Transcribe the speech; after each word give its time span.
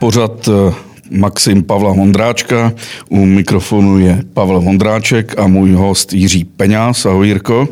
pořad 0.00 0.48
eh, 0.48 0.74
Maxim 1.10 1.62
Pavla 1.62 1.92
Vondráčka. 1.92 2.72
U 3.08 3.24
mikrofonu 3.24 3.98
je 3.98 4.22
Pavel 4.34 4.60
Vondráček 4.60 5.38
a 5.38 5.46
můj 5.46 5.72
host 5.72 6.12
Jiří 6.12 6.44
Peňáz. 6.44 7.06
Ahoj 7.06 7.26
Jirko. 7.26 7.68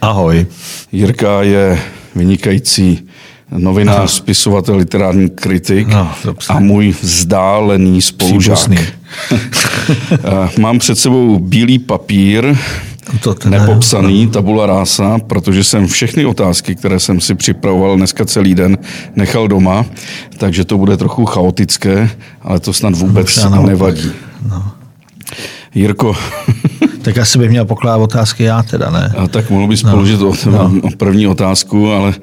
Ahoj. 0.00 0.46
Jirka 0.92 1.42
je 1.42 1.80
vynikající 2.14 3.08
novinář, 3.50 3.96
Aha. 3.96 4.06
spisovatel, 4.06 4.76
literární 4.76 5.30
kritik 5.30 5.88
no, 5.88 6.10
a 6.48 6.60
můj 6.60 6.94
vzdálený 7.02 8.02
spolužák. 8.02 8.58
Mám 10.58 10.78
před 10.78 10.98
sebou 10.98 11.38
bílý 11.38 11.78
papír, 11.78 12.56
to 13.20 13.34
teda, 13.34 13.58
nepopsaný 13.58 14.28
tabula 14.28 14.66
rása, 14.66 15.18
protože 15.18 15.64
jsem 15.64 15.86
všechny 15.86 16.24
otázky, 16.24 16.74
které 16.74 17.00
jsem 17.00 17.20
si 17.20 17.34
připravoval 17.34 17.96
dneska 17.96 18.24
celý 18.24 18.54
den, 18.54 18.78
nechal 19.16 19.48
doma, 19.48 19.86
takže 20.38 20.64
to 20.64 20.78
bude 20.78 20.96
trochu 20.96 21.24
chaotické, 21.24 22.10
ale 22.42 22.60
to 22.60 22.72
snad 22.72 22.94
vůbec 22.94 23.46
nevadí. 23.66 24.12
No. 24.48 24.72
Jirko. 25.74 26.16
tak 27.04 27.18
asi 27.18 27.38
bych 27.38 27.50
měl 27.50 27.64
pokládat 27.64 28.02
otázky 28.02 28.44
já 28.44 28.62
teda, 28.62 28.90
ne? 28.90 29.12
A 29.16 29.28
tak 29.28 29.50
mohl 29.50 29.66
bys 29.66 29.82
no. 29.82 29.90
položit 29.90 30.20
o, 30.20 30.32
no. 30.50 30.72
o 30.82 30.90
první 30.96 31.26
otázku, 31.26 31.92
ale 31.92 32.08
uh, 32.08 32.14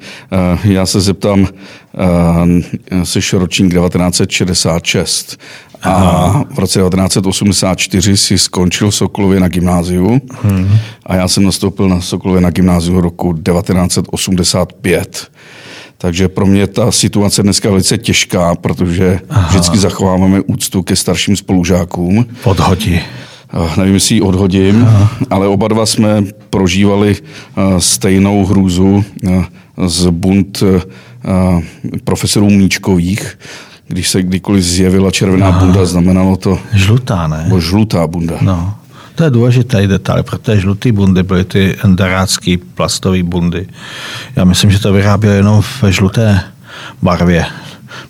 já 0.64 0.86
se 0.86 1.00
zeptám, 1.00 1.40
uh, 1.40 3.04
jsi 3.04 3.20
ročník 3.36 3.74
1966 3.74 5.38
a 5.82 6.44
v 6.54 6.58
roce 6.58 6.78
1984 6.78 8.16
si 8.16 8.38
skončil 8.38 8.90
v 8.90 8.94
Sokolově 8.94 9.40
na 9.40 9.48
gymnáziu 9.48 10.20
hmm. 10.42 10.78
a 11.06 11.14
já 11.14 11.28
jsem 11.28 11.44
nastoupil 11.44 11.88
na 11.88 12.00
Sokolově 12.00 12.40
na 12.42 12.50
gymnáziu 12.50 13.00
roku 13.00 13.32
1985. 13.32 15.30
Takže 15.98 16.28
pro 16.28 16.46
mě 16.46 16.66
ta 16.66 16.92
situace 16.92 17.42
dneska 17.42 17.70
velice 17.70 17.98
těžká, 17.98 18.54
protože 18.54 19.20
Aha. 19.30 19.48
vždycky 19.48 19.78
zachováváme 19.78 20.40
úctu 20.40 20.82
ke 20.82 20.96
starším 20.96 21.36
spolužákům. 21.36 22.26
Odhodí. 22.44 23.00
Nevím, 23.76 23.94
jestli 23.94 24.14
ji 24.14 24.20
odhodím, 24.20 24.84
Aha. 24.88 25.10
ale 25.30 25.46
oba 25.46 25.68
dva 25.68 25.86
jsme 25.86 26.24
prožívali 26.50 27.16
stejnou 27.78 28.46
hrůzu 28.46 29.04
z 29.86 30.06
bunt 30.06 30.62
profesorů 32.04 32.50
Míčkových, 32.50 33.38
když 33.88 34.08
se 34.08 34.22
kdykoliv 34.22 34.64
zjevila 34.64 35.10
červená 35.10 35.48
Aha. 35.48 35.60
bunda, 35.60 35.84
znamenalo 35.84 36.36
to... 36.36 36.58
Žlutá, 36.72 37.26
ne? 37.26 37.46
Bo 37.48 37.60
žlutá 37.60 38.06
bunda. 38.06 38.34
No. 38.40 38.74
To 39.14 39.24
je 39.24 39.30
důležitý 39.30 39.86
detail, 39.86 40.22
protože 40.22 40.60
žlutý 40.60 40.92
bundy 40.92 41.22
byly 41.22 41.44
ty 41.44 41.76
enderácký 41.84 42.56
plastové 42.56 43.22
bundy. 43.22 43.66
Já 44.36 44.44
myslím, 44.44 44.70
že 44.70 44.78
to 44.78 44.92
vyráběli 44.92 45.36
jenom 45.36 45.62
ve 45.82 45.92
žluté 45.92 46.40
barvě, 47.02 47.46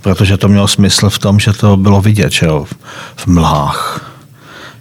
protože 0.00 0.36
to 0.36 0.48
mělo 0.48 0.68
smysl 0.68 1.10
v 1.10 1.18
tom, 1.18 1.40
že 1.40 1.52
to 1.52 1.76
bylo 1.76 2.00
vidět, 2.00 2.32
že 2.32 2.46
jo, 2.46 2.66
v 3.16 3.26
mlhách. 3.26 4.11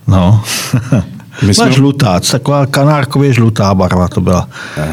No. 0.07 0.43
My 1.47 1.53
jsme... 1.53 1.71
žlutá, 1.71 2.19
taková 2.19 2.65
kanárkově 2.65 3.33
žlutá 3.33 3.75
barva 3.75 4.07
to 4.07 4.21
byla. 4.21 4.49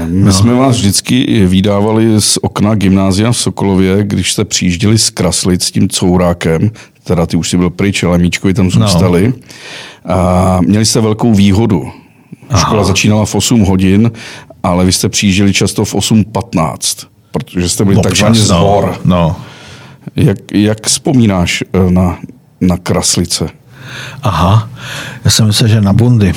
My 0.06 0.24
no. 0.24 0.32
jsme 0.32 0.54
vás 0.54 0.76
vždycky 0.76 1.46
vydávali 1.46 2.20
z 2.20 2.38
okna 2.42 2.74
gymnázia 2.74 3.32
v 3.32 3.36
Sokolově, 3.36 4.04
když 4.04 4.32
jste 4.32 4.44
přijížděli 4.44 4.98
z 4.98 5.10
Kraslic 5.10 5.64
s 5.64 5.70
tím 5.70 5.88
courákem, 5.88 6.70
teda 7.04 7.26
ty 7.26 7.36
už 7.36 7.50
si 7.50 7.56
byl 7.56 7.70
pryč, 7.70 8.02
ale 8.02 8.18
Míčkovi 8.18 8.54
tam 8.54 8.70
zůstali. 8.70 9.32
No. 10.06 10.14
A 10.14 10.60
měli 10.60 10.84
jste 10.84 11.00
velkou 11.00 11.34
výhodu. 11.34 11.90
Aha. 12.50 12.60
Škola 12.60 12.84
začínala 12.84 13.24
v 13.24 13.34
8 13.34 13.60
hodin, 13.60 14.10
ale 14.62 14.84
vy 14.84 14.92
jste 14.92 15.08
přijížděli 15.08 15.52
často 15.52 15.84
v 15.84 15.94
8.15, 15.94 17.06
protože 17.32 17.68
jste 17.68 17.84
byli 17.84 18.00
takzvaný 18.02 18.38
zbor. 18.38 19.00
No. 19.04 19.16
no. 19.16 19.36
Jak, 20.16 20.38
jak 20.52 20.86
vzpomínáš 20.86 21.64
eh, 21.72 21.90
na, 21.90 22.18
na 22.60 22.76
Kraslice? 22.76 23.48
Aha, 24.22 24.68
já 25.24 25.30
jsem 25.30 25.46
myslel, 25.46 25.68
že 25.68 25.80
na 25.80 25.92
bundy. 25.92 26.32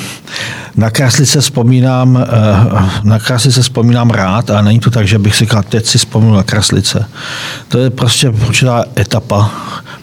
Na 0.76 0.90
Kraslice 0.90 1.40
vzpomínám, 1.40 2.18
eh, 2.18 2.90
na 3.04 3.18
Kraslice 3.18 3.62
vzpomínám 3.62 4.10
rád 4.10 4.50
a 4.50 4.62
není 4.62 4.80
to 4.80 4.90
tak, 4.90 5.08
že 5.08 5.18
bych 5.18 5.36
si 5.36 5.44
říkal, 5.44 5.62
teď 5.62 5.86
si 5.86 5.98
vzpomněl 5.98 6.34
na 6.34 6.42
Kraslice. 6.42 7.08
To 7.68 7.78
je 7.78 7.90
prostě 7.90 8.28
určitá 8.28 8.84
etapa 8.98 9.50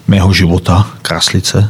mého 0.10 0.34
života, 0.34 0.88
Kraslice, 1.02 1.70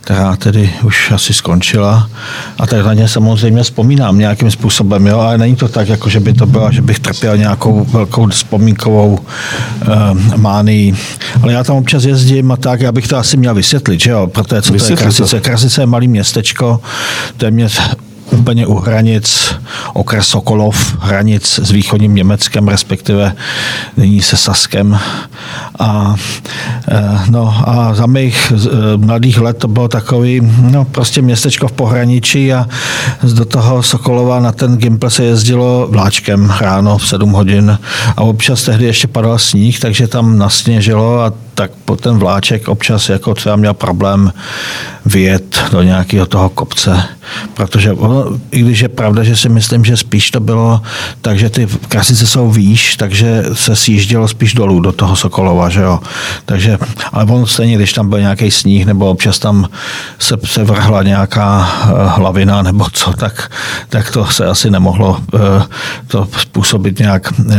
která 0.00 0.36
tedy 0.36 0.70
už 0.82 1.10
asi 1.10 1.34
skončila. 1.34 2.10
A 2.58 2.66
tak 2.66 2.86
na 2.86 2.94
ně 2.94 3.08
samozřejmě 3.08 3.62
vzpomínám 3.62 4.18
nějakým 4.18 4.50
způsobem, 4.50 5.06
jo, 5.06 5.18
ale 5.18 5.38
není 5.38 5.56
to 5.56 5.68
tak, 5.68 5.88
jako 5.88 6.08
že 6.08 6.20
by 6.20 6.32
to 6.32 6.46
bylo, 6.46 6.72
že 6.72 6.82
bych 6.82 6.98
trpěl 6.98 7.36
nějakou 7.36 7.84
velkou 7.84 8.28
vzpomínkovou 8.28 9.18
uh, 9.18 10.36
mánii. 10.36 10.94
Ale 11.42 11.52
já 11.52 11.64
tam 11.64 11.76
občas 11.76 12.04
jezdím 12.04 12.52
a 12.52 12.56
tak, 12.56 12.80
já 12.80 12.92
bych 12.92 13.08
to 13.08 13.16
asi 13.16 13.36
měl 13.36 13.54
vysvětlit, 13.54 14.00
že 14.00 14.10
jo, 14.10 14.26
protože 14.26 14.62
co 14.62 14.72
to 14.72 14.84
je 14.84 14.96
Krasice. 14.96 15.40
Krasice 15.40 15.82
je 15.82 15.86
malý 15.86 16.08
městečko, 16.10 16.80
téměř 17.36 17.80
úplně 18.32 18.66
u 18.66 18.74
hranic, 18.74 19.54
okres 19.94 20.26
Sokolov, 20.26 20.96
hranic 21.00 21.60
s 21.62 21.70
východním 21.70 22.14
Německem, 22.14 22.68
respektive 22.68 23.32
nyní 23.96 24.22
se 24.22 24.36
Saskem. 24.36 24.98
A, 25.78 26.16
e, 26.88 27.18
no, 27.30 27.54
a 27.66 27.94
za 27.94 28.06
mých 28.06 28.52
e, 28.52 28.96
mladých 28.96 29.38
let 29.38 29.58
to 29.58 29.68
bylo 29.68 29.88
takový, 29.88 30.40
no, 30.70 30.84
prostě 30.84 31.22
městečko 31.22 31.68
v 31.68 31.72
pohraničí 31.72 32.52
a 32.52 32.66
do 33.34 33.44
toho 33.44 33.82
Sokolova 33.82 34.40
na 34.40 34.52
ten 34.52 34.76
Gimpl 34.76 35.10
se 35.10 35.24
jezdilo 35.24 35.88
vláčkem 35.90 36.52
ráno 36.60 36.98
v 36.98 37.08
7 37.08 37.32
hodin 37.32 37.78
a 38.16 38.22
občas 38.22 38.62
tehdy 38.62 38.84
ještě 38.84 39.08
padal 39.08 39.38
sníh, 39.38 39.80
takže 39.80 40.08
tam 40.08 40.38
nasněžilo 40.38 41.20
a 41.20 41.32
tak 41.54 41.70
ten 42.00 42.18
vláček 42.18 42.68
občas 42.68 43.08
jako 43.08 43.34
třeba 43.34 43.56
měl 43.56 43.74
problém 43.74 44.32
vyjet 45.06 45.64
do 45.72 45.82
nějakého 45.82 46.26
toho 46.26 46.48
kopce, 46.48 47.02
protože 47.54 47.96
i 48.50 48.60
když 48.60 48.80
je 48.80 48.88
pravda, 48.88 49.22
že 49.22 49.36
si 49.36 49.48
myslím, 49.48 49.84
že 49.84 49.96
spíš 49.96 50.30
to 50.30 50.40
bylo 50.40 50.82
tak, 51.20 51.38
že 51.38 51.50
ty 51.50 51.68
krasice 51.88 52.26
jsou 52.26 52.50
výš, 52.50 52.96
takže 52.96 53.44
se 53.52 53.76
sjíždělo 53.76 54.28
spíš 54.28 54.54
dolů 54.54 54.80
do 54.80 54.92
toho 54.92 55.16
Sokolova, 55.16 55.68
že 55.68 55.80
jo. 55.80 56.00
Takže, 56.44 56.78
ale 57.12 57.24
ono 57.24 57.46
stejně, 57.46 57.76
když 57.76 57.92
tam 57.92 58.08
byl 58.08 58.20
nějaký 58.20 58.50
sníh, 58.50 58.86
nebo 58.86 59.10
občas 59.10 59.38
tam 59.38 59.68
se, 60.18 60.34
se 60.44 60.64
vrhla 60.64 61.02
nějaká 61.02 61.58
uh, 61.58 61.90
hlavina, 62.06 62.62
nebo 62.62 62.86
co, 62.92 63.12
tak, 63.12 63.52
tak 63.88 64.10
to 64.10 64.26
se 64.26 64.46
asi 64.46 64.70
nemohlo 64.70 65.20
uh, 65.32 65.40
to 66.06 66.28
způsobit 66.38 66.98
nějak, 66.98 67.32
uh, 67.38 67.54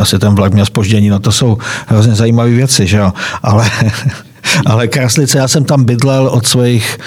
asi 0.00 0.18
ten 0.18 0.34
vlak 0.34 0.52
měl 0.52 0.66
spoždění, 0.66 1.08
no 1.08 1.18
to 1.18 1.32
jsou 1.32 1.58
hrozně 1.86 2.14
zajímavé 2.14 2.50
věci, 2.50 2.86
že 2.86 2.96
jo 2.96 3.12
ale, 3.46 3.70
ale 4.66 4.88
Kraslice, 4.88 5.38
já 5.38 5.48
jsem 5.48 5.64
tam 5.64 5.84
bydlel 5.84 6.26
od 6.26 6.46
svých 6.46 6.98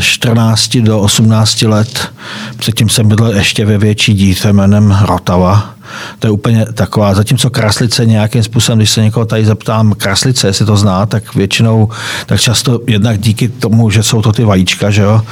14 0.00 0.76
do 0.76 1.00
18 1.00 1.62
let. 1.62 2.12
Předtím 2.56 2.88
jsem 2.88 3.08
bydlel 3.08 3.36
ještě 3.36 3.64
ve 3.64 3.78
větší 3.78 4.14
dítě 4.14 4.52
jménem 4.52 4.98
Rotava. 5.02 5.74
To 6.18 6.26
je 6.26 6.30
úplně 6.30 6.66
taková, 6.74 7.14
zatímco 7.14 7.50
kraslice 7.50 8.06
nějakým 8.06 8.42
způsobem, 8.42 8.78
když 8.78 8.90
se 8.90 9.02
někoho 9.02 9.26
tady 9.26 9.44
zeptám, 9.44 9.92
kraslice, 9.92 10.46
jestli 10.46 10.66
to 10.66 10.76
zná, 10.76 11.06
tak 11.06 11.34
většinou, 11.34 11.88
tak 12.26 12.40
často 12.40 12.80
jednak 12.86 13.20
díky 13.20 13.48
tomu, 13.48 13.90
že 13.90 14.02
jsou 14.02 14.22
to 14.22 14.32
ty 14.32 14.44
vajíčka, 14.44 14.90
že 14.90 15.02
jo, 15.02 15.22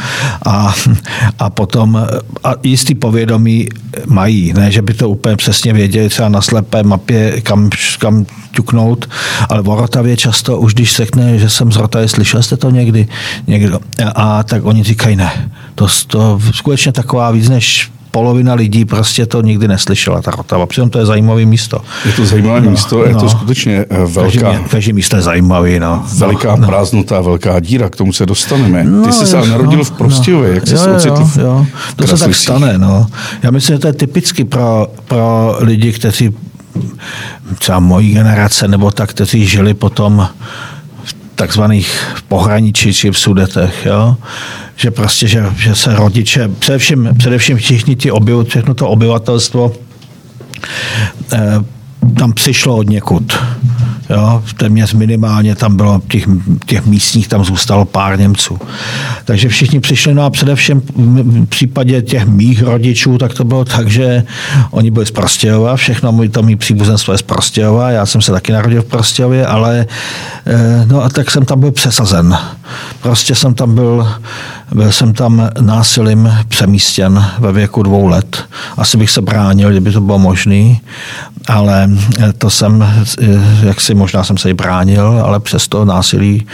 a, 0.46 0.74
a 1.38 1.50
potom 1.50 2.06
a 2.44 2.54
jistý 2.62 2.94
povědomí 2.94 3.68
mají, 4.06 4.52
ne, 4.52 4.70
že 4.70 4.82
by 4.82 4.94
to 4.94 5.08
úplně 5.08 5.36
přesně 5.36 5.72
věděli, 5.72 6.08
třeba 6.08 6.28
na 6.28 6.40
slepé 6.40 6.82
mapě, 6.82 7.40
kam, 7.40 7.70
kam 7.98 8.26
ťuknout, 8.52 9.08
ale 9.48 9.60
o 9.60 9.76
Rotavě 9.76 10.16
často 10.16 10.58
už 10.58 10.74
když 10.74 10.96
řekne, 10.96 11.38
že 11.38 11.50
jsem 11.50 11.72
z 11.72 11.76
Rotavy, 11.76 12.08
slyšel 12.08 12.42
jste 12.42 12.56
to 12.56 12.70
někdy? 12.70 13.08
někdo? 13.46 13.80
A 14.14 14.42
tak 14.42 14.64
oni 14.64 14.82
říkají 14.82 15.16
ne. 15.16 15.50
To, 15.74 15.86
to 16.06 16.40
skutečně 16.54 16.92
taková 16.92 17.30
víc 17.30 17.48
než 17.48 17.90
polovina 18.10 18.54
lidí 18.54 18.84
prostě 18.84 19.26
to 19.26 19.42
nikdy 19.42 19.68
neslyšela, 19.68 20.22
ta 20.22 20.30
Rotava. 20.30 20.66
Přitom 20.66 20.90
to 20.90 20.98
je 20.98 21.06
zajímavé 21.06 21.44
místo. 21.44 21.80
Je 22.06 22.12
to 22.12 22.26
zajímavé 22.26 22.60
no, 22.60 22.70
místo, 22.70 23.04
je 23.04 23.12
no. 23.12 23.20
to 23.20 23.28
skutečně 23.28 23.86
eh, 23.90 24.06
velká... 24.06 24.58
Každý 24.70 24.92
místo 24.92 25.16
je 25.16 25.22
zajímavý, 25.22 25.80
no. 25.80 26.04
Veliká 26.14 26.56
no, 26.56 26.66
prázdnota, 26.66 27.20
velká 27.20 27.60
díra, 27.60 27.88
k 27.88 27.96
tomu 27.96 28.12
se 28.12 28.26
dostaneme. 28.26 28.84
No, 28.84 29.06
Ty 29.06 29.12
jsi 29.12 29.26
se 29.26 29.36
narodil 29.36 29.78
no, 29.78 29.84
v 29.84 29.90
Prostějově, 29.90 30.48
no. 30.48 30.54
jak 30.54 30.66
jsi 30.66 30.78
se 30.78 30.92
ocitl 30.92 31.24
v 31.24 31.36
jo. 31.36 31.66
To 31.96 32.06
se 32.06 32.24
tak 32.24 32.34
stane, 32.34 32.78
no. 32.78 33.06
Já 33.42 33.50
myslím, 33.50 33.74
že 33.74 33.78
to 33.78 33.86
je 33.86 33.92
typicky 33.92 34.44
pro, 34.44 34.86
pro 35.08 35.56
lidi, 35.60 35.92
kteří 35.92 36.30
třeba 37.58 37.80
mojí 37.80 38.14
generace, 38.14 38.68
nebo 38.68 38.90
tak, 38.90 39.10
kteří 39.10 39.46
žili 39.46 39.74
potom 39.74 40.28
takzvaných 41.40 41.88
pohraničí 42.28 42.92
či 42.92 43.10
v 43.10 43.18
Sudetech, 43.18 43.86
jo? 43.86 44.16
že 44.76 44.90
prostě, 44.90 45.28
že, 45.28 45.44
že 45.56 45.74
se 45.74 45.96
rodiče, 45.96 46.48
především, 46.48 47.08
především 47.18 47.56
všichni 47.56 47.96
ti 47.96 48.10
obyv, 48.10 48.48
všechno 48.48 48.74
to 48.74 48.88
obyvatelstvo 48.88 49.72
eh, 51.32 51.64
tam 52.18 52.32
přišlo 52.32 52.76
od 52.76 52.88
někud. 52.88 53.32
Jo, 54.10 54.42
téměř 54.56 54.92
minimálně 54.92 55.54
tam 55.54 55.76
bylo, 55.76 56.02
těch, 56.08 56.28
těch 56.66 56.86
místních 56.86 57.28
tam 57.28 57.44
zůstalo 57.44 57.84
pár 57.84 58.18
Němců. 58.18 58.58
Takže 59.24 59.48
všichni 59.48 59.80
přišli, 59.80 60.14
no 60.14 60.24
a 60.24 60.30
především 60.30 60.82
v 60.96 61.46
případě 61.46 62.02
těch 62.02 62.26
mých 62.26 62.62
rodičů, 62.62 63.18
tak 63.18 63.34
to 63.34 63.44
bylo 63.44 63.64
tak, 63.64 63.88
že 63.88 64.22
oni 64.70 64.90
byli 64.90 65.06
z 65.06 65.10
Prostějova, 65.10 65.76
všechno 65.76 66.12
můj, 66.12 66.28
to 66.28 66.42
mý 66.42 66.56
příbuzenstvo 66.56 67.12
je 67.14 67.18
z 67.18 67.22
Prostějova, 67.22 67.90
já 67.90 68.06
jsem 68.06 68.22
se 68.22 68.32
taky 68.32 68.52
narodil 68.52 68.82
v 68.82 68.84
Prostějově, 68.86 69.46
ale 69.46 69.86
eh, 70.46 70.86
no 70.86 71.02
a 71.02 71.08
tak 71.08 71.30
jsem 71.30 71.44
tam 71.44 71.60
byl 71.60 71.70
přesazen. 71.70 72.38
Prostě 73.02 73.34
jsem 73.34 73.54
tam 73.54 73.74
byl, 73.74 74.08
byl 74.74 74.92
jsem 74.92 75.12
tam 75.12 75.50
násilím 75.60 76.32
přemístěn 76.48 77.24
ve 77.38 77.52
věku 77.52 77.82
dvou 77.82 78.06
let. 78.06 78.44
Asi 78.76 78.96
bych 78.96 79.10
se 79.10 79.20
bránil, 79.20 79.70
kdyby 79.70 79.92
to 79.92 80.00
bylo 80.00 80.18
možné, 80.18 80.76
ale 81.48 81.90
to 82.38 82.50
jsem, 82.50 83.04
jak 83.62 83.80
si 83.80 83.94
možná 83.94 84.24
jsem 84.24 84.38
se 84.38 84.50
i 84.50 84.54
bránil, 84.54 85.22
ale 85.24 85.40
přesto 85.40 85.84
násilí 85.84 86.46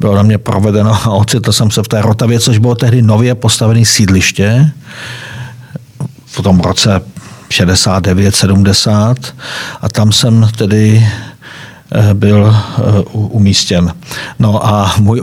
bylo 0.00 0.16
na 0.16 0.22
mě 0.22 0.38
provedeno 0.38 0.94
a 0.94 1.10
ocitl 1.10 1.52
jsem 1.52 1.70
se 1.70 1.82
v 1.82 1.88
té 1.88 2.02
Rotavě, 2.02 2.40
což 2.40 2.58
bylo 2.58 2.74
tehdy 2.74 3.02
nově 3.02 3.34
postavené 3.34 3.84
sídliště 3.84 4.70
v 6.26 6.42
tom 6.42 6.60
roce 6.60 7.00
69, 7.50 8.36
70 8.36 9.16
a 9.80 9.88
tam 9.88 10.12
jsem 10.12 10.50
tedy 10.56 11.08
byl 12.14 12.56
eh, 12.56 12.82
umístěn. 13.12 13.94
No 14.38 14.66
a, 14.66 14.94
můj, 15.00 15.22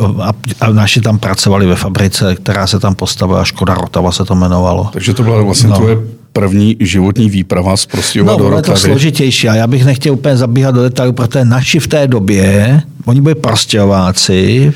a 0.61 0.71
naši 0.71 1.01
tam 1.01 1.19
pracovali 1.19 1.65
ve 1.65 1.75
fabrice, 1.75 2.35
která 2.35 2.67
se 2.67 2.79
tam 2.79 2.95
postavila, 2.95 3.43
Škoda 3.43 3.73
Rotava 3.73 4.11
se 4.11 4.25
to 4.25 4.33
jmenovalo. 4.33 4.89
Takže 4.93 5.13
to 5.13 5.23
byla 5.23 5.41
vlastně 5.41 5.69
no. 5.69 5.75
tvoje 5.75 5.97
první 6.33 6.77
životní 6.79 7.29
výprava 7.29 7.77
z 7.77 7.85
Prostějova 7.85 8.31
no, 8.31 8.37
do 8.37 8.49
Rotavy. 8.49 8.67
No, 8.67 8.73
to 8.73 8.79
složitější 8.79 9.49
a 9.49 9.55
já 9.55 9.67
bych 9.67 9.85
nechtěl 9.85 10.13
úplně 10.13 10.37
zabíhat 10.37 10.75
do 10.75 10.81
detailů, 10.83 11.13
protože 11.13 11.45
naši 11.45 11.79
v 11.79 11.87
té 11.87 12.07
době, 12.07 12.81
oni 13.05 13.21
byli 13.21 13.35
prostějováci, 13.35 14.73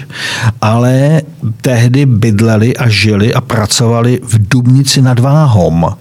ale 0.62 1.22
tehdy 1.62 2.06
bydleli 2.06 2.78
a 2.78 2.90
žili 2.90 3.34
a 3.34 3.42
pracovali 3.42 4.20
v 4.24 4.48
Dubnici 4.48 5.02
nad 5.02 5.20
Váhom 5.20 5.96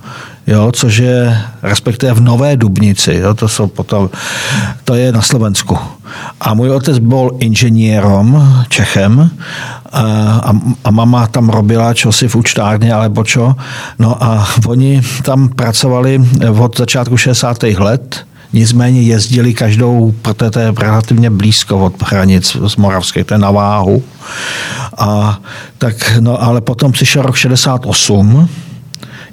jo, 0.46 0.72
což 0.72 0.96
je 0.96 1.38
respektive 1.62 2.14
v 2.14 2.20
Nové 2.20 2.56
Dubnici, 2.56 3.14
jo, 3.14 3.34
to, 3.34 3.48
jsou 3.48 3.66
potom, 3.66 4.10
to 4.84 4.94
je 4.94 5.12
na 5.12 5.22
Slovensku. 5.22 5.78
A 6.40 6.54
můj 6.54 6.70
otec 6.70 6.98
byl 6.98 7.30
inženýrom, 7.38 8.56
Čechem, 8.68 9.30
a, 9.92 10.52
a, 10.84 10.90
mama 10.90 11.26
tam 11.26 11.48
robila 11.48 11.94
čosi 11.94 12.28
v 12.28 12.36
účtárně 12.36 12.92
alebo 12.92 13.24
čo. 13.24 13.54
No 13.98 14.24
a 14.24 14.48
oni 14.66 15.02
tam 15.22 15.48
pracovali 15.48 16.20
od 16.58 16.78
začátku 16.78 17.16
60. 17.16 17.62
let, 17.62 18.26
Nicméně 18.52 19.02
jezdili 19.02 19.54
každou, 19.54 20.14
protože 20.22 20.50
to 20.50 20.58
je 20.58 20.72
relativně 20.78 21.30
blízko 21.30 21.78
od 21.78 22.02
hranic 22.02 22.56
z 22.66 22.76
Moravské, 22.76 23.24
to 23.24 23.34
je 23.34 23.38
na 23.38 23.50
váhu. 23.50 24.02
A 24.98 25.38
tak, 25.78 26.16
no, 26.20 26.42
ale 26.42 26.60
potom 26.60 26.92
přišel 26.92 27.22
rok 27.22 27.36
68 27.36 28.48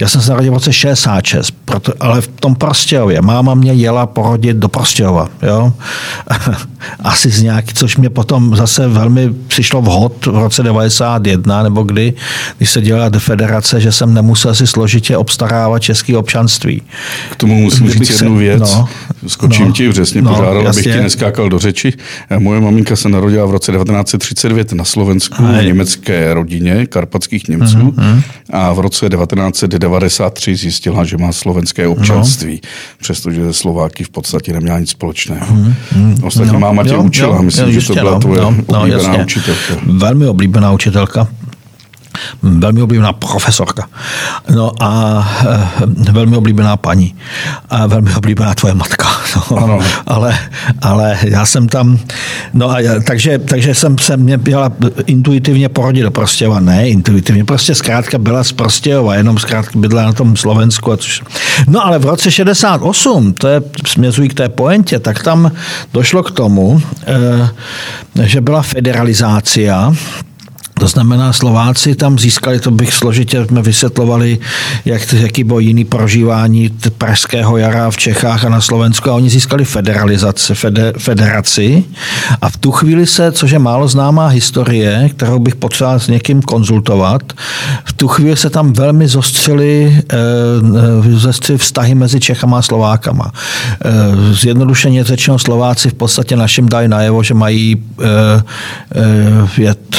já 0.04 0.10
jsem 0.10 0.22
se 0.22 0.30
narodil 0.30 0.52
v 0.52 0.56
roce 0.56 0.74
66, 0.74 1.56
proto, 1.66 1.94
ale 2.00 2.22
v 2.22 2.28
tom 2.28 2.56
Prostějově. 2.56 3.22
Máma 3.22 3.54
mě 3.54 3.74
jela 3.74 4.06
porodit 4.06 4.58
do 4.58 4.68
Prostějova. 4.68 5.30
Jo? 5.42 5.74
Asi 7.00 7.30
z 7.30 7.42
nějaký, 7.42 7.74
což 7.74 7.98
mě 7.98 8.10
potom 8.10 8.56
zase 8.56 8.88
velmi 8.88 9.34
přišlo 9.48 9.82
vhod 9.82 10.26
v 10.26 10.38
roce 10.38 10.64
91, 10.64 11.64
nebo 11.64 11.84
kdy, 11.84 12.14
když 12.58 12.70
se 12.70 12.82
dělala 12.82 13.10
defederace, 13.10 13.82
že 13.82 13.92
jsem 13.92 14.14
nemusel 14.14 14.56
si 14.56 14.68
složitě 14.68 15.18
obstarávat 15.18 15.82
české 15.82 16.18
občanství. 16.18 16.82
K 17.32 17.36
tomu 17.36 17.62
musím 17.62 17.90
říct 17.90 18.10
jednu 18.10 18.38
věc. 18.38 18.62
No, 18.62 18.90
Skočím 19.28 19.68
no, 19.68 19.72
ti 19.72 19.90
přesně, 19.90 20.22
no, 20.22 20.36
požádal, 20.36 20.68
abych 20.68 20.84
ti 20.84 21.02
neskákal 21.02 21.50
do 21.50 21.60
řeči. 21.60 21.94
Moje 22.40 22.62
maminka 22.62 22.96
se 22.96 23.10
narodila 23.10 23.46
v 23.46 23.52
roce 23.52 23.72
1939 23.72 24.74
na 24.74 24.84
Slovensku, 24.84 25.44
v 25.44 25.64
německé 25.66 26.34
rodině 26.34 26.86
karpatských 26.86 27.48
Němců 27.48 27.78
uh-huh. 27.78 28.22
a 28.50 28.74
v 28.74 28.80
roce 28.80 29.10
1990 29.10 29.93
93 30.00 30.56
zjistila, 30.56 31.04
že 31.04 31.18
má 31.18 31.32
slovenské 31.32 31.88
občanství, 31.88 32.60
no. 32.64 32.70
přestože 33.00 33.44
ze 33.44 33.54
Slováky 33.54 34.04
v 34.04 34.10
podstatě 34.10 34.54
neměla 34.54 34.80
nic 34.80 34.90
společného. 34.90 35.46
Hmm, 35.46 35.74
hmm, 35.92 36.16
Ostatně 36.24 36.54
no, 36.54 36.60
máma 36.60 36.84
tě 36.84 36.94
jo, 36.94 37.04
učila, 37.04 37.36
jo, 37.36 37.44
myslím, 37.44 37.66
jo, 37.66 37.80
že 37.80 37.88
to 37.88 37.94
byla 37.94 38.12
no, 38.12 38.20
tvoje 38.20 38.42
no, 38.42 38.52
no 38.72 38.82
oblíbená 38.82 39.18
no, 39.18 39.24
učitelka. 39.24 39.74
Velmi 39.86 40.28
oblíbená 40.28 40.72
učitelka 40.72 41.28
velmi 42.42 42.82
oblíbená 42.82 43.14
profesorka. 43.14 43.88
No 44.56 44.72
a 44.80 45.24
e, 46.08 46.12
velmi 46.12 46.38
oblíbená 46.38 46.78
paní. 46.78 47.16
A 47.70 47.88
velmi 47.88 48.16
oblíbená 48.16 48.56
tvoje 48.56 48.74
matka. 48.74 49.08
No, 49.52 49.58
ano. 49.58 49.80
Ale, 50.08 50.40
ale 50.82 51.18
já 51.24 51.46
jsem 51.46 51.68
tam, 51.68 52.00
no 52.54 52.70
a 52.70 52.80
já, 52.80 53.00
takže, 53.00 53.40
takže 53.40 53.76
jsem 53.76 53.98
se 53.98 54.18
mě 54.18 54.38
byla 54.38 54.72
intuitivně 55.06 55.70
porodit 55.70 56.04
do 56.04 56.12
Prostějova. 56.12 56.60
Ne, 56.60 56.90
intuitivně, 56.90 57.46
prostě 57.46 57.76
zkrátka 57.76 58.18
byla 58.18 58.44
z 58.44 58.52
Prostějova, 58.52 59.16
jenom 59.16 59.38
zkrátka 59.38 59.80
bydla 59.80 60.04
na 60.04 60.14
tom 60.14 60.36
Slovensku. 60.36 60.92
A 60.92 60.98
což... 60.98 61.22
No 61.68 61.86
ale 61.86 62.00
v 62.00 62.06
roce 62.06 62.32
68, 62.32 63.34
to 63.34 63.48
je 63.48 63.62
směřují 63.88 64.30
k 64.30 64.34
té 64.34 64.50
poentě, 64.50 65.00
tak 65.00 65.24
tam 65.24 65.52
došlo 65.94 66.24
k 66.24 66.32
tomu, 66.32 66.82
e, 67.08 68.28
že 68.28 68.42
byla 68.42 68.62
federalizácia 68.62 69.94
to 70.84 70.88
znamená, 70.88 71.34
Slováci 71.34 71.96
tam 71.96 72.20
získali, 72.20 72.60
to 72.60 72.72
bych 72.72 72.94
složitě 72.94 73.46
jsme 73.46 73.62
vysvětlovali, 73.62 74.40
jak, 74.86 75.14
jaký 75.14 75.44
bylo 75.44 75.60
jiný 75.60 75.86
prožívání 75.86 76.70
pražského 76.98 77.58
jara 77.58 77.92
v 77.92 77.98
Čechách 77.98 78.46
a 78.46 78.50
na 78.50 78.62
Slovensku 78.62 79.10
a 79.10 79.16
oni 79.16 79.30
získali 79.30 79.66
federalizaci, 79.66 80.56
feder, 80.56 80.94
federaci 81.00 81.84
a 82.42 82.50
v 82.50 82.58
tu 82.58 82.72
chvíli 82.72 83.08
se, 83.08 83.32
což 83.32 83.52
je 83.52 83.60
málo 83.60 83.88
známá 83.88 84.28
historie, 84.28 85.10
kterou 85.10 85.40
bych 85.40 85.56
potřeboval 85.56 86.00
s 86.00 86.08
někým 86.08 86.42
konzultovat, 86.42 87.34
v 87.86 87.94
tu 87.94 88.08
chvíli 88.08 88.38
se 88.38 88.50
tam 88.50 88.74
velmi 88.74 89.08
zostřili, 89.08 90.04
eh, 90.14 90.18
zostřili 91.16 91.58
vztahy 91.58 91.96
mezi 91.96 92.20
Čechama 92.20 92.58
a 92.58 92.62
Slovákama. 92.62 93.32
Eh, 93.32 93.90
zjednodušeně 94.34 95.04
řečeno 95.04 95.40
Slováci 95.40 95.90
v 95.90 95.94
podstatě 95.94 96.36
našim 96.36 96.70
dají 96.70 96.88
najevo, 96.88 97.24
že 97.24 97.34
mají, 97.34 97.84
eh, 98.04 98.44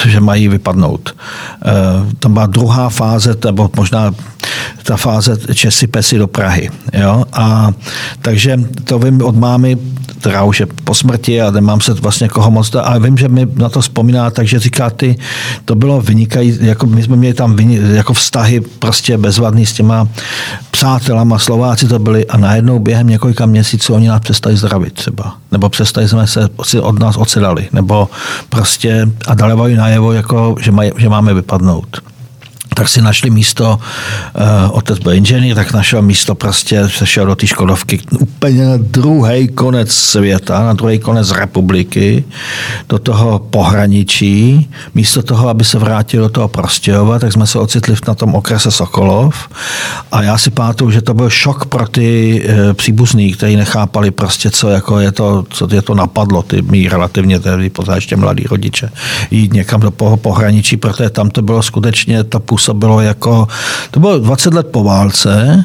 že 0.07 0.21
mají 0.21 0.49
vypadnout. 0.49 0.74
Eh, 0.75 1.71
tam 2.19 2.33
byla 2.33 2.47
druhá 2.47 2.89
fáze, 2.89 3.37
nebo 3.45 3.71
možná 3.77 4.15
ta 4.83 4.97
fáze 4.97 5.37
Česi 5.55 5.87
Pesy 5.87 6.19
do 6.19 6.27
Prahy. 6.27 6.71
Jo? 6.93 7.25
A, 7.33 7.73
takže 8.23 8.61
to 8.85 8.99
vím 8.99 9.23
od 9.23 9.37
mámy, 9.37 9.79
která 10.21 10.45
už 10.45 10.61
je 10.61 10.67
po 10.85 10.95
smrti 10.95 11.43
a 11.43 11.51
nemám 11.51 11.81
se 11.81 11.95
vlastně 11.95 12.29
koho 12.29 12.51
moc, 12.51 12.75
ale 12.75 13.01
vím, 13.01 13.17
že 13.17 13.29
mi 13.29 13.47
na 13.55 13.69
to 13.69 13.81
vzpomíná, 13.81 14.31
takže 14.31 14.59
říká 14.59 14.91
ty, 14.91 15.17
to 15.65 15.75
bylo 15.75 16.01
vynikají, 16.01 16.59
jako 16.61 16.87
my 16.87 17.03
jsme 17.03 17.17
měli 17.17 17.35
tam 17.35 17.57
vynik, 17.57 17.81
jako 17.93 18.13
vztahy 18.13 18.61
prostě 18.61 19.19
bezvadný 19.19 19.67
s 19.67 19.73
těma 19.73 20.09
přátelama, 20.71 21.39
Slováci 21.39 21.89
to 21.89 21.99
byli 21.99 22.27
a 22.27 22.37
najednou 22.37 22.79
během 22.79 23.07
několika 23.07 23.47
měsíců 23.47 23.95
oni 23.95 24.09
nás 24.09 24.21
přestali 24.21 24.57
zdravit 24.57 24.93
třeba. 24.93 25.37
Nebo 25.53 25.69
přestali 25.69 26.09
jsme 26.09 26.27
se 26.27 26.81
od 26.81 26.99
nás 26.99 27.17
odsedali. 27.17 27.69
Nebo 27.73 28.09
prostě 28.49 29.09
a 29.27 29.35
dali 29.35 29.77
najevo, 29.77 30.13
jako, 30.13 30.57
že, 30.65 30.73
maj, 30.73 30.97
že 30.97 31.09
máme 31.13 31.37
vypadnout 31.37 32.14
tak 32.75 32.89
si 32.89 33.03
našli 33.03 33.31
místo, 33.31 33.79
uh, 33.79 34.77
otec 34.77 34.99
byl 34.99 35.13
inženýr, 35.13 35.55
tak 35.55 35.73
našel 35.73 36.03
místo 36.03 36.35
prostě, 36.35 36.89
se 36.89 37.07
šel 37.07 37.27
do 37.27 37.35
té 37.35 37.47
Škodovky 37.47 38.01
úplně 38.19 38.65
na 38.67 38.77
druhý 38.77 39.49
konec 39.49 39.93
světa, 39.93 40.65
na 40.65 40.73
druhý 40.73 40.99
konec 40.99 41.31
republiky, 41.31 42.25
do 42.89 42.99
toho 42.99 43.39
pohraničí. 43.39 44.69
Místo 44.95 45.23
toho, 45.23 45.49
aby 45.49 45.65
se 45.65 45.79
vrátil 45.79 46.23
do 46.23 46.29
toho 46.29 46.49
Prostějova, 46.49 47.19
tak 47.19 47.33
jsme 47.33 47.47
se 47.47 47.59
ocitli 47.59 47.95
na 48.09 48.15
tom 48.15 48.35
okrese 48.35 48.71
Sokolov 48.71 49.49
a 50.13 50.23
já 50.23 50.39
si 50.39 50.51
pamatuju, 50.51 50.91
že 50.91 51.03
to 51.03 51.15
byl 51.15 51.31
šok 51.31 51.67
pro 51.67 51.89
ty 51.89 52.43
uh, 52.43 52.73
příbuzný, 52.73 53.33
kteří 53.33 53.57
nechápali 53.57 54.11
prostě, 54.11 54.51
co 54.51 54.69
jako 54.69 55.01
je 55.01 55.13
to, 55.13 55.45
co 55.51 55.69
je 55.75 55.83
to 55.83 55.95
napadlo, 55.95 56.43
ty 56.43 56.63
mý 56.63 56.89
relativně 56.89 57.41
tedy 57.41 57.71
pořád 57.71 57.95
ještě 57.95 58.17
mladí 58.17 58.45
rodiče, 58.51 58.91
jít 59.31 59.53
někam 59.53 59.81
do 59.81 59.91
pohraničí, 60.17 60.77
protože 60.77 61.11
tam 61.11 61.31
to 61.31 61.43
bylo 61.43 61.63
skutečně 61.63 62.25
ta 62.25 62.39
působnost 62.39 62.64
působilo 62.65 63.01
jako, 63.01 63.49
to 63.91 64.01
bylo 64.01 64.19
20 64.19 64.55
let 64.55 64.67
po 64.67 64.85
válce, 64.85 65.65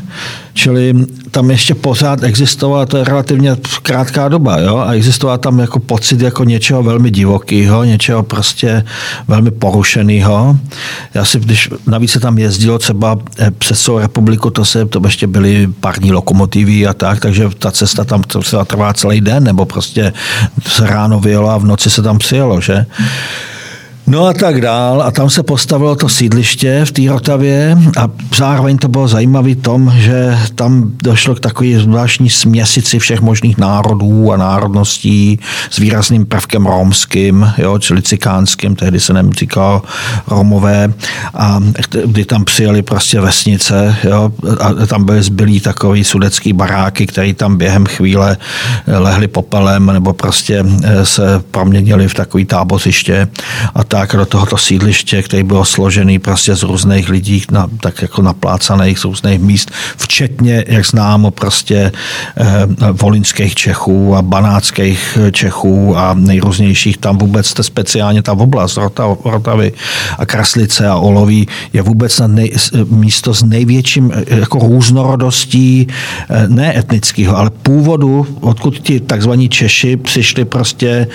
čili 0.54 0.94
tam 1.32 1.52
ještě 1.52 1.76
pořád 1.76 2.24
existovala, 2.24 2.86
to 2.86 2.98
je 2.98 3.04
relativně 3.04 3.56
krátká 3.82 4.28
doba, 4.28 4.60
jo, 4.60 4.78
a 4.78 4.94
existoval 4.94 5.38
tam 5.38 5.60
jako 5.60 5.80
pocit 5.80 6.22
jako 6.22 6.44
něčeho 6.44 6.84
velmi 6.84 7.12
divokého, 7.12 7.84
něčeho 7.84 8.24
prostě 8.24 8.84
velmi 9.28 9.52
porušeného. 9.52 10.58
Já 11.14 11.26
si, 11.26 11.40
když 11.40 11.70
navíc 11.88 12.12
se 12.12 12.20
tam 12.20 12.38
jezdilo 12.38 12.80
třeba 12.80 13.18
eh, 13.40 13.52
přes 13.52 13.82
celou 13.82 14.00
republiku, 14.00 14.50
to 14.50 14.66
se, 14.66 14.86
to 14.86 15.02
ještě 15.06 15.28
byly 15.28 15.68
parní 15.80 16.12
lokomotivy 16.12 16.88
a 16.88 16.94
tak, 16.94 17.20
takže 17.20 17.50
ta 17.60 17.72
cesta 17.72 18.04
tam 18.04 18.22
třeba 18.24 18.66
trvá 18.66 18.94
celý 18.94 19.22
den, 19.22 19.44
nebo 19.44 19.66
prostě 19.66 20.14
se 20.68 20.88
ráno 20.88 21.20
vyjelo 21.20 21.50
a 21.50 21.58
v 21.58 21.66
noci 21.66 21.90
se 21.90 22.02
tam 22.02 22.18
přijelo, 22.18 22.62
že? 22.62 22.86
No 24.10 24.26
a 24.26 24.34
tak 24.34 24.62
dál. 24.62 25.02
A 25.02 25.12
tam 25.12 25.30
se 25.30 25.44
postavilo 25.44 25.96
to 25.96 26.10
sídliště 26.10 26.82
v 26.86 26.92
té 26.92 27.02
Rotavě. 27.10 27.78
A 27.98 28.10
zároveň 28.38 28.78
to 28.78 28.88
bylo 28.88 29.08
zajímavé 29.08 29.56
tom, 29.56 29.94
že 29.96 30.38
tam 30.56 30.92
došlo 31.04 31.36
k 31.36 31.40
takové 31.40 31.80
zvláštní 31.80 32.30
směsici 32.30 33.00
všech 33.00 33.22
možných 33.22 33.58
národů 33.58 34.32
a 34.32 34.38
národností 34.38 35.40
s 35.70 35.78
výrazným 35.78 36.26
prvkem 36.26 36.66
romským, 36.66 37.54
jo, 37.58 37.80
čili 37.80 38.02
cikánským, 38.02 38.76
tehdy 38.76 39.00
se 39.00 39.14
nem 39.14 39.34
říkal 39.34 39.82
Romové, 40.28 40.94
a 41.34 41.60
kdy 42.06 42.26
tam 42.26 42.46
přijeli 42.46 42.82
prostě 42.82 43.22
vesnice, 43.22 43.96
jo, 44.04 44.32
a 44.60 44.86
tam 44.86 45.06
byly 45.06 45.24
zbylí 45.24 45.60
takový 45.60 46.04
sudecký 46.04 46.54
baráky, 46.54 47.08
které 47.08 47.34
tam 47.34 47.58
během 47.58 47.86
chvíle 47.86 48.38
lehli 48.88 49.28
popelem 49.28 49.86
nebo 49.86 50.14
prostě 50.14 50.66
eh, 50.84 51.06
se 51.06 51.44
proměnili 51.52 52.08
v 52.08 52.14
takový 52.14 52.46
tábořiště. 52.46 53.28
A 53.76 53.84
tak 53.84 53.99
do 54.06 54.26
tohoto 54.26 54.58
sídliště, 54.58 55.24
který 55.24 55.44
bylo 55.44 55.66
složený 55.66 56.20
prostě 56.20 56.56
z 56.56 56.64
různých 56.64 57.10
lidí, 57.10 57.44
na, 57.52 57.68
tak 57.80 58.02
jako 58.02 58.22
naplácaných 58.22 59.00
z 59.00 59.04
různých 59.04 59.40
míst, 59.40 59.72
včetně, 59.98 60.66
jak 60.68 60.86
známo, 60.86 61.32
prostě 61.32 61.92
eh, 62.38 62.68
volinských 62.92 63.56
Čechů 63.56 64.16
a 64.16 64.22
banáckých 64.22 65.18
Čechů 65.32 65.98
a 65.98 66.14
nejrůznějších. 66.14 66.98
Tam 66.98 67.18
vůbec, 67.18 67.54
to 67.54 67.64
speciálně 67.64 68.22
ta 68.22 68.32
oblast 68.32 68.78
Rotavy 69.26 69.72
a 70.18 70.26
Kraslice 70.26 70.88
a 70.88 70.96
Oloví 70.96 71.48
je 71.74 71.82
vůbec 71.82 72.20
na 72.20 72.28
nej, 72.28 72.52
místo 72.90 73.34
s 73.34 73.44
největším 73.44 74.12
eh, 74.14 74.40
jako 74.40 74.60
různorodostí 74.60 75.88
eh, 76.30 76.48
ne 76.48 76.78
etnického, 76.78 77.38
ale 77.38 77.50
původu, 77.50 78.28
odkud 78.42 78.80
ti 78.80 79.00
takzvaní 79.00 79.50
Češi 79.50 79.98
přišli 79.98 80.46
prostě 80.46 81.08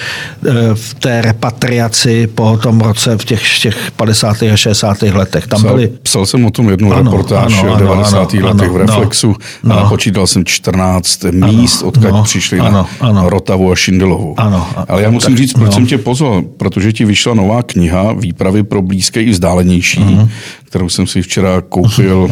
eh, 0.47 0.53
v 0.75 0.95
té 0.95 1.23
repatriaci 1.23 2.27
po 2.27 2.59
tom 2.63 2.74
roce 2.81 3.19
v 3.19 3.25
těch, 3.25 3.59
těch 3.59 3.91
50. 3.97 4.43
a 4.43 4.57
60. 4.57 5.03
letech. 5.03 5.47
Tam 5.47 5.61
psal, 5.61 5.75
byli... 5.75 5.89
psal 6.03 6.27
jsem 6.27 6.45
o 6.45 6.51
tom 6.51 6.69
jednu 6.69 6.93
ano, 6.93 7.11
reportáž 7.11 7.63
ano, 7.63 7.75
v 7.75 7.79
90. 7.79 8.35
Ano, 8.35 8.47
letech 8.47 8.69
ano, 8.69 8.75
v 8.75 8.77
Reflexu 8.77 9.37
no, 9.63 9.79
a 9.79 9.89
počítal 9.89 10.27
jsem 10.27 10.45
14 10.45 11.25
ano, 11.25 11.47
míst, 11.47 11.83
odkud 11.83 12.11
no, 12.11 12.23
přišli 12.23 12.59
ano, 12.61 12.71
na 12.71 13.09
ano, 13.09 13.31
Rotavu 13.31 13.73
a 13.73 13.77
Šindelovu. 13.77 14.35
Ano, 14.37 14.69
Ale 14.89 15.03
já 15.03 15.11
musím 15.11 15.31
tak, 15.31 15.39
říct, 15.39 15.53
proč 15.53 15.67
no. 15.67 15.73
jsem 15.73 15.87
tě 15.87 15.99
pozval, 15.99 16.43
protože 16.43 16.93
ti 16.93 17.05
vyšla 17.05 17.35
nová 17.35 17.63
kniha 17.63 18.13
Výpravy 18.13 18.63
pro 18.63 18.83
blízké 18.83 19.23
i 19.23 19.31
vzdálenější, 19.31 20.01
uh-huh 20.01 20.29
kterou 20.75 20.89
jsem 20.89 21.07
si 21.07 21.23
včera 21.23 21.61
koupil 21.61 22.29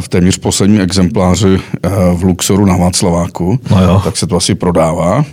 v 0.00 0.08
téměř 0.08 0.38
posledním 0.38 0.80
exempláři 0.80 1.58
eh, 1.82 1.88
v 2.14 2.22
Luxoru 2.24 2.64
na 2.66 2.76
Václaváku, 2.76 3.60
no 3.70 3.82
jo. 3.82 4.00
tak 4.04 4.16
se 4.16 4.26
to 4.26 4.36
asi 4.36 4.54
prodává. 4.54 5.24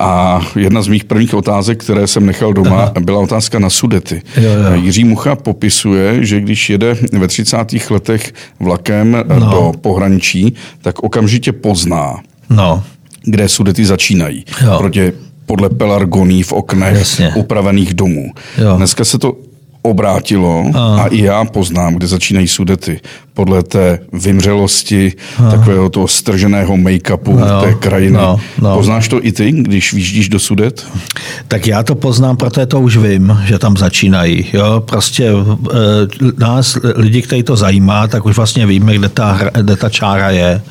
A 0.00 0.40
jedna 0.56 0.82
z 0.82 0.88
mých 0.88 1.04
prvních 1.04 1.34
otázek, 1.34 1.84
které 1.84 2.06
jsem 2.06 2.26
nechal 2.26 2.52
doma, 2.52 2.82
Aha. 2.82 2.92
byla 3.00 3.20
otázka 3.20 3.58
na 3.58 3.70
Sudety. 3.70 4.22
Jo, 4.36 4.50
jo. 4.50 4.74
Jiří 4.74 5.04
Mucha 5.04 5.36
popisuje, 5.36 6.24
že 6.24 6.40
když 6.40 6.70
jede 6.70 6.96
ve 7.12 7.28
30. 7.28 7.56
letech 7.90 8.32
vlakem 8.60 9.16
eh, 9.16 9.40
no. 9.40 9.50
do 9.50 9.72
pohraničí, 9.80 10.54
tak 10.82 10.98
okamžitě 10.98 11.52
pozná, 11.52 12.16
no. 12.50 12.82
kde 13.24 13.48
Sudety 13.48 13.84
začínají. 13.84 14.44
Jo. 14.64 14.78
Proti 14.78 15.12
podle 15.46 15.70
pelargoní 15.70 16.42
v 16.42 16.52
oknech 16.52 16.98
Jasně. 16.98 17.32
upravených 17.34 17.94
domů. 17.94 18.30
Jo. 18.58 18.76
Dneska 18.76 19.04
se 19.04 19.18
to 19.18 19.36
obrátilo 19.82 20.64
a. 20.74 21.02
a 21.02 21.06
i 21.06 21.22
já 21.22 21.44
poznám, 21.44 21.94
kde 21.94 22.06
začínají 22.06 22.48
sudety. 22.48 23.00
Podle 23.34 23.62
té 23.62 23.98
vymřelosti, 24.12 25.12
a. 25.38 25.50
takového 25.50 25.90
toho 25.90 26.08
strženého 26.08 26.76
make-upu 26.76 27.38
no, 27.38 27.62
té 27.62 27.74
krajiny. 27.74 28.16
No, 28.16 28.40
no. 28.60 28.76
Poznáš 28.76 29.08
to 29.08 29.26
i 29.26 29.32
ty, 29.32 29.52
když 29.52 29.92
vyjíždíš 29.92 30.28
do 30.28 30.38
sudet? 30.38 30.86
Tak 31.48 31.66
já 31.66 31.82
to 31.82 31.94
poznám, 31.94 32.36
protože 32.36 32.66
to 32.66 32.80
už 32.80 32.96
vím, 32.96 33.38
že 33.44 33.58
tam 33.58 33.76
začínají. 33.76 34.46
Jo? 34.52 34.82
Prostě 34.86 35.28
e, 35.28 35.34
nás, 36.38 36.78
lidi, 36.94 37.22
kteří 37.22 37.42
to 37.42 37.56
zajímá, 37.56 38.08
tak 38.08 38.26
už 38.26 38.36
vlastně 38.36 38.66
víme, 38.66 38.94
kde 38.94 39.08
ta, 39.08 39.38
kde 39.60 39.76
ta 39.76 39.88
čára 39.88 40.30
je. 40.30 40.62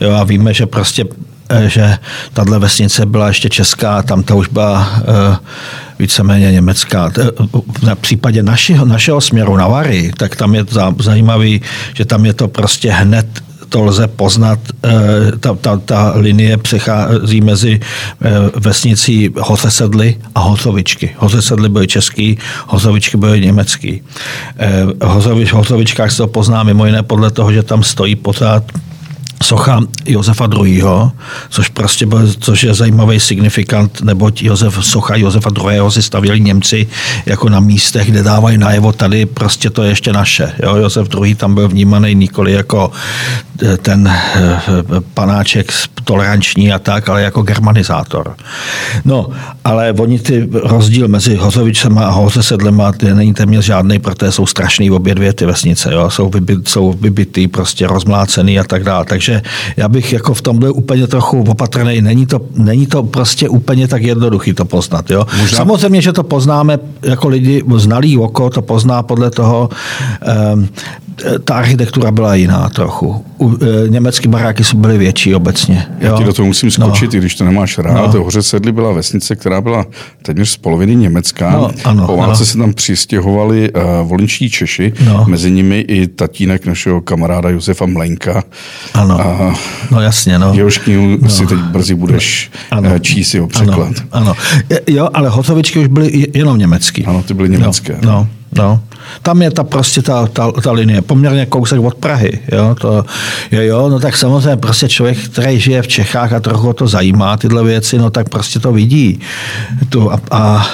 Jo? 0.00 0.12
A 0.12 0.24
víme, 0.24 0.54
že 0.54 0.66
prostě 0.66 1.04
e, 1.48 1.68
že 1.68 1.98
tahle 2.32 2.58
vesnice 2.58 3.06
byla 3.06 3.28
ještě 3.28 3.48
česká, 3.48 4.02
tam 4.02 4.22
to 4.22 4.36
už 4.36 4.48
byla 4.48 4.90
e, 4.98 5.36
víceméně 6.00 6.52
německá. 6.52 7.12
Na 7.82 7.94
případě 7.94 8.42
našeho, 8.42 8.84
našeho 8.84 9.20
směru 9.20 9.56
na 9.56 9.68
Vary, 9.68 10.10
tak 10.16 10.36
tam 10.36 10.54
je 10.54 10.64
zajímavý, 10.98 11.60
že 11.94 12.04
tam 12.04 12.26
je 12.26 12.32
to 12.32 12.48
prostě 12.48 12.90
hned 12.90 13.26
to 13.70 13.82
lze 13.82 14.08
poznat, 14.08 14.58
eh, 14.84 14.90
ta, 15.40 15.54
ta, 15.54 15.76
ta 15.76 16.12
linie 16.16 16.56
přechází 16.56 17.40
mezi 17.40 17.80
eh, 17.80 18.30
vesnicí 18.56 19.30
Hozesedly 19.38 20.16
a 20.34 20.40
Hozovičky. 20.40 21.14
Hozesedly 21.16 21.68
byly 21.68 21.86
český, 21.86 22.38
Hozovičky 22.66 23.16
byly 23.16 23.40
německý. 23.40 24.02
Eh, 24.58 24.84
v 24.98 25.52
Hozovičkách 25.52 26.10
se 26.10 26.16
to 26.16 26.26
pozná 26.26 26.62
mimo 26.62 26.86
jiné 26.86 27.02
podle 27.02 27.30
toho, 27.30 27.52
že 27.52 27.62
tam 27.62 27.82
stojí 27.82 28.16
pořád 28.16 28.64
socha 29.42 29.80
Josefa 30.06 30.48
II., 30.64 30.84
což 31.48 31.68
prostě 31.68 32.06
byl, 32.06 32.32
což 32.40 32.62
je 32.62 32.74
zajímavý 32.74 33.20
signifikant, 33.20 34.00
neboť 34.02 34.42
Josef, 34.42 34.78
socha 34.80 35.16
Josefa 35.16 35.50
II. 35.64 35.80
si 35.90 36.02
stavěli 36.02 36.40
Němci 36.40 36.86
jako 37.26 37.48
na 37.48 37.60
místech, 37.60 38.10
kde 38.10 38.22
dávají 38.22 38.58
najevo, 38.58 38.92
tady 38.92 39.26
prostě 39.26 39.70
to 39.70 39.82
je 39.82 39.88
ještě 39.88 40.12
naše. 40.12 40.52
Jo? 40.62 40.76
Josef 40.76 41.08
II. 41.22 41.34
tam 41.34 41.54
byl 41.54 41.68
vnímaný 41.68 42.14
nikoli 42.14 42.52
jako 42.52 42.90
eh, 43.62 43.76
ten 43.76 44.08
eh, 44.08 44.60
panáček 45.14 45.72
toleranční 46.04 46.72
a 46.72 46.78
tak, 46.78 47.08
ale 47.08 47.22
jako 47.22 47.42
germanizátor. 47.42 48.34
No, 49.04 49.28
ale 49.64 49.92
oni 49.92 50.18
ty 50.18 50.48
rozdíl 50.52 51.08
mezi 51.08 51.36
Hozovičema 51.36 52.06
a 52.06 52.10
Hozesedlema 52.10 52.92
není 53.14 53.34
téměř 53.34 53.64
žádný, 53.64 53.98
protože 53.98 54.32
jsou 54.32 54.46
strašný 54.46 54.90
obě 54.90 55.14
dvě 55.14 55.32
ty 55.32 55.46
vesnice. 55.46 55.92
Jo? 55.92 56.10
Jsou, 56.10 56.28
vybit, 56.28 56.68
jsou 56.68 56.92
vybitý, 56.92 57.48
prostě 57.48 57.86
rozmlácený 57.86 58.58
a 58.58 58.64
tak 58.64 58.84
dále. 58.84 59.04
Takže 59.04 59.29
takže 59.30 59.42
já 59.76 59.88
bych 59.88 60.12
jako 60.12 60.34
v 60.34 60.42
tomhle 60.42 60.70
úplně 60.70 61.06
trochu 61.06 61.42
opatrný. 61.48 62.00
Není 62.00 62.26
to, 62.26 62.40
není 62.56 62.86
to 62.86 63.02
prostě 63.02 63.48
úplně 63.48 63.88
tak 63.88 64.02
jednoduchý 64.02 64.52
to 64.54 64.64
poznat. 64.64 65.10
Jo? 65.10 65.26
Možná... 65.38 65.58
Samozřejmě, 65.58 66.02
že 66.02 66.12
to 66.12 66.22
poznáme 66.22 66.78
jako 67.02 67.28
lidi, 67.28 67.62
znalý 67.76 68.18
oko 68.18 68.50
to 68.50 68.62
pozná 68.62 69.02
podle 69.02 69.30
toho, 69.30 69.68
um, 70.54 70.68
ta 71.44 71.54
architektura 71.54 72.10
byla 72.10 72.34
jiná 72.34 72.68
trochu. 72.68 73.24
U, 73.40 73.56
e, 73.64 73.88
německý 73.88 74.28
baráky 74.28 74.64
jsou 74.64 74.76
byly 74.76 74.98
větší 74.98 75.34
obecně. 75.34 75.86
Jo? 76.00 76.12
Já 76.12 76.18
ti 76.18 76.24
do 76.24 76.32
toho 76.32 76.46
musím 76.46 76.70
skočit, 76.70 77.12
no. 77.12 77.16
i 77.16 77.20
když 77.20 77.34
to 77.34 77.44
nemáš 77.44 77.78
rád. 77.78 78.14
No. 78.14 78.24
Hoře 78.24 78.42
Sedli 78.42 78.72
byla 78.72 78.92
vesnice, 78.92 79.36
která 79.36 79.60
byla 79.60 79.86
téměř 80.22 80.48
z 80.48 80.56
poloviny 80.56 80.96
německá. 80.96 81.50
No, 81.50 81.70
ano, 81.84 82.06
po 82.06 82.16
válce 82.16 82.40
ano. 82.40 82.46
se 82.46 82.58
tam 82.58 82.72
přistěhovali 82.72 83.72
uh, 83.72 84.08
volinští 84.08 84.50
Češi, 84.50 84.92
no. 85.04 85.24
mezi 85.28 85.50
nimi 85.50 85.80
i 85.80 86.06
tatínek 86.06 86.66
našeho 86.66 87.00
kamaráda 87.00 87.48
Josefa 87.48 87.86
Mlenka. 87.86 88.44
Ano, 88.94 89.20
a, 89.20 89.54
no 89.90 90.00
jasně. 90.00 90.38
No. 90.38 90.52
Jehož 90.54 90.78
knihu 90.78 91.18
no. 91.20 91.28
si 91.28 91.46
teď 91.46 91.58
brzy 91.58 91.94
budeš 91.94 92.50
ano. 92.70 92.98
číst 92.98 93.34
jeho 93.34 93.46
překlad. 93.46 93.92
Ano, 94.12 94.34
ano. 94.70 94.80
Jo, 94.86 95.08
ale 95.14 95.28
hotovičky 95.28 95.78
už 95.78 95.86
byly 95.86 96.26
jenom 96.34 96.58
německý. 96.58 97.04
Ano, 97.04 97.22
ty 97.22 97.34
byly 97.34 97.48
německé. 97.48 97.98
No, 98.02 98.10
no. 98.10 98.28
No. 98.56 98.80
Tam 99.22 99.42
je 99.42 99.50
ta 99.50 99.64
prostě 99.64 100.02
ta, 100.02 100.26
ta, 100.26 100.52
ta 100.52 100.72
linie, 100.72 101.02
poměrně 101.02 101.46
kousek 101.46 101.80
od 101.80 101.94
Prahy. 101.94 102.38
Jo? 102.52 102.74
To, 102.80 103.04
jo, 103.50 103.62
jo, 103.62 103.88
no 103.88 104.00
tak 104.00 104.16
samozřejmě 104.16 104.56
prostě 104.56 104.88
člověk, 104.88 105.18
který 105.18 105.60
žije 105.60 105.82
v 105.82 105.88
Čechách 105.88 106.32
a 106.32 106.40
trochu 106.40 106.72
to 106.72 106.86
zajímá 106.86 107.36
tyhle 107.36 107.64
věci, 107.64 107.98
no 107.98 108.10
tak 108.10 108.28
prostě 108.28 108.60
to 108.60 108.72
vidí 108.72 109.20
tu 109.88 110.12
a, 110.12 110.20
a, 110.30 110.66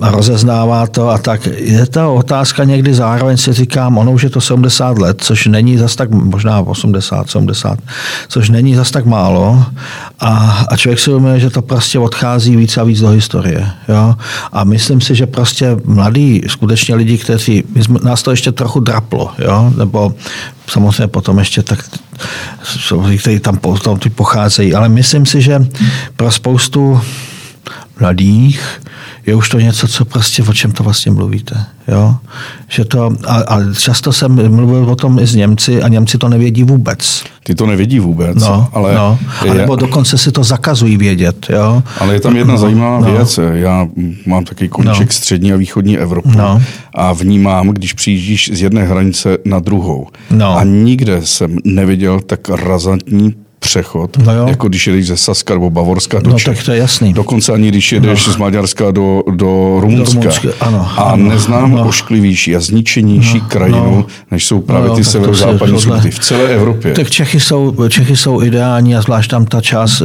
a 0.00 0.10
rozeznává 0.10 0.86
to 0.86 1.08
a 1.10 1.18
tak. 1.18 1.46
Je 1.46 1.86
ta 1.86 2.08
otázka 2.08 2.64
někdy 2.64 2.94
zároveň 2.94 3.36
si 3.36 3.52
říkám, 3.52 3.98
ono 3.98 4.12
už 4.12 4.22
je 4.22 4.30
to 4.30 4.40
70 4.40 4.98
let, 4.98 5.16
což 5.20 5.46
není 5.46 5.78
zas 5.78 5.96
tak, 5.96 6.10
možná 6.10 6.60
80, 6.60 7.30
70, 7.30 7.78
což 8.28 8.50
není 8.50 8.74
zas 8.74 8.90
tak 8.90 9.06
málo 9.06 9.64
a, 10.20 10.64
a 10.68 10.76
člověk 10.76 11.00
si 11.00 11.10
uvědomuje, 11.10 11.40
že 11.40 11.50
to 11.50 11.62
prostě 11.62 11.98
odchází 11.98 12.56
víc 12.56 12.76
a 12.76 12.84
víc 12.84 13.00
do 13.00 13.08
historie. 13.08 13.70
Jo? 13.88 14.14
A 14.52 14.64
myslím 14.64 15.00
si, 15.00 15.14
že 15.14 15.26
prostě 15.26 15.76
mladí 15.84 16.42
skutečně 16.46 16.78
skutečně 16.78 16.94
lidi, 16.94 17.18
kteří, 17.18 17.47
nás 18.02 18.22
to 18.22 18.30
ještě 18.30 18.52
trochu 18.52 18.80
draplo, 18.80 19.30
jo? 19.38 19.72
nebo 19.76 20.14
samozřejmě 20.66 21.06
potom 21.06 21.38
ještě 21.38 21.62
tak 21.62 21.84
kteří 23.18 23.38
tam 23.38 23.56
potom 23.56 23.98
pocházejí, 24.14 24.74
ale 24.74 24.88
myslím 24.88 25.26
si, 25.26 25.42
že 25.42 25.66
pro 26.16 26.30
spoustu 26.30 27.00
mladých 28.00 28.80
je 29.28 29.34
už 29.34 29.48
to 29.48 29.60
něco, 29.60 29.88
co 29.88 30.04
prostě, 30.04 30.42
o 30.42 30.52
čem 30.52 30.72
to 30.72 30.84
vlastně 30.84 31.12
mluvíte. 31.12 31.64
Jo? 31.88 32.16
Že 32.68 32.84
to, 32.84 33.12
a, 33.26 33.34
a 33.34 33.72
často 33.72 34.12
jsem 34.12 34.54
mluvil 34.56 34.90
o 34.90 34.96
tom 34.96 35.18
i 35.18 35.26
s 35.26 35.34
Němci 35.34 35.82
a 35.82 35.88
Němci 35.88 36.18
to 36.18 36.28
nevědí 36.28 36.64
vůbec. 36.64 37.24
Ty 37.44 37.54
to 37.54 37.66
nevědí 37.66 37.98
vůbec. 37.98 38.36
No, 38.36 38.68
ale 38.72 38.94
no. 38.94 39.18
Je, 39.44 39.54
nebo 39.54 39.76
dokonce 39.76 40.18
si 40.18 40.32
to 40.32 40.44
zakazují 40.44 40.96
vědět. 40.96 41.46
Jo? 41.50 41.82
Ale 42.00 42.14
je 42.14 42.20
tam 42.20 42.36
jedna 42.36 42.54
no, 42.54 42.58
zajímavá 42.58 43.00
no. 43.00 43.12
věc. 43.12 43.40
Já 43.52 43.88
mám 44.26 44.44
taky 44.44 44.68
koníček 44.68 45.06
no. 45.06 45.12
střední 45.12 45.52
a 45.52 45.56
východní 45.56 45.98
Evropy 45.98 46.36
no. 46.36 46.62
a 46.94 47.12
vnímám, 47.12 47.68
když 47.68 47.92
přijíždíš 47.92 48.50
z 48.52 48.62
jedné 48.62 48.84
hranice 48.84 49.38
na 49.44 49.58
druhou. 49.58 50.06
No. 50.30 50.58
A 50.58 50.64
nikde 50.64 51.20
jsem 51.26 51.56
neviděl 51.64 52.20
tak 52.20 52.48
razantní 52.48 53.34
přechod, 53.68 54.18
No 54.24 54.34
jo. 54.34 54.46
jako 54.48 54.68
když 54.68 54.86
jedeš 54.86 55.06
ze 55.06 55.16
Saska 55.16 55.54
nebo 55.54 55.70
Bavorska 55.70 56.20
do 56.20 56.30
No, 56.30 56.38
Čech. 56.38 56.56
tak 56.56 56.64
to 56.64 56.72
je 56.72 56.78
jasný. 56.78 57.12
Dokonce 57.12 57.52
ani 57.52 57.68
když 57.68 57.92
jedeš 57.92 58.26
no. 58.26 58.32
z 58.32 58.36
Maďarska 58.36 58.90
do, 58.90 59.22
do 59.30 59.76
Rumunska. 59.80 60.14
Do 60.14 60.20
Rumunska, 60.20 60.48
ano, 60.60 60.88
a 60.96 61.02
ano, 61.02 61.28
neznám 61.28 61.70
no. 61.72 61.88
ošklivější 61.88 62.56
a 62.56 62.60
zničenější 62.60 63.38
no, 63.38 63.44
krajinu, 63.48 63.94
no. 63.94 64.06
než 64.30 64.46
jsou 64.46 64.60
právě 64.60 64.88
No, 64.88 64.96
ty 64.96 65.04
severozápadní 65.04 65.80
sudy 65.80 66.10
v 66.10 66.18
celé 66.18 66.48
Evropě. 66.48 66.92
Tak 66.92 67.10
Čechy 67.10 67.40
jsou, 67.40 67.88
Čechy 67.88 68.16
jsou 68.16 68.42
ideální 68.42 68.96
a 68.96 69.02
zvlášť 69.02 69.30
tam 69.30 69.46
ta 69.46 69.60
část 69.60 70.00
eh, 70.00 70.04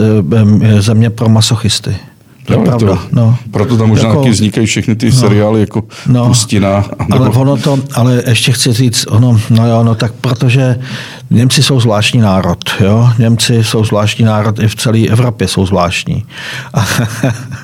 eh, 0.64 0.82
země 0.82 1.10
pro 1.10 1.30
masochisty. 1.30 1.96
To 2.46 2.54
je 2.54 2.60
Jo, 2.60 2.66
pravda. 2.66 2.88
to- 2.88 3.00
no. 3.12 3.38
Proto 3.52 3.78
tam 3.78 3.88
možná 3.90 4.10
Jako- 4.10 4.20
taky 4.22 4.32
vznikají 4.32 4.68
všechny 4.68 4.96
ty 4.96 5.12
seriály 5.12 5.60
jako 5.60 5.84
No. 6.08 6.28
Pustina. 6.28 6.86
Ale 7.12 7.30
ono 7.30 7.58
to, 7.58 7.80
ale 7.94 8.24
ještě 8.28 8.52
chci 8.52 8.74
říct, 8.74 9.06
ono, 9.10 9.40
no 9.50 9.68
jo, 9.68 9.84
no 9.84 9.96
tak 9.96 10.12
protože 10.22 10.80
Němci 11.30 11.64
jsou 11.64 11.80
zvláštní 11.80 12.22
národ, 12.22 12.58
jo. 12.80 13.10
Němci 13.20 13.64
jsou 13.64 13.86
zvláštní 13.86 14.26
národ, 14.26 14.60
i 14.60 14.68
v 14.68 14.76
celé 14.76 15.00
Evropě 15.08 15.48
jsou 15.48 15.66
zvláštní. 15.66 16.26
A 16.74 16.86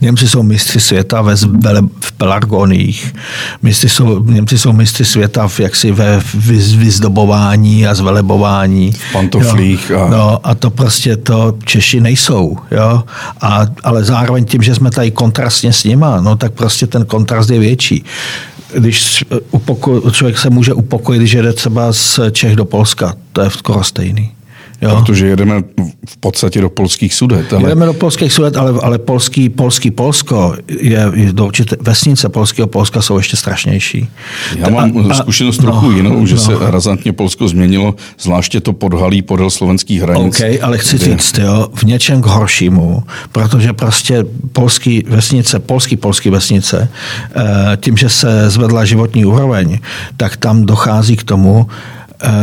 Němci 0.00 0.28
jsou 0.28 0.42
mistři 0.42 0.80
světa 0.80 1.22
ve, 1.22 1.34
zbele- 1.34 1.88
v 2.00 2.12
pelargoních. 2.12 3.14
Mistři 3.62 3.88
jsou, 3.88 4.24
Němci 4.24 4.58
jsou 4.58 4.72
mistři 4.72 5.04
světa 5.04 5.48
v, 5.48 5.60
jaksi 5.60 5.92
ve 5.92 6.18
vyz- 6.18 6.78
vyzdobování 6.78 7.86
a 7.86 7.94
zvelebování. 7.94 8.92
pantoflích 9.12 9.90
Jo. 9.90 10.00
a- 10.00 10.10
No, 10.10 10.40
a 10.46 10.54
to 10.54 10.70
prostě 10.70 11.16
to 11.16 11.54
Češi 11.64 12.00
nejsou. 12.00 12.56
Jo? 12.70 13.02
A, 13.40 13.60
ale 13.84 14.04
zároveň 14.04 14.44
tím, 14.44 14.62
že 14.62 14.74
jsme 14.74 14.90
tady 14.90 15.10
kontrastně 15.10 15.72
s 15.72 15.84
nima, 15.84 16.20
no 16.20 16.36
tak 16.36 16.52
prostě 16.52 16.86
ten 16.86 17.04
kontrast 17.06 17.50
je 17.50 17.58
větší. 17.58 18.04
Když 18.74 19.24
upoko- 19.50 20.10
člověk 20.10 20.38
se 20.38 20.50
může 20.50 20.72
upokojit, 20.74 21.18
když 21.18 21.32
jede 21.32 21.52
třeba 21.52 21.92
z 21.92 22.20
Čech 22.32 22.56
do 22.56 22.64
Polska, 22.64 23.14
to 23.32 23.40
je 23.42 23.50
skoro 23.50 23.84
stejný. 23.84 24.30
Jo? 24.82 24.90
Protože 24.96 25.26
jedeme 25.26 25.62
v 26.08 26.16
podstatě 26.16 26.60
do 26.60 26.70
polských 26.70 27.14
sudet. 27.14 27.52
Ale 27.52 27.62
Jedeme 27.62 27.86
do 27.86 27.92
polských 27.94 28.32
sudet, 28.32 28.56
ale, 28.56 28.74
ale 28.82 28.98
polský, 28.98 29.48
polský 29.48 29.90
Polsko 29.90 30.54
je, 30.80 31.06
je 31.14 31.32
do 31.32 31.46
určité 31.46 31.76
vesnice 31.80 32.28
polského 32.28 32.68
Polska 32.68 33.02
jsou 33.02 33.16
ještě 33.16 33.36
strašnější. 33.36 34.08
já 34.56 34.68
mám 34.68 34.98
A- 34.98 35.12
a- 35.12 35.14
zkušenost 35.14 35.58
trochu 35.58 35.90
no, 35.90 35.96
jinou, 35.96 36.26
že 36.26 36.34
no. 36.34 36.40
se 36.40 36.52
razantně 36.60 37.12
Polsko 37.12 37.48
změnilo, 37.48 37.94
zvláště 38.20 38.60
to 38.60 38.72
podhalí 38.72 39.22
podél 39.22 39.50
slovenských 39.50 40.02
hranic. 40.02 40.40
OK, 40.40 40.46
ale 40.62 40.78
chci 40.78 40.96
kde- 40.96 41.06
říct, 41.06 41.38
jo, 41.38 41.68
v 41.74 41.82
něčem 41.82 42.22
k 42.22 42.26
horšímu, 42.26 43.02
protože 43.32 43.72
prostě 43.72 44.24
polský 44.52 45.04
vesnice, 45.08 45.58
polský 45.58 45.96
polský 45.96 46.30
vesnice, 46.30 46.88
eh, 47.36 47.42
tím, 47.76 47.96
že 47.96 48.08
se 48.08 48.50
zvedla 48.50 48.84
životní 48.84 49.24
úroveň, 49.24 49.78
tak 50.16 50.36
tam 50.36 50.66
dochází 50.66 51.16
k 51.16 51.22
tomu, 51.24 51.66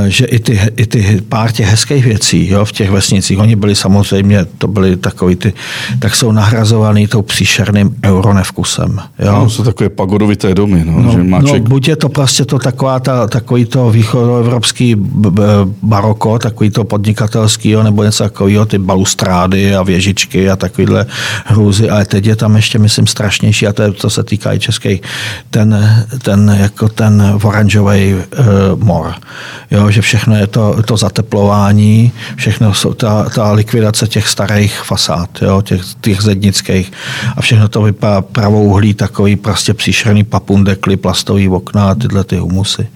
že 0.07 0.25
i 0.25 0.39
ty, 0.39 0.59
i 0.75 0.85
ty 0.85 1.21
pár 1.29 1.51
těch 1.51 1.67
hezkých 1.67 2.05
věcí 2.05 2.49
jo, 2.49 2.65
v 2.65 2.71
těch 2.71 2.91
vesnicích, 2.91 3.39
oni 3.39 3.55
byli 3.55 3.75
samozřejmě, 3.75 4.45
to 4.57 4.67
byly 4.67 4.97
takový 4.97 5.35
ty, 5.35 5.53
tak 5.99 6.15
jsou 6.15 6.31
nahrazovaný 6.31 7.07
tou 7.07 7.21
příšerným 7.21 7.95
euronevkusem. 8.05 8.99
Jo. 9.19 9.31
No, 9.31 9.49
jsou 9.49 9.63
takové 9.63 9.89
pagodovité 9.89 10.53
domy, 10.53 10.83
no, 10.85 11.01
No, 11.01 11.11
že 11.11 11.23
má 11.23 11.39
no, 11.39 11.59
buď 11.59 11.87
je 11.87 11.95
to 11.95 12.09
prostě 12.09 12.45
to 12.45 12.59
taková 12.59 12.99
ta, 12.99 13.27
takový 13.27 13.65
to 13.65 13.89
východoevropský 13.89 14.95
b- 14.95 15.31
baroko, 15.81 16.39
takový 16.39 16.69
to 16.69 16.83
podnikatelský, 16.83 17.69
jo, 17.69 17.83
nebo 17.83 18.03
něco 18.03 18.23
takového, 18.23 18.65
ty 18.65 18.77
balustrády 18.77 19.75
a 19.75 19.83
věžičky 19.83 20.49
a 20.49 20.55
takovýhle 20.55 21.05
hrůzy, 21.45 21.89
ale 21.89 22.05
teď 22.05 22.25
je 22.25 22.35
tam 22.35 22.55
ještě, 22.55 22.79
myslím, 22.79 23.07
strašnější, 23.07 23.67
a 23.67 23.73
to, 23.73 23.81
je, 23.81 23.91
to 23.91 24.09
se 24.09 24.23
týká 24.23 24.53
i 24.53 24.59
českých, 24.59 25.01
ten, 25.49 25.95
ten, 26.21 26.57
jako 26.59 26.89
ten 26.89 27.39
oranžový 27.43 28.13
uh, 28.13 28.83
mor. 28.83 29.13
Jo, 29.73 29.91
že 29.91 30.01
všechno 30.01 30.35
je 30.35 30.47
to, 30.47 30.83
to 30.85 30.97
zateplování, 30.97 32.11
všechno 32.35 32.73
jsou 32.73 32.93
ta, 32.93 33.29
ta 33.29 33.51
likvidace 33.51 34.07
těch 34.07 34.27
starých 34.27 34.79
fasád, 34.79 35.29
jo, 35.41 35.61
těch, 35.61 35.81
těch 36.01 36.21
zednických 36.21 36.91
a 37.37 37.41
všechno 37.41 37.67
to 37.67 37.81
vypadá 37.81 38.21
pravouhlý, 38.21 38.93
takový 38.93 39.35
prostě 39.35 39.73
příšerný 39.73 40.23
papundekly, 40.23 40.97
plastový 40.97 41.49
okna 41.49 41.89
a 41.89 41.95
tyhle 41.95 42.23
ty 42.23 42.37
humusy. 42.37 42.87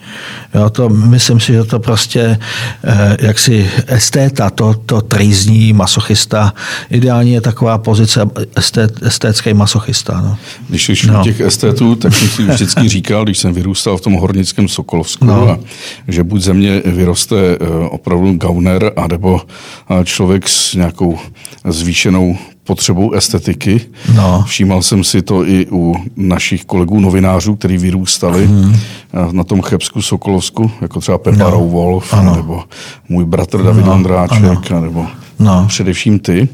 Jo, 0.56 0.70
to 0.70 0.90
myslím 0.90 1.40
si, 1.40 1.54
že 1.54 1.64
to 1.64 1.80
prostě 1.80 2.40
eh, 2.84 3.18
jaksi 3.22 3.70
estéta, 3.88 4.50
to, 4.50 4.74
to 4.86 5.02
trýzní 5.02 5.74
masochista, 5.74 6.54
ideálně 6.90 7.34
je 7.34 7.42
taková 7.42 7.78
pozice 7.78 8.22
estét, 8.56 9.04
estétský 9.04 9.54
masochista. 9.54 10.22
No. 10.22 10.38
Když 10.70 10.86
jsi 10.86 11.08
No. 11.08 11.20
u 11.22 11.24
těch 11.24 11.40
estetů, 11.40 11.96
tak 11.96 12.14
jsem 12.16 12.28
si 12.30 12.44
vždycky 12.44 12.90
říkal, 12.90 13.24
když 13.24 13.38
jsem 13.38 13.54
vyrůstal 13.54 13.98
v 13.98 14.02
tom 14.02 14.14
hornickém 14.14 14.68
Sokolovsku, 14.68 15.26
No. 15.26 15.50
a, 15.50 15.60
že 16.08 16.24
buď 16.24 16.42
ze 16.42 16.54
mě 16.68 16.82
vyroste 16.86 17.36
eh, 17.40 17.58
opravdu 17.90 18.34
gauner, 18.34 18.92
anebo 18.96 19.42
eh, 19.90 20.06
člověk 20.06 20.50
s 20.50 20.74
nějakou 20.76 21.18
zvýšenou 21.66 22.38
potřebou 22.64 23.12
estetiky. 23.12 23.82
No. 24.16 24.44
Všímal 24.48 24.82
jsem 24.82 25.04
si 25.04 25.22
to 25.22 25.48
i 25.48 25.68
u 25.72 25.96
našich 26.16 26.66
kolegů 26.66 27.00
novinářů, 27.00 27.56
kteří 27.56 27.78
vyrůstali 27.78 28.50
eh, 28.50 29.18
na 29.32 29.44
tom 29.44 29.62
Chebsku 29.62 30.02
Sokolovsku, 30.02 30.72
jako 30.82 31.00
třeba 31.00 31.18
Pepa 31.18 31.38
No. 31.38 31.50
Rouvolf, 31.50 32.14
Ano. 32.14 32.36
nebo 32.36 32.64
můj 33.10 33.26
bratr 33.26 33.64
David 33.64 33.86
No, 33.86 33.94
Ondráček, 33.94 34.70
nebo 34.82 35.08
No. 35.40 35.66
především 35.68 36.20
ty. 36.20 36.48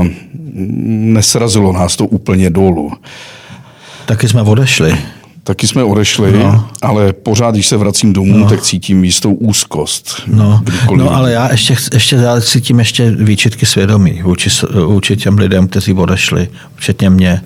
Uh, 0.00 0.06
nesrazilo 1.12 1.72
nás 1.72 1.96
to 1.96 2.06
úplně 2.06 2.50
dolů. 2.50 2.92
Taky 4.06 4.28
jsme 4.28 4.42
odešli. 4.42 4.98
Taky 5.44 5.66
jsme 5.66 5.84
odešli, 5.84 6.32
no. 6.32 6.68
ale 6.82 7.12
pořád, 7.12 7.54
když 7.54 7.66
se 7.66 7.76
vracím 7.76 8.12
domů, 8.12 8.38
no. 8.38 8.48
tak 8.48 8.62
cítím 8.62 9.04
jistou 9.04 9.34
úzkost. 9.34 10.22
No, 10.26 10.60
Kdykoliv. 10.64 11.04
no 11.04 11.14
ale 11.14 11.32
já 11.32 11.50
ještě, 11.52 11.76
ještě 11.92 12.16
já 12.16 12.40
cítím 12.40 12.78
ještě 12.78 13.10
výčitky 13.10 13.66
svědomí 13.66 14.22
vůči, 14.22 14.50
vůči 14.86 15.16
těm 15.16 15.38
lidem, 15.38 15.68
kteří 15.68 15.92
odešli, 15.92 16.48
včetně 16.74 17.10
mě. 17.10 17.42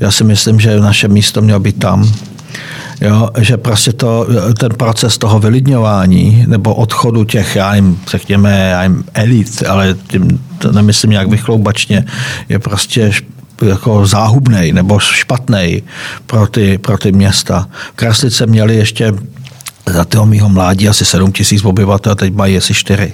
Já 0.00 0.10
si 0.10 0.24
myslím, 0.24 0.60
že 0.60 0.80
naše 0.80 1.08
místo 1.08 1.42
mělo 1.42 1.60
být 1.60 1.78
tam. 1.78 2.12
Jo, 3.00 3.28
že 3.38 3.56
prostě 3.56 3.92
to, 3.92 4.26
ten 4.58 4.70
proces 4.76 5.18
toho 5.18 5.38
vylidňování 5.38 6.44
nebo 6.48 6.74
odchodu 6.74 7.24
těch, 7.24 7.56
já 7.56 7.74
jim, 7.74 7.98
řekněme, 8.10 8.68
já 8.70 8.82
jim 8.82 9.04
elit, 9.14 9.62
ale 9.68 9.96
tím 10.08 10.44
to 10.58 10.72
nemyslím 10.72 11.10
nějak 11.10 11.28
vychloubačně, 11.28 12.04
je 12.48 12.58
prostě 12.58 13.12
jako 13.62 14.06
záhubnej 14.06 14.72
nebo 14.72 14.98
špatný 14.98 15.82
pro 16.26 16.46
ty, 16.46 16.78
pro 16.78 16.98
ty 16.98 17.12
města. 17.12 17.68
Kraslice 17.94 18.46
měli 18.46 18.76
ještě 18.76 19.12
za 19.92 20.04
toho 20.04 20.26
mýho 20.26 20.48
mládí 20.48 20.88
asi 20.88 21.04
7 21.04 21.32
tisíc 21.32 21.64
obyvatel, 21.64 22.14
teď 22.14 22.34
mají 22.34 22.56
asi 22.56 22.74
4. 22.74 23.12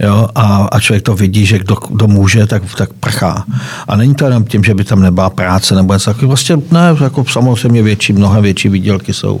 Jo? 0.00 0.28
A, 0.34 0.68
a 0.72 0.80
člověk 0.80 1.04
to 1.04 1.14
vidí, 1.14 1.46
že 1.46 1.58
kdo, 1.58 1.76
kdo 1.90 2.08
může, 2.08 2.46
tak, 2.46 2.62
tak 2.76 2.92
prchá. 2.92 3.44
A 3.88 3.96
není 3.96 4.14
to 4.14 4.24
jenom 4.24 4.44
tím, 4.44 4.64
že 4.64 4.74
by 4.74 4.84
tam 4.84 5.02
nebyla 5.02 5.30
práce 5.30 5.74
nebo 5.74 5.92
něco 5.92 6.10
takového. 6.10 6.28
Prostě 6.28 6.56
ne, 6.56 6.96
jako 7.02 7.24
samozřejmě 7.24 7.82
větší, 7.82 8.12
mnohem 8.12 8.42
větší 8.42 8.68
výdělky 8.68 9.14
jsou 9.14 9.40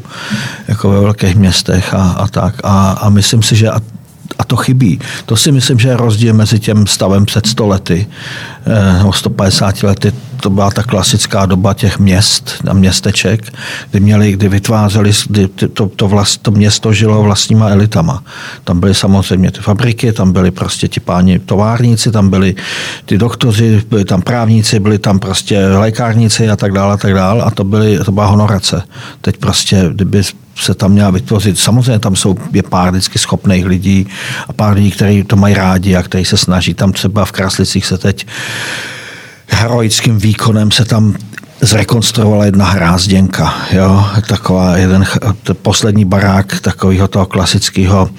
jako 0.68 0.90
ve 0.90 1.00
velkých 1.00 1.36
městech 1.36 1.94
a, 1.94 2.02
a 2.02 2.28
tak. 2.28 2.54
A, 2.64 2.90
a 2.90 3.08
myslím 3.08 3.42
si, 3.42 3.56
že 3.56 3.70
a, 3.70 3.80
a 4.38 4.44
to 4.44 4.56
chybí. 4.56 5.00
To 5.26 5.36
si 5.36 5.52
myslím, 5.52 5.78
že 5.78 5.88
je 5.88 5.96
rozdíl 5.96 6.34
mezi 6.34 6.58
tím 6.58 6.86
stavem 6.86 7.26
před 7.26 7.46
100 7.46 7.66
lety 7.66 8.06
eh, 8.66 8.98
nebo 8.98 9.12
150 9.12 9.82
lety. 9.82 10.12
To 10.40 10.50
byla 10.50 10.70
ta 10.70 10.82
klasická 10.82 11.46
doba 11.46 11.74
těch 11.74 11.98
měst 11.98 12.54
a 12.70 12.72
městeček, 12.72 13.52
kdy, 13.90 14.00
měli, 14.00 14.32
kdy 14.32 14.48
vytvářeli, 14.48 15.12
kdy 15.28 15.48
to, 15.48 15.88
to, 15.88 16.08
vlast, 16.08 16.42
to 16.42 16.50
město 16.50 16.92
žilo 16.92 17.22
vlastníma 17.22 17.68
elitama. 17.68 18.22
Tam 18.64 18.80
byly 18.80 18.94
samozřejmě 18.94 19.50
ty 19.50 19.60
fabriky, 19.60 20.12
tam 20.12 20.32
byli 20.32 20.50
prostě 20.50 20.88
ti 20.88 21.00
páni 21.00 21.38
továrníci, 21.38 22.12
tam 22.12 22.30
byli 22.30 22.54
ty 23.04 23.18
doktoři, 23.18 23.82
byli 23.90 24.04
tam 24.04 24.22
právníci, 24.22 24.80
byli 24.80 24.98
tam 24.98 25.18
prostě 25.18 25.66
lékárníci 25.66 26.50
a 26.50 26.56
tak 26.56 26.72
dále 26.72 26.94
a 26.94 26.96
tak 26.96 27.14
dále. 27.14 27.42
A 27.42 27.50
to, 27.50 27.64
byly, 27.64 27.98
to 28.04 28.12
byla 28.12 28.26
honorace. 28.26 28.82
Teď 29.20 29.36
prostě, 29.36 29.90
kdyby 29.92 30.22
se 30.56 30.74
tam 30.74 30.92
měla 30.92 31.10
vytvořit. 31.10 31.58
Samozřejmě 31.58 31.98
tam 31.98 32.16
jsou 32.16 32.36
je 32.52 32.62
pár 32.62 32.90
vždycky 32.90 33.18
schopných 33.18 33.66
lidí 33.66 34.06
a 34.48 34.52
pár 34.52 34.74
lidí, 34.74 34.90
kteří 34.90 35.24
to 35.24 35.36
mají 35.36 35.54
rádi 35.54 35.96
a 35.96 36.02
kteří 36.02 36.24
se 36.24 36.36
snaží. 36.36 36.74
Tam 36.74 36.92
třeba 36.92 37.24
v 37.24 37.32
Kraslicích 37.32 37.86
se 37.86 37.98
teď 37.98 38.26
heroickým 39.48 40.18
výkonem 40.18 40.70
se 40.70 40.84
tam 40.84 41.14
zrekonstruovala 41.66 42.44
jedna 42.44 42.64
hrázděnka, 42.64 43.54
jo, 43.72 44.04
taková 44.28 44.76
jeden, 44.76 45.04
poslední 45.62 46.04
barák 46.04 46.60
takového 46.60 47.08
toho 47.08 47.26
klasického 47.26 48.10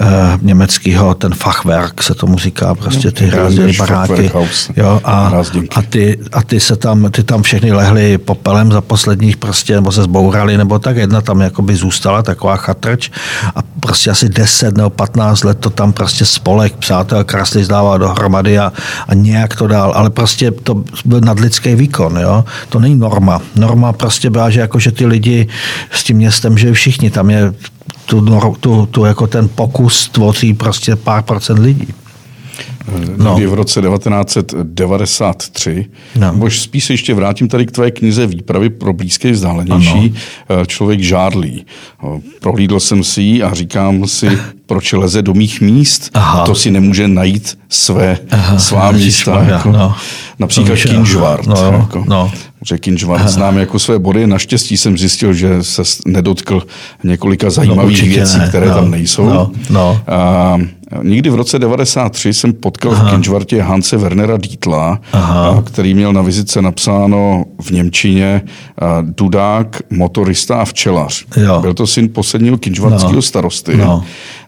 eh, 0.00 0.04
německého, 0.42 1.14
ten 1.14 1.34
Fachwerk 1.34 2.02
se 2.02 2.14
tomu 2.14 2.38
říká, 2.38 2.74
prostě 2.74 3.10
ty 3.10 3.26
hrázděné 3.26 3.62
English 3.62 3.78
baráky, 3.78 4.30
jo, 4.76 5.00
a, 5.04 5.32
a 5.74 5.82
ty, 5.82 6.18
a 6.32 6.42
ty 6.42 6.60
se 6.60 6.76
tam, 6.76 7.10
ty 7.10 7.22
tam 7.22 7.42
všechny 7.42 7.72
lehly 7.72 8.18
popelem 8.18 8.72
za 8.72 8.80
posledních 8.80 9.36
prostě, 9.36 9.74
nebo 9.74 9.92
se 9.92 10.02
zbourali, 10.02 10.56
nebo 10.56 10.78
tak. 10.78 10.96
Jedna 10.96 11.20
tam 11.20 11.40
jakoby 11.40 11.76
zůstala, 11.76 12.22
taková 12.22 12.56
chatrč 12.56 13.10
a 13.54 13.58
prostě 13.80 14.10
asi 14.10 14.28
10 14.28 14.76
nebo 14.76 14.90
15 14.90 15.44
let 15.44 15.58
to 15.58 15.70
tam 15.70 15.92
prostě 15.92 16.24
spolek 16.24 16.76
přátel 16.76 17.24
krasli 17.24 17.64
zdával 17.64 17.98
dohromady 17.98 18.58
a, 18.58 18.72
a 19.08 19.14
nějak 19.14 19.56
to 19.56 19.66
dál, 19.66 19.92
ale 19.96 20.10
prostě 20.10 20.50
to 20.50 20.84
byl 21.04 21.20
nadlidský 21.20 21.74
výkon, 21.74 22.16
jo, 22.16 22.44
to 22.68 22.80
není 22.84 23.00
norma. 23.00 23.40
Norma 23.56 23.92
prostě 23.92 24.30
byla, 24.30 24.50
že 24.50 24.60
jako, 24.60 24.78
že 24.78 24.92
ty 24.92 25.06
lidi 25.06 25.48
s 25.90 26.04
tím 26.04 26.16
městem 26.16 26.58
žili 26.58 26.72
všichni, 26.72 27.10
tam 27.10 27.30
je 27.30 27.54
tu, 28.06 28.20
tu, 28.60 28.86
tu 28.86 29.04
jako 29.04 29.26
ten 29.26 29.48
pokus 29.48 30.08
tvoří 30.08 30.54
prostě 30.54 30.96
pár 30.96 31.22
procent 31.22 31.58
lidí. 31.58 31.88
No. 33.16 33.36
v 33.36 33.54
roce 33.54 33.82
1993. 33.82 35.86
No. 36.16 36.32
Nebo 36.32 36.50
spíš 36.50 36.84
se 36.84 36.92
ještě 36.92 37.14
vrátím 37.14 37.48
tady 37.48 37.66
k 37.66 37.70
tvé 37.70 37.90
knize 37.90 38.26
Výpravy 38.26 38.70
pro 38.70 38.92
blízké 38.92 39.30
vzdálenější. 39.30 40.14
Ano. 40.48 40.66
Člověk 40.66 41.00
žádlý. 41.00 41.66
Prohlídl 42.40 42.80
jsem 42.80 43.04
si 43.04 43.22
ji 43.22 43.42
a 43.42 43.54
říkám 43.54 44.06
si, 44.06 44.38
proč 44.66 44.92
leze 44.92 45.22
do 45.22 45.34
mých 45.34 45.60
míst, 45.60 46.10
Aha. 46.14 46.46
to 46.46 46.54
si 46.54 46.70
nemůže 46.70 47.08
najít 47.08 47.58
své, 47.68 48.18
Aha, 48.30 48.58
svá 48.58 48.90
místa. 48.90 49.44
Jako, 49.48 49.72
no. 49.72 49.94
Například 50.38 50.78
Kinžvart. 50.78 51.46
No, 51.46 51.56
jako, 51.56 52.04
no. 52.08 52.32
Že 52.66 52.78
Kinžvart 52.78 53.28
znám 53.28 53.58
jako 53.58 53.78
své 53.78 53.98
body. 53.98 54.26
Naštěstí 54.26 54.76
jsem 54.76 54.98
zjistil, 54.98 55.32
že 55.32 55.62
se 55.62 55.82
nedotkl 56.06 56.62
několika 57.04 57.50
zajímavých 57.50 58.02
no, 58.02 58.08
věcí, 58.08 58.38
ne. 58.38 58.48
které 58.48 58.66
no, 58.66 58.74
tam 58.74 58.90
nejsou. 58.90 59.28
No, 59.28 59.50
no. 59.70 60.00
A, 60.06 60.58
Někdy 61.02 61.30
v 61.30 61.34
roce 61.34 61.58
93 61.58 62.34
jsem 62.34 62.52
potkal 62.52 62.92
Aha. 62.92 63.08
v 63.08 63.10
Kinžvartě 63.10 63.62
Hanse 63.62 63.96
Wernera 63.96 64.36
Dietla, 64.36 65.00
Aha. 65.12 65.62
který 65.66 65.94
měl 65.94 66.12
na 66.12 66.22
vizitce 66.22 66.62
napsáno 66.62 67.44
v 67.60 67.70
Němčině 67.70 68.42
Dudák, 69.02 69.82
motorista 69.90 70.56
a 70.56 70.64
včelař. 70.64 71.24
Jo. 71.36 71.60
Byl 71.60 71.74
to 71.74 71.86
syn 71.86 72.08
posledního 72.12 72.58
kinžvartského 72.58 73.12
no. 73.12 73.22
starosty. 73.22 73.76
No. 73.76 74.04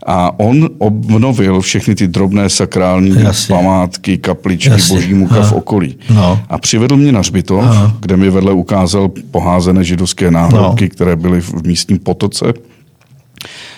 A 0.07 0.41
on 0.41 0.69
obnovil 0.79 1.61
všechny 1.61 1.95
ty 1.95 2.09
drobné 2.09 2.49
sakrální 2.49 3.15
Jasně. 3.21 3.55
památky, 3.55 4.19
kapličky, 4.19 4.71
Jasně. 4.71 4.95
boží 4.97 5.15
muka 5.15 5.43
v 5.43 5.53
okolí. 5.53 5.97
No. 6.15 6.41
A 6.49 6.59
přivedl 6.59 6.97
mě 6.97 7.13
na 7.13 7.23
Řbitov, 7.23 7.65
Aha. 7.65 7.93
kde 8.01 8.17
mi 8.17 8.31
vedle 8.31 8.53
ukázal 8.53 9.11
poházené 9.31 9.85
židovské 9.85 10.31
náhrobky, 10.31 10.85
no. 10.85 10.91
které 10.91 11.17
byly 11.17 11.41
v 11.41 11.67
místním 11.67 11.99
potoce 11.99 12.53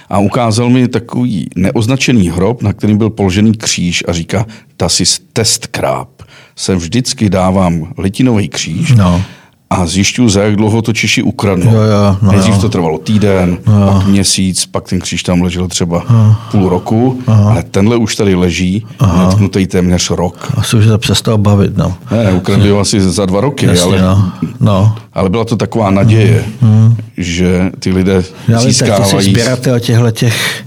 a 0.09 0.19
ukázal 0.19 0.71
mi 0.71 0.89
takový 0.89 1.51
neoznačený 1.57 2.31
hrob, 2.31 2.63
na 2.63 2.73
kterým 2.73 2.99
byl 2.99 3.11
položený 3.11 3.53
kříž 3.53 4.05
a 4.09 4.13
říká, 4.13 4.47
ta 4.77 4.89
si 4.89 5.05
test 5.33 5.67
kráp. 5.67 6.09
Sem 6.57 6.79
vždycky 6.79 7.31
dávám 7.31 7.93
litinový 7.99 8.49
kříž 8.49 8.93
no 8.93 9.23
a 9.71 9.87
zjišťuju, 9.87 10.29
za 10.29 10.43
jak 10.43 10.57
dlouho 10.57 10.83
to 10.83 10.93
Češi 10.93 11.23
ukradnou. 11.23 11.73
Jo, 11.73 11.81
jo, 11.81 12.17
no 12.23 12.33
Nejdřív 12.33 12.55
jo. 12.55 12.61
to 12.61 12.69
trvalo 12.69 12.99
týden, 12.99 13.59
jo. 13.67 13.93
pak 13.93 14.07
měsíc, 14.07 14.67
pak 14.67 14.89
ten 14.89 15.01
kříž 15.01 15.23
tam 15.23 15.43
ležel 15.43 15.69
třeba 15.69 16.05
jo. 16.11 16.35
půl 16.51 16.69
roku, 16.69 17.21
Aha. 17.27 17.51
ale 17.51 17.63
tenhle 17.63 17.97
už 17.97 18.17
tady 18.17 18.35
leží, 18.35 18.87
netknutý 19.19 19.67
téměř 19.67 20.11
rok. 20.11 20.53
Asi 20.57 20.77
už 20.77 20.85
se 20.85 20.99
přestal 20.99 21.39
bavit, 21.39 21.77
no. 21.77 21.95
Ne, 22.11 22.33
ukradli 22.33 22.71
ho 22.71 22.81
asi 22.81 23.01
za 23.01 23.27
dva 23.27 23.41
roky, 23.41 23.67
Jasně, 23.67 23.83
ale, 23.83 24.03
no. 24.03 24.33
No. 24.61 24.97
ale 25.13 25.31
byla 25.31 25.45
to 25.45 25.57
taková 25.57 25.91
naděje, 25.91 26.45
hmm. 26.61 26.97
že 27.17 27.71
ty 27.79 27.93
lidé 27.93 28.23
já 28.49 28.61
získávají... 28.61 29.17
Ty 29.17 29.23
jsi 29.23 29.31
sběratel 29.31 29.81
těchto 29.81 30.11
těch 30.11 30.65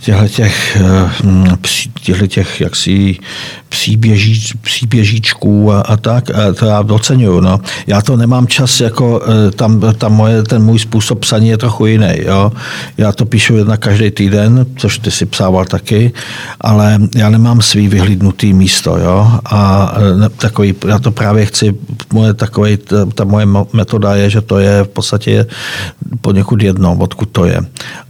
těchto 0.00 0.28
těch, 0.28 0.78
těchto 2.02 2.26
těch 2.26 2.60
jaksi 2.60 3.18
příběží, 3.68 4.58
příběžíčků 4.60 5.72
a, 5.72 5.80
a 5.80 5.96
tak, 5.96 6.30
a 6.30 6.52
to 6.52 6.66
já 6.66 6.82
docenuju. 6.82 7.40
No. 7.40 7.60
Já 7.86 8.02
to 8.02 8.16
nemám 8.16 8.46
čas, 8.46 8.80
jako 8.80 9.22
e, 9.22 9.50
tam, 9.50 9.80
tam 9.98 10.12
moje, 10.12 10.42
ten 10.42 10.62
můj 10.62 10.78
způsob 10.78 11.18
psaní 11.20 11.48
je 11.48 11.56
trochu 11.56 11.86
jiný. 11.86 12.12
Jo. 12.22 12.52
Já 12.98 13.12
to 13.12 13.24
píšu 13.24 13.56
jedna 13.56 13.76
každý 13.76 14.10
týden, 14.10 14.66
což 14.76 14.98
ty 14.98 15.10
si 15.10 15.26
psával 15.26 15.64
taky, 15.64 16.12
ale 16.60 16.98
já 17.14 17.30
nemám 17.30 17.60
svý 17.60 17.88
vyhlídnutý 17.88 18.52
místo. 18.52 18.98
Jo. 18.98 19.38
A 19.44 19.92
e, 20.26 20.28
takový, 20.28 20.74
já 20.88 20.98
to 20.98 21.10
právě 21.10 21.46
chci, 21.46 21.74
moje, 22.12 22.34
takový, 22.34 22.76
ta, 22.76 23.06
ta 23.14 23.24
moje 23.24 23.46
metoda 23.72 24.14
je, 24.14 24.30
že 24.30 24.40
to 24.40 24.58
je 24.58 24.84
v 24.84 24.88
podstatě 24.88 25.46
poněkud 26.20 26.62
jedno, 26.62 26.96
odkud 26.98 27.28
to 27.30 27.44
je. 27.44 27.60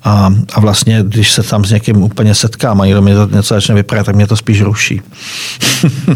A, 0.05 0.35
a 0.53 0.61
vlastně, 0.61 1.03
když 1.07 1.33
se 1.33 1.42
tam 1.42 1.64
s 1.64 1.70
někým 1.81 2.03
úplně 2.03 2.35
setkám 2.35 2.81
a 2.81 2.87
někdo 2.87 3.03
mi 3.03 3.14
to 3.14 3.29
něco 3.33 3.55
začne 3.55 3.75
vypadat, 3.75 4.07
tak 4.07 4.16
mě 4.16 4.27
to 4.27 4.37
spíš 4.37 4.62
ruší. 4.62 5.01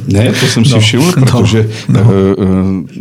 ne, 0.08 0.32
to 0.32 0.46
jsem 0.46 0.64
si 0.64 0.72
no, 0.72 0.80
všiml, 0.80 1.04
no, 1.04 1.12
protože 1.12 1.70
no, 1.88 2.00
no. 2.00 2.10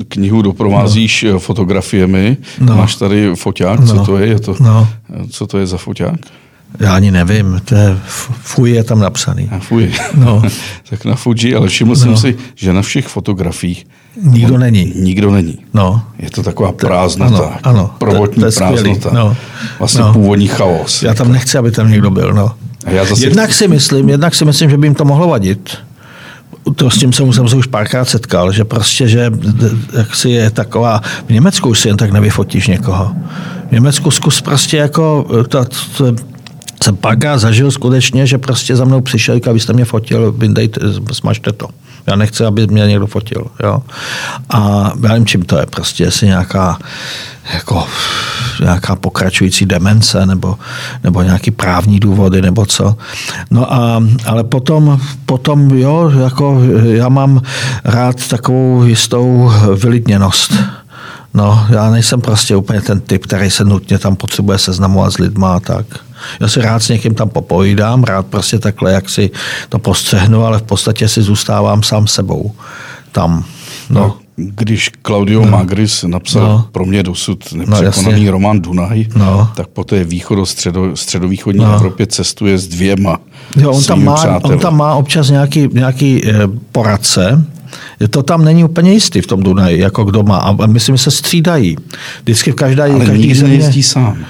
knihu 0.07 0.41
doprovázíš 0.41 1.25
no. 1.31 1.39
fotografiemi. 1.39 2.37
No. 2.59 2.77
Máš 2.77 2.95
tady 2.95 3.35
foťák, 3.35 3.79
no. 3.79 3.87
co 3.87 4.05
to 4.05 4.17
je? 4.17 4.27
je 4.27 4.39
to, 4.39 4.55
no. 4.59 4.87
Co 5.29 5.47
to 5.47 5.57
je 5.57 5.67
za 5.67 5.77
foťák? 5.77 6.19
Já 6.79 6.95
ani 6.95 7.11
nevím, 7.11 7.61
to 7.65 7.75
je, 7.75 7.97
fuj 8.41 8.71
je 8.71 8.83
tam 8.83 8.99
napsaný. 8.99 9.49
A 9.51 9.59
fuj. 9.59 9.93
No. 10.13 10.41
tak 10.89 11.05
na 11.05 11.15
Fuji, 11.15 11.55
ale 11.55 11.67
všiml 11.67 11.89
no. 11.89 11.95
jsem 11.95 12.17
si, 12.17 12.37
že 12.55 12.73
na 12.73 12.81
všech 12.81 13.07
fotografiích 13.07 13.85
Nikdo 14.21 14.57
není. 14.57 14.93
Nikdo 14.95 15.31
není. 15.31 15.57
No. 15.73 16.01
Je 16.19 16.29
to 16.29 16.43
taková 16.43 16.71
prázdnota. 16.71 17.37
Ano, 17.37 17.57
ano. 17.63 17.91
Prvotní 17.97 18.43
to, 18.43 18.51
to 18.51 18.57
prázdnota. 18.57 19.09
No. 19.13 19.35
Vlastně 19.79 20.01
no. 20.01 20.13
původní 20.13 20.47
chaos. 20.47 21.03
Já 21.03 21.13
tam 21.13 21.31
nechci, 21.31 21.57
aby 21.57 21.71
tam 21.71 21.91
někdo 21.91 22.09
byl. 22.09 22.33
No. 22.33 22.51
A 22.85 22.91
já 22.91 23.05
zase... 23.05 23.25
Jednak 23.25 23.53
si 23.53 23.67
myslím, 23.67 24.09
jednak 24.09 24.35
si 24.35 24.45
myslím, 24.45 24.69
že 24.69 24.77
by 24.77 24.87
jim 24.87 24.95
to 24.95 25.05
mohlo 25.05 25.27
vadit 25.27 25.77
to 26.75 26.89
s 26.89 26.97
tím 26.97 27.13
jsem, 27.13 27.33
jsem 27.33 27.47
se 27.47 27.55
už 27.55 27.67
párkrát 27.67 28.05
setkal, 28.05 28.51
že 28.51 28.65
prostě, 28.65 29.07
že 29.07 29.31
jak 29.97 30.15
si 30.15 30.29
je 30.29 30.49
taková, 30.49 31.01
v 31.27 31.29
Německu 31.29 31.69
už 31.69 31.79
si 31.79 31.87
jen 31.87 31.97
tak 31.97 32.11
nevyfotíš 32.11 32.67
někoho. 32.67 33.15
V 33.69 33.71
Německu 33.71 34.11
zkus 34.11 34.41
prostě 34.41 34.77
jako, 34.77 35.25
to, 35.47 35.65
to, 35.97 36.15
jsem 36.83 36.95
párkrát 36.95 37.37
zažil 37.37 37.71
skutečně, 37.71 38.27
že 38.27 38.37
prostě 38.37 38.75
za 38.75 38.85
mnou 38.85 39.01
přišel, 39.01 39.39
a 39.49 39.51
vy 39.51 39.59
jste 39.59 39.73
mě 39.73 39.85
fotil, 39.85 40.31
vyndejte, 40.31 40.81
smažte 41.11 41.51
to. 41.51 41.67
Já 42.07 42.15
nechci, 42.15 42.45
aby 42.45 42.67
mě 42.67 42.87
někdo 42.87 43.07
fotil. 43.07 43.45
Jo? 43.63 43.81
A 44.49 44.91
já 45.03 45.09
nevím, 45.09 45.25
čím 45.25 45.41
to 45.41 45.57
je. 45.57 45.65
Prostě 45.65 46.03
jestli 46.03 46.27
nějaká, 46.27 46.79
jako, 47.53 47.87
nějaká 48.59 48.95
pokračující 48.95 49.65
demence 49.65 50.25
nebo, 50.25 50.57
nebo 51.03 51.21
nějaký 51.21 51.51
právní 51.51 51.99
důvody 51.99 52.41
nebo 52.41 52.65
co. 52.65 52.95
No 53.51 53.73
a, 53.73 54.03
ale 54.25 54.43
potom, 54.43 54.99
potom 55.25 55.69
jo, 55.69 56.11
jako 56.23 56.61
já 56.83 57.09
mám 57.09 57.41
rád 57.83 58.27
takovou 58.27 58.83
jistou 58.83 59.51
vylidněnost. 59.75 60.53
No, 61.33 61.65
já 61.69 61.89
nejsem 61.89 62.21
prostě 62.21 62.55
úplně 62.55 62.81
ten 62.81 63.01
typ, 63.01 63.23
který 63.23 63.49
se 63.49 63.65
nutně 63.65 63.99
tam 63.99 64.15
potřebuje 64.15 64.57
seznamovat 64.57 65.13
s 65.13 65.17
lidma 65.17 65.55
a 65.55 65.59
tak. 65.59 65.85
Já 66.39 66.47
si 66.47 66.61
rád 66.61 66.83
s 66.83 66.89
někým 66.89 67.15
tam 67.15 67.29
popovídám, 67.29 68.03
rád 68.03 68.25
prostě 68.25 68.59
takhle, 68.59 68.93
jak 68.93 69.09
si 69.09 69.31
to 69.69 69.79
postřehnu, 69.79 70.45
ale 70.45 70.59
v 70.59 70.63
podstatě 70.63 71.07
si 71.07 71.21
zůstávám 71.21 71.83
sám 71.83 72.07
sebou 72.07 72.51
tam. 73.11 73.45
No. 73.89 73.99
no 73.99 74.17
když 74.35 74.91
Claudio 75.05 75.45
no. 75.45 75.51
Magris 75.51 76.03
napsal 76.03 76.47
no. 76.47 76.67
pro 76.71 76.85
mě 76.85 77.03
dosud 77.03 77.43
no, 77.53 77.65
nepřekonaný 77.65 78.25
no, 78.25 78.31
román 78.31 78.61
Dunaj, 78.61 79.05
no. 79.15 79.49
tak 79.55 79.67
po 79.67 79.83
té 79.83 80.03
východo 80.03 80.45
středo, 80.45 80.95
středovýchodní 80.95 81.65
no. 81.65 81.73
Evropě 81.73 82.07
cestuje 82.07 82.57
s 82.57 82.67
dvěma 82.67 83.17
jo, 83.55 83.71
on, 83.71 83.83
tam 83.83 84.03
má, 84.03 84.39
on 84.43 84.59
tam 84.59 84.77
má 84.77 84.95
občas 84.95 85.29
nějaký, 85.29 85.69
nějaký 85.73 86.27
eh, 86.27 86.33
poradce, 86.71 87.45
to 88.07 88.23
tam 88.23 88.45
není 88.45 88.63
úplně 88.63 88.93
jistý 88.93 89.21
v 89.21 89.27
tom 89.27 89.43
Dunaji, 89.43 89.79
jako 89.79 90.03
kdo 90.03 90.23
má. 90.23 90.37
A 90.37 90.65
myslím, 90.65 90.97
že 90.97 91.03
se 91.03 91.11
střídají. 91.11 91.77
Vždycky 92.23 92.51
v 92.51 92.55
každé, 92.55 92.83
Ale 92.83 93.05
každý 93.05 93.19
nikdy 93.19 93.35
země, 93.35 93.57
nejezdí 93.57 93.83
sám. 93.83 94.25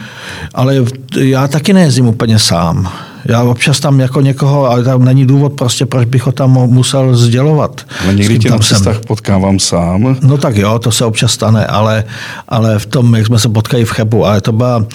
Ale 0.54 0.76
já 1.18 1.48
taky 1.48 1.74
nejezdím 1.74 2.08
úplně 2.08 2.40
sám. 2.40 2.92
Já 3.26 3.44
občas 3.44 3.80
tam 3.80 4.00
jako 4.00 4.22
někoho, 4.22 4.70
ale 4.70 4.84
tam 4.84 5.06
není 5.06 5.26
důvod 5.26 5.54
prostě, 5.54 5.86
proč 5.86 6.08
bych 6.08 6.26
ho 6.26 6.32
tam 6.32 6.52
musel 6.52 7.16
sdělovat. 7.16 7.82
Ale 8.04 8.14
někdy 8.14 8.40
tě 8.40 8.50
na 8.50 8.58
cestách 8.58 9.00
potkávám 9.08 9.60
sám. 9.60 10.16
No 10.22 10.38
tak 10.38 10.58
jo, 10.58 10.80
to 10.80 10.92
se 10.92 11.06
občas 11.06 11.32
stane, 11.32 11.66
ale, 11.66 12.04
ale 12.50 12.80
v 12.80 12.86
tom, 12.86 13.16
jak 13.16 13.28
jsme 13.28 13.40
se 13.40 13.50
potkali 13.50 13.86
v 13.86 13.92
Chebu, 13.92 14.26
ale 14.26 14.42
to 14.42 14.52
byla, 14.52 14.86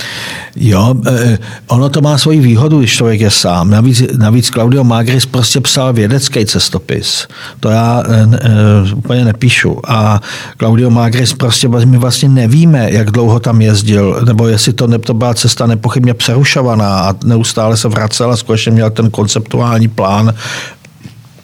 jo, 0.57 0.95
eh, 1.07 1.39
ono 1.67 1.89
to 1.89 2.01
má 2.01 2.19
svoji 2.19 2.41
výhodu, 2.41 2.79
když 2.79 2.93
člověk 2.93 3.21
je 3.21 3.31
sám. 3.31 3.71
Navíc, 3.71 4.03
navíc 4.19 4.51
Claudio 4.51 4.85
Magris 4.85 5.27
prostě 5.27 5.61
psal 5.61 5.93
vědecký 5.93 6.47
cestopis. 6.47 7.27
To 7.61 7.69
já 7.69 8.03
e, 8.09 8.95
úplně 8.95 9.25
nepíšu. 9.25 9.81
A 9.87 10.21
Claudio 10.59 10.91
Magris 10.91 11.35
prostě, 11.35 11.69
my 11.69 11.99
vlastně 11.99 12.29
nevíme, 12.29 12.91
jak 12.93 13.11
dlouho 13.11 13.41
tam 13.41 13.63
jezdil, 13.63 14.21
nebo 14.27 14.49
jestli 14.49 14.73
to, 14.73 14.87
ne, 14.87 14.99
to 14.99 15.15
byla 15.15 15.35
cesta 15.35 15.67
nepochybně 15.67 16.15
přerušovaná 16.15 17.01
a 17.01 17.15
neustále 17.25 17.77
se 17.77 17.89
vracel 18.19 18.33
a 18.33 18.37
skutečně 18.37 18.73
měl 18.73 18.91
ten 18.91 19.11
konceptuální 19.11 19.89
plán 19.89 20.35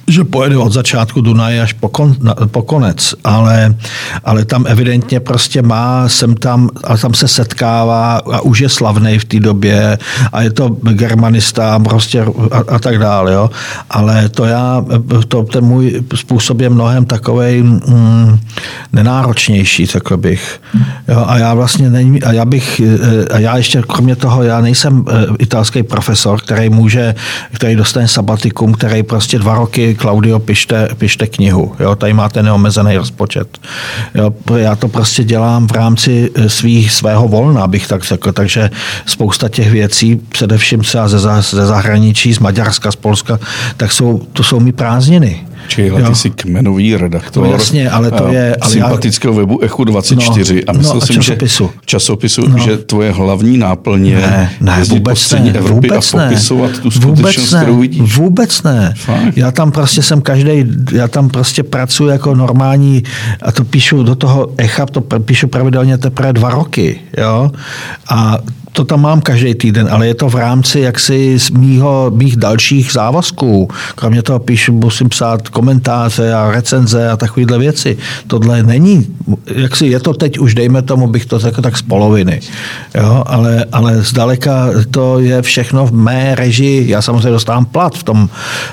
že 0.08 0.24
pojede 0.24 0.56
od 0.56 0.72
začátku 0.72 1.20
Dunaje 1.20 1.62
až 1.62 1.72
po, 1.72 1.88
kon, 1.88 2.16
na, 2.20 2.34
po 2.34 2.62
konec, 2.62 3.14
ale, 3.24 3.74
ale 4.24 4.44
tam 4.44 4.64
evidentně 4.68 5.20
prostě 5.20 5.62
má, 5.62 6.08
jsem 6.08 6.34
tam, 6.34 6.68
a 6.84 6.96
tam 6.96 7.14
se 7.14 7.28
setkává 7.28 8.16
a 8.16 8.40
už 8.40 8.58
je 8.60 8.68
slavný 8.68 9.18
v 9.18 9.24
té 9.24 9.40
době 9.40 9.98
a 10.32 10.42
je 10.42 10.50
to 10.50 10.68
germanista 10.82 11.78
prostě 11.78 12.22
a, 12.50 12.58
a 12.68 12.78
tak 12.78 12.98
dále, 12.98 13.32
jo. 13.32 13.50
Ale 13.90 14.28
to 14.28 14.44
já, 14.44 14.84
to, 15.28 15.42
ten 15.42 15.64
můj 15.64 16.02
způsob 16.14 16.60
je 16.60 16.68
mnohem 16.70 17.04
takovej 17.04 17.62
mm, 17.62 18.38
nenáročnější, 18.92 19.86
řekl 19.86 20.16
bych. 20.16 20.60
Jo, 21.08 21.24
a 21.26 21.38
já 21.38 21.54
vlastně 21.54 21.90
není, 21.90 22.22
a 22.22 22.32
já 22.32 22.44
bych, 22.44 22.80
a 23.30 23.38
já 23.38 23.56
ještě 23.56 23.82
kromě 23.82 24.16
toho, 24.16 24.42
já 24.42 24.60
nejsem 24.60 25.04
eh, 25.08 25.26
italský 25.38 25.82
profesor, 25.82 26.40
který 26.40 26.70
může, 26.70 27.14
který 27.54 27.76
dostane 27.76 28.08
sabatikum, 28.08 28.74
který 28.74 29.02
prostě 29.02 29.38
dva 29.38 29.54
roky 29.54 29.93
Claudio, 29.94 30.38
pište, 30.38 30.88
pište 30.98 31.26
knihu. 31.26 31.76
Jo? 31.80 31.94
Tady 31.94 32.12
máte 32.12 32.42
neomezený 32.42 32.96
rozpočet. 32.96 33.58
Jo? 34.14 34.34
Já 34.56 34.76
to 34.76 34.88
prostě 34.88 35.24
dělám 35.24 35.66
v 35.66 35.72
rámci 35.72 36.30
eh, 36.34 36.48
svých, 36.48 36.92
svého 36.92 37.28
volna, 37.28 37.66
bych 37.66 37.88
tak 37.88 38.04
řekl. 38.04 38.32
Takže 38.32 38.70
spousta 39.06 39.48
těch 39.48 39.70
věcí, 39.70 40.16
především 40.16 40.80
třeba 40.80 41.08
ze, 41.08 41.18
ze 41.42 41.66
zahraničí, 41.66 42.34
z 42.34 42.38
Maďarska, 42.38 42.92
z 42.92 42.96
Polska, 42.96 43.38
tak 43.76 43.92
jsou, 43.92 44.18
to 44.32 44.42
jsou 44.42 44.60
mi 44.60 44.72
prázdniny. 44.72 45.46
Čili 45.68 46.02
ty 46.02 46.14
jsi 46.14 46.30
kmenový 46.30 46.96
redaktor 46.96 47.46
no, 47.46 47.52
jasně, 47.52 47.90
ale 47.90 48.10
to 48.10 48.28
je, 48.28 48.56
ale 48.60 48.70
sympatického 48.70 49.34
já... 49.34 49.40
webu 49.40 49.60
Echu 49.62 49.84
24 49.84 50.54
no, 50.54 50.60
a 50.66 50.72
myslel 50.72 50.96
no, 50.96 51.02
a 51.02 51.06
jsem, 51.06 51.16
časopisu. 51.16 51.70
že 51.72 51.80
časopisu, 51.84 52.48
no. 52.48 52.58
že 52.58 52.76
tvoje 52.76 53.12
hlavní 53.12 53.58
náplň 53.58 54.06
je 54.06 54.16
ne, 54.16 54.52
ne, 54.60 54.84
vůbec 54.84 55.32
ne, 55.32 55.52
Evropy 55.54 55.88
vůbec 55.88 56.14
a 56.14 56.18
popisovat 56.18 56.70
ne, 56.72 56.78
tu 56.78 56.90
skutečnost, 56.90 57.52
ne, 57.52 57.60
kterou 57.60 57.78
vidíš. 57.78 58.16
Vůbec 58.16 58.62
ne. 58.62 58.94
Fakt? 58.96 59.36
Já 59.36 59.50
tam 59.50 59.72
prostě 59.72 60.02
jsem 60.02 60.20
každý, 60.20 60.64
já 60.92 61.08
tam 61.08 61.28
prostě 61.28 61.62
pracuji 61.62 62.08
jako 62.08 62.34
normální 62.34 63.02
a 63.42 63.52
to 63.52 63.64
píšu 63.64 64.02
do 64.02 64.14
toho 64.14 64.48
Echa, 64.56 64.86
to 64.86 65.00
píšu 65.00 65.48
pravidelně 65.48 65.98
teprve 65.98 66.32
dva 66.32 66.50
roky. 66.50 67.00
Jo? 67.18 67.50
A 68.08 68.38
to 68.74 68.84
tam 68.84 69.02
mám 69.02 69.20
každý 69.20 69.54
týden, 69.54 69.88
ale 69.90 70.06
je 70.06 70.14
to 70.14 70.28
v 70.28 70.34
rámci 70.34 70.80
jaksi 70.80 71.38
mýho, 71.52 72.10
mých 72.14 72.36
dalších 72.36 72.92
závazků. 72.92 73.68
Kromě 73.94 74.22
toho 74.22 74.38
píšu, 74.38 74.72
musím 74.72 75.08
psát 75.08 75.48
komentáře 75.48 76.34
a 76.34 76.50
recenze 76.50 77.10
a 77.10 77.16
takovéhle 77.16 77.58
věci. 77.58 77.96
Tohle 78.26 78.62
není, 78.62 79.06
jaksi 79.46 79.86
je 79.86 80.00
to 80.00 80.14
teď 80.14 80.38
už, 80.38 80.54
dejme 80.54 80.82
tomu, 80.82 81.06
bych 81.06 81.26
to 81.26 81.38
řekl 81.38 81.62
tak 81.62 81.76
z 81.78 81.82
poloviny. 81.82 82.40
Jo? 82.94 83.24
Ale, 83.26 83.64
ale 83.72 84.02
zdaleka 84.02 84.68
to 84.90 85.18
je 85.18 85.42
všechno 85.42 85.86
v 85.86 85.92
mé 85.92 86.34
režii. 86.34 86.90
Já 86.90 87.02
samozřejmě 87.02 87.30
dostávám 87.30 87.64
plat 87.64 87.94
v 87.98 88.02
tom, 88.02 88.28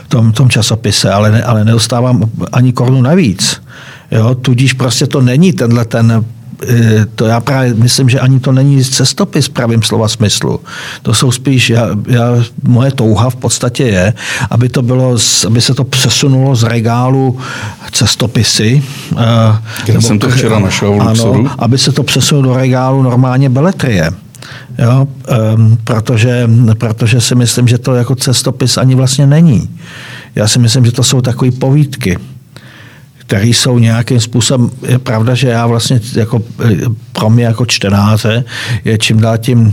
tom, 0.07 0.31
tom 0.31 0.49
časopise, 0.49 1.11
ale, 1.11 1.31
ne, 1.31 1.43
ale 1.43 1.65
nedostávám 1.65 2.29
ani 2.51 2.73
korunu 2.73 3.01
navíc. 3.01 3.61
Jo? 4.11 4.35
Tudíž 4.35 4.73
prostě 4.73 5.07
to 5.07 5.21
není 5.21 5.53
tenhle 5.53 5.85
ten 5.85 6.25
to 7.15 7.25
já 7.25 7.39
právě 7.39 7.73
myslím, 7.73 8.09
že 8.09 8.19
ani 8.19 8.39
to 8.39 8.51
není 8.51 8.83
cestopis 8.83 9.45
v 9.45 9.49
pravým 9.49 9.83
slova 9.83 10.07
smyslu. 10.07 10.59
To 11.01 11.13
jsou 11.13 11.31
spíš, 11.31 11.69
já, 11.69 11.89
já, 12.07 12.43
moje 12.63 12.91
touha 12.91 13.29
v 13.29 13.35
podstatě 13.35 13.83
je, 13.83 14.13
aby 14.49 14.69
to 14.69 14.81
bylo, 14.81 15.17
aby 15.47 15.61
se 15.61 15.73
to 15.73 15.83
přesunulo 15.83 16.55
z 16.55 16.63
regálu 16.63 17.37
cestopisy. 17.91 18.83
E, 19.17 19.57
Kde 19.85 20.01
jsem 20.01 20.19
to 20.19 20.29
včera 20.29 20.59
našel 20.59 20.93
v 20.93 21.01
ano, 21.01 21.45
aby 21.59 21.77
se 21.77 21.91
to 21.91 22.03
přesunulo 22.03 22.47
do 22.47 22.57
regálu 22.57 23.01
normálně 23.01 23.49
beletrie. 23.49 24.11
Jo, 24.79 25.07
um, 25.55 25.77
protože, 25.83 26.49
protože 26.77 27.21
si 27.21 27.35
myslím, 27.35 27.67
že 27.67 27.77
to 27.77 27.95
jako 27.95 28.15
cestopis 28.15 28.77
ani 28.77 28.95
vlastně 28.95 29.27
není. 29.27 29.69
Já 30.35 30.47
si 30.47 30.59
myslím, 30.59 30.85
že 30.85 30.91
to 30.91 31.03
jsou 31.03 31.21
takové 31.21 31.51
povídky 31.51 32.17
které 33.31 33.47
jsou 33.47 33.79
nějakým 33.79 34.19
způsobem, 34.19 34.71
je 34.87 34.99
pravda, 34.99 35.35
že 35.35 35.47
já 35.47 35.67
vlastně 35.67 36.01
jako, 36.15 36.41
pro 37.11 37.29
mě 37.29 37.43
jako 37.43 37.65
čtenáře 37.65 38.43
je 38.85 38.97
čím 38.97 39.19
dál 39.19 39.37
tím, 39.37 39.71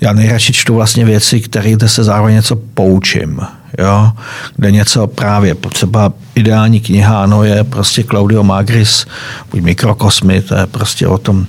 já 0.00 0.12
nejradši 0.12 0.52
čtu 0.52 0.74
vlastně 0.74 1.04
věci, 1.04 1.40
které 1.40 1.74
se 1.86 2.04
zároveň 2.04 2.34
něco 2.34 2.56
poučím. 2.56 3.40
Jo, 3.78 4.12
kde 4.56 4.70
něco 4.70 5.06
právě 5.06 5.54
potřeba 5.54 6.12
ideální 6.34 6.80
kniha, 6.80 7.22
ano, 7.22 7.44
je 7.44 7.64
prostě 7.64 8.04
Claudio 8.04 8.42
Magris, 8.42 9.06
buď 9.50 9.60
mikrokosmy, 9.60 10.42
to 10.42 10.54
je 10.54 10.66
prostě 10.66 11.06
o 11.06 11.18
tom, 11.18 11.46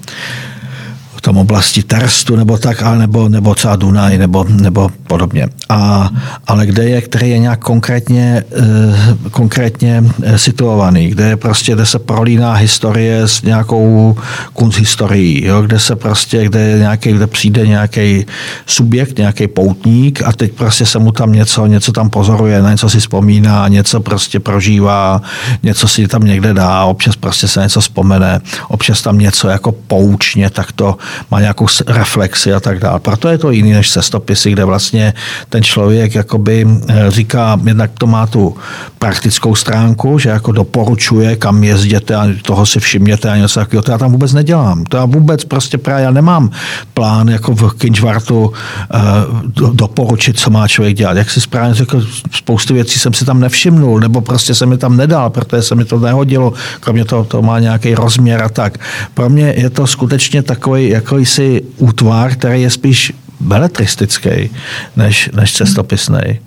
tom 1.22 1.38
oblasti 1.38 1.84
Terstu 1.84 2.36
nebo 2.36 2.58
tak, 2.58 2.82
ale 2.82 2.98
nebo, 2.98 3.30
nebo 3.30 3.56
třeba 3.56 3.76
Dunaj 3.76 4.18
nebo, 4.18 4.44
nebo 4.44 4.90
podobně. 5.08 5.48
A, 5.70 6.10
ale 6.48 6.66
kde 6.66 6.90
je, 6.90 7.02
který 7.02 7.30
je 7.30 7.40
nějak 7.40 7.60
konkrétně, 7.60 8.44
eh, 8.58 9.30
konkrétně 9.32 10.04
eh, 10.24 10.38
situovaný, 10.38 11.08
kde 11.08 11.24
je 11.24 11.38
prostě, 11.38 11.74
kde 11.74 11.86
se 11.86 12.00
prolíná 12.00 12.54
historie 12.54 13.28
s 13.28 13.42
nějakou 13.42 14.16
kunsthistorií, 14.54 15.46
jo, 15.46 15.62
kde 15.62 15.80
se 15.80 15.96
prostě, 15.96 16.46
kde, 16.46 16.60
je 16.60 16.78
nějaký, 16.80 17.12
kde 17.12 17.28
přijde 17.28 17.68
nějaký 17.68 18.26
subjekt, 18.66 19.18
nějaký 19.18 19.48
poutník 19.48 20.22
a 20.26 20.32
teď 20.32 20.52
prostě 20.52 20.86
se 20.86 21.00
mu 21.00 21.12
tam 21.12 21.32
něco, 21.32 21.66
něco 21.66 21.92
tam 21.92 22.10
pozoruje, 22.10 22.62
na 22.62 22.72
něco 22.72 22.90
si 22.90 23.00
vzpomíná, 23.00 23.68
něco 23.68 24.00
prostě 24.00 24.40
prožívá, 24.40 25.22
něco 25.64 25.88
si 25.88 26.08
tam 26.08 26.24
někde 26.24 26.54
dá, 26.54 26.86
občas 26.86 27.16
prostě 27.16 27.48
se 27.48 27.62
něco 27.62 27.82
vzpomene, 27.82 28.42
občas 28.68 29.02
tam 29.02 29.18
něco 29.18 29.48
jako 29.48 29.72
poučně 29.72 30.50
tak 30.50 30.72
to 30.72 30.98
má 31.32 31.40
nějakou 31.40 31.68
reflexi 31.88 32.54
a 32.54 32.60
tak 32.60 32.80
dále. 32.80 33.00
Proto 33.00 33.28
je 33.28 33.38
to 33.38 33.52
jiný 33.52 33.72
než 33.72 33.92
cestopisy, 33.92 34.52
kde 34.52 34.66
vlastně 34.66 35.14
ten 35.50 35.64
člověk 35.64 36.16
jakoby 36.16 36.68
eh, 36.88 37.12
říká, 37.12 37.60
jednak 37.64 37.92
to 37.98 38.08
má 38.08 38.28
tu 38.28 38.58
praktickou 39.00 39.56
stránku, 39.56 40.20
že 40.20 40.30
jako 40.30 40.52
doporučuje, 40.52 41.36
kam 41.36 41.64
jezděte 41.64 42.16
a 42.16 42.28
toho 42.42 42.66
si 42.66 42.80
všimněte 42.80 43.30
a 43.30 43.38
něco 43.38 43.60
takového. 43.60 43.84
To 43.84 43.92
já 43.92 43.98
tam 43.98 44.12
vůbec 44.12 44.34
nedělám. 44.34 44.84
To 44.84 44.98
já 44.98 45.06
vůbec 45.06 45.46
prostě 45.46 45.78
právě 45.78 46.04
já 46.04 46.12
nemám 46.12 46.50
plán 46.94 47.28
jako 47.30 47.56
v 47.56 47.74
Kinčvartu 47.74 48.40
uh, 48.44 49.74
doporučit, 49.74 50.40
co 50.40 50.50
má 50.50 50.68
člověk 50.68 50.98
dělat. 50.98 51.18
Jak 51.18 51.30
si 51.30 51.42
správně 51.42 51.74
řekl, 51.74 52.06
spoustu 52.32 52.74
věcí 52.74 53.00
jsem 53.00 53.14
si 53.14 53.26
tam 53.26 53.40
nevšimnul, 53.40 54.00
nebo 54.00 54.22
prostě 54.22 54.54
se 54.54 54.66
mi 54.66 54.78
tam 54.78 54.98
nedal, 54.98 55.30
protože 55.30 55.62
se 55.62 55.76
mi 55.76 55.86
to 55.86 56.00
nehodilo, 56.00 56.54
kromě 56.80 57.06
toho 57.06 57.24
to 57.24 57.42
má 57.42 57.60
nějaký 57.60 57.96
rozměr 57.96 58.44
a 58.44 58.50
tak. 58.50 58.78
Pro 59.14 59.30
mě 59.30 59.54
je 59.58 59.70
to 59.70 59.88
skutečně 59.88 60.44
takový 60.44 60.90
jakýsi 61.02 61.62
útvar, 61.78 62.32
který 62.32 62.62
je 62.62 62.70
spíš 62.70 63.14
beletristický 63.40 64.50
než, 64.96 65.30
než 65.34 65.54
cestopisný. 65.54 66.40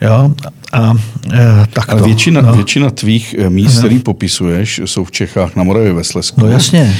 Jo? 0.00 0.30
A, 0.72 0.94
e, 1.32 1.66
tak 1.72 1.92
Ale 1.92 2.02
většina, 2.02 2.40
no. 2.40 2.52
většina 2.52 2.90
tvých 2.90 3.34
e, 3.38 3.50
míst, 3.50 3.74
no. 3.74 3.80
který 3.80 3.98
popisuješ, 3.98 4.80
jsou 4.84 5.04
v 5.04 5.10
Čechách, 5.10 5.56
na 5.56 5.62
Moravě, 5.62 5.92
ve 5.92 6.04
Slesku. 6.04 6.40
No 6.40 6.46
jasně. 6.46 6.96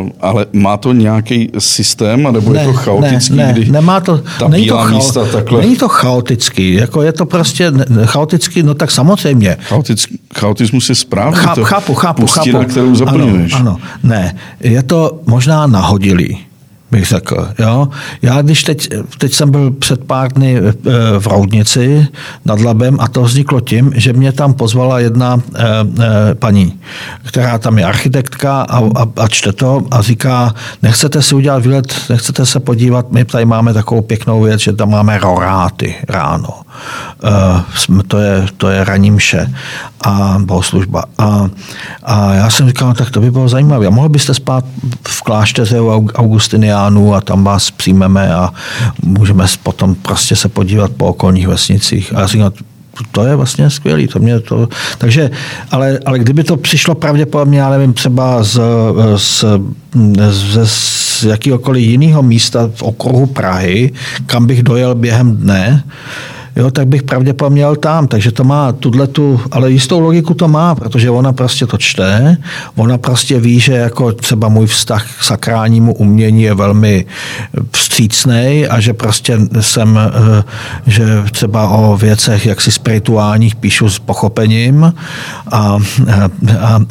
Uh, 0.00 0.08
ale 0.20 0.46
má 0.52 0.76
to 0.76 0.92
nějaký 0.92 1.50
systém, 1.58 2.22
nebo 2.32 2.52
ne, 2.52 2.60
je 2.60 2.66
to 2.66 2.72
chaotický? 2.72 3.36
Ne, 3.36 3.46
ne, 3.46 3.52
kdy 3.52 3.70
nemá 3.70 4.00
to, 4.00 4.20
ta 4.38 4.48
není 4.48 4.66
to, 4.66 4.76
chao, 4.78 4.96
místa 4.96 5.24
takhle... 5.32 5.60
není 5.60 5.76
to 5.76 5.88
chaotický, 5.88 6.74
jako 6.74 7.02
je 7.02 7.12
to 7.12 7.26
prostě 7.26 7.72
chaotický, 8.04 8.62
no 8.62 8.74
tak 8.74 8.90
samozřejmě. 8.90 9.56
Chaotick, 9.60 10.12
chaotismus 10.34 10.88
je 10.88 10.94
správný, 10.94 11.38
Cháp, 11.38 11.54
to 11.54 11.64
chápu, 11.64 11.94
chápu, 11.94 12.22
pustina, 12.22 12.58
chápu. 12.58 12.70
kterou 12.70 12.94
zaplňuješ. 12.94 13.52
Ano, 13.52 13.70
ano, 13.70 13.78
ne, 14.02 14.36
je 14.60 14.82
to 14.82 15.20
možná 15.26 15.66
nahodilý 15.66 16.38
bych 16.90 17.06
řekl. 17.06 17.48
Jo? 17.58 17.88
Já 18.22 18.42
když 18.42 18.64
teď, 18.64 18.88
teď 19.18 19.32
jsem 19.32 19.50
byl 19.50 19.70
před 19.70 20.04
pár 20.04 20.32
dny 20.32 20.58
eh, 20.58 20.72
v 21.18 21.26
Roudnici 21.26 22.06
nad 22.44 22.60
Labem 22.60 22.96
a 23.00 23.08
to 23.08 23.22
vzniklo 23.22 23.60
tím, 23.60 23.92
že 23.94 24.12
mě 24.12 24.32
tam 24.32 24.54
pozvala 24.54 24.98
jedna 24.98 25.40
eh, 25.54 25.62
eh, 26.00 26.34
paní, 26.34 26.80
která 27.22 27.58
tam 27.58 27.78
je 27.78 27.84
architektka 27.84 28.62
a, 28.62 28.78
a, 28.78 29.06
a 29.16 29.28
čte 29.28 29.52
to 29.52 29.82
a 29.90 30.02
říká, 30.02 30.54
nechcete 30.82 31.22
si 31.22 31.34
udělat 31.34 31.62
výlet, 31.62 31.94
nechcete 32.10 32.46
se 32.46 32.60
podívat, 32.60 33.12
my 33.12 33.24
tady 33.24 33.44
máme 33.44 33.74
takovou 33.74 34.02
pěknou 34.02 34.42
věc, 34.42 34.60
že 34.60 34.72
tam 34.72 34.90
máme 34.90 35.18
roráty 35.18 35.94
ráno. 36.08 36.64
To 38.08 38.18
je, 38.18 38.46
to 38.56 38.68
je 38.68 38.84
raní 38.84 39.10
mše 39.10 39.52
a 40.04 40.36
bohoslužba. 40.38 41.04
A, 41.18 41.48
a 42.02 42.34
já 42.34 42.50
jsem 42.50 42.66
říkal, 42.66 42.88
no, 42.88 42.94
tak 42.94 43.10
to 43.10 43.20
by 43.20 43.30
bylo 43.30 43.48
zajímavé. 43.48 43.90
Mohl 43.90 44.08
byste 44.08 44.34
spát 44.34 44.64
v 45.08 45.22
klášteře 45.22 45.80
u 45.80 46.08
Augustiniánů 46.74 47.14
a 47.14 47.20
tam 47.20 47.44
vás 47.44 47.70
přijmeme 47.70 48.34
a 48.34 48.50
můžeme 49.02 49.46
potom 49.62 49.94
prostě 49.94 50.36
se 50.36 50.48
podívat 50.48 50.90
po 50.96 51.06
okolních 51.06 51.48
vesnicích. 51.48 52.12
A 52.16 52.20
já 52.20 52.26
říkal, 52.26 52.52
to 53.10 53.24
je 53.24 53.36
vlastně 53.36 53.70
skvělý. 53.70 54.06
To 54.08 54.18
mě 54.18 54.40
to, 54.40 54.68
takže, 54.98 55.30
ale, 55.70 55.98
ale 56.06 56.18
kdyby 56.18 56.44
to 56.44 56.56
přišlo 56.56 56.94
pravděpodobně, 56.94 57.58
já 57.58 57.70
nevím, 57.70 57.92
třeba 57.92 58.42
z, 58.42 58.60
z, 59.16 59.44
z, 60.30 60.58
z 60.66 61.24
jakýkoliv 61.24 61.82
jiného 61.82 62.22
místa 62.22 62.70
v 62.74 62.82
okruhu 62.82 63.26
Prahy, 63.26 63.92
kam 64.26 64.46
bych 64.46 64.62
dojel 64.62 64.94
během 64.94 65.36
dne, 65.36 65.84
jo, 66.56 66.70
tak 66.70 66.88
bych 66.88 67.02
pravděpodobně 67.02 67.54
měl 67.54 67.76
tam. 67.76 68.06
Takže 68.06 68.32
to 68.32 68.44
má 68.44 68.72
tuhle 68.72 69.06
tu, 69.06 69.40
ale 69.50 69.70
jistou 69.70 70.00
logiku 70.00 70.34
to 70.34 70.48
má, 70.48 70.74
protože 70.74 71.10
ona 71.10 71.32
prostě 71.32 71.66
to 71.66 71.78
čte, 71.78 72.36
ona 72.76 72.98
prostě 72.98 73.40
ví, 73.40 73.60
že 73.60 73.72
jako 73.72 74.12
třeba 74.12 74.48
můj 74.48 74.66
vztah 74.66 75.18
k 75.18 75.24
sakrálnímu 75.24 75.94
umění 75.94 76.42
je 76.42 76.54
velmi 76.54 77.06
vstřícný 77.70 78.66
a 78.70 78.80
že 78.80 78.92
prostě 78.92 79.38
jsem, 79.60 79.98
eh, 79.98 80.44
že 80.86 81.04
třeba 81.30 81.68
o 81.68 81.96
věcech 81.96 82.46
jaksi 82.46 82.72
spirituálních 82.72 83.56
píšu 83.56 83.88
s 83.88 83.98
pochopením 83.98 84.84
a, 84.84 84.92
a, 85.50 85.78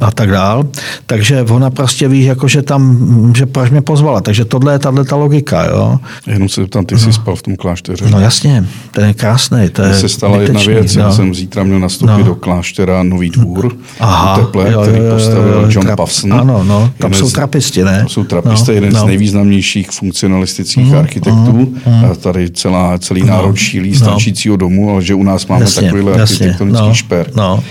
a 0.02 0.12
tak 0.12 0.32
dál. 0.32 0.63
Takže 1.06 1.41
ona 1.41 1.69
prostě 1.69 2.08
ví, 2.08 2.23
jako, 2.26 2.47
že 2.47 2.62
tam, 2.62 3.34
že 3.38 3.45
proč 3.45 3.69
mě 3.69 3.82
pozvala. 3.82 4.21
Takže 4.21 4.45
tohle 4.45 4.73
je 4.73 4.80
tahle 4.80 5.06
ta 5.06 5.15
logika. 5.15 5.65
Jo. 5.65 5.99
Jenom 6.28 6.49
se 6.49 6.67
tam, 6.67 6.86
ty 6.86 6.99
jsi 6.99 7.06
no. 7.06 7.13
spal 7.13 7.36
v 7.36 7.41
tom 7.41 7.56
klášteře. 7.56 8.06
No 8.10 8.19
jasně, 8.19 8.65
ten 8.91 9.06
je 9.08 9.13
krásný 9.13 9.52
jasný. 9.57 9.73
To 9.73 9.81
je 9.81 9.93
se 9.93 10.09
stala 10.09 10.41
jedna 10.41 10.61
věc, 10.63 10.95
no. 10.95 11.01
já 11.01 11.11
jsem 11.11 11.33
zítra 11.33 11.63
měl 11.63 11.79
nastoupit 11.79 12.17
no. 12.17 12.23
do 12.23 12.35
kláštera 12.35 13.03
Nový 13.03 13.29
dvůr 13.29 13.77
Aha, 13.99 14.37
Teple, 14.37 14.71
jo, 14.71 14.81
který 14.81 14.99
postavil 15.13 15.67
John 15.69 15.85
trap, 15.85 15.97
Pavson. 15.97 16.33
Ano, 16.33 16.63
no, 16.63 16.91
tam 16.97 17.13
jsou 17.13 17.29
trapisti, 17.29 17.83
ne? 17.83 17.97
Tam 17.97 18.09
jsou 18.09 18.23
trapisté, 18.23 18.71
no, 18.71 18.75
jeden 18.75 18.93
no. 18.93 18.99
z 18.99 19.03
nejvýznamnějších 19.03 19.91
funkcionalistických 19.91 20.91
mm, 20.91 20.97
architektů. 20.97 21.73
Mm, 21.85 22.05
a 22.11 22.15
tady 22.15 22.49
celá, 22.49 22.97
celý 22.97 23.21
no, 23.21 23.27
národ 23.27 23.55
šílí 23.55 23.91
no. 23.91 23.97
stačícího 23.97 24.55
domu, 24.55 24.89
ale 24.91 25.01
že 25.01 25.15
u 25.15 25.23
nás 25.23 25.47
máme 25.47 25.63
jasně, 25.63 25.81
takovýhle 25.81 26.19
jasně, 26.19 26.33
architektonický 26.33 26.87
no, 26.87 26.93
šper. 26.93 27.31
No. 27.35 27.63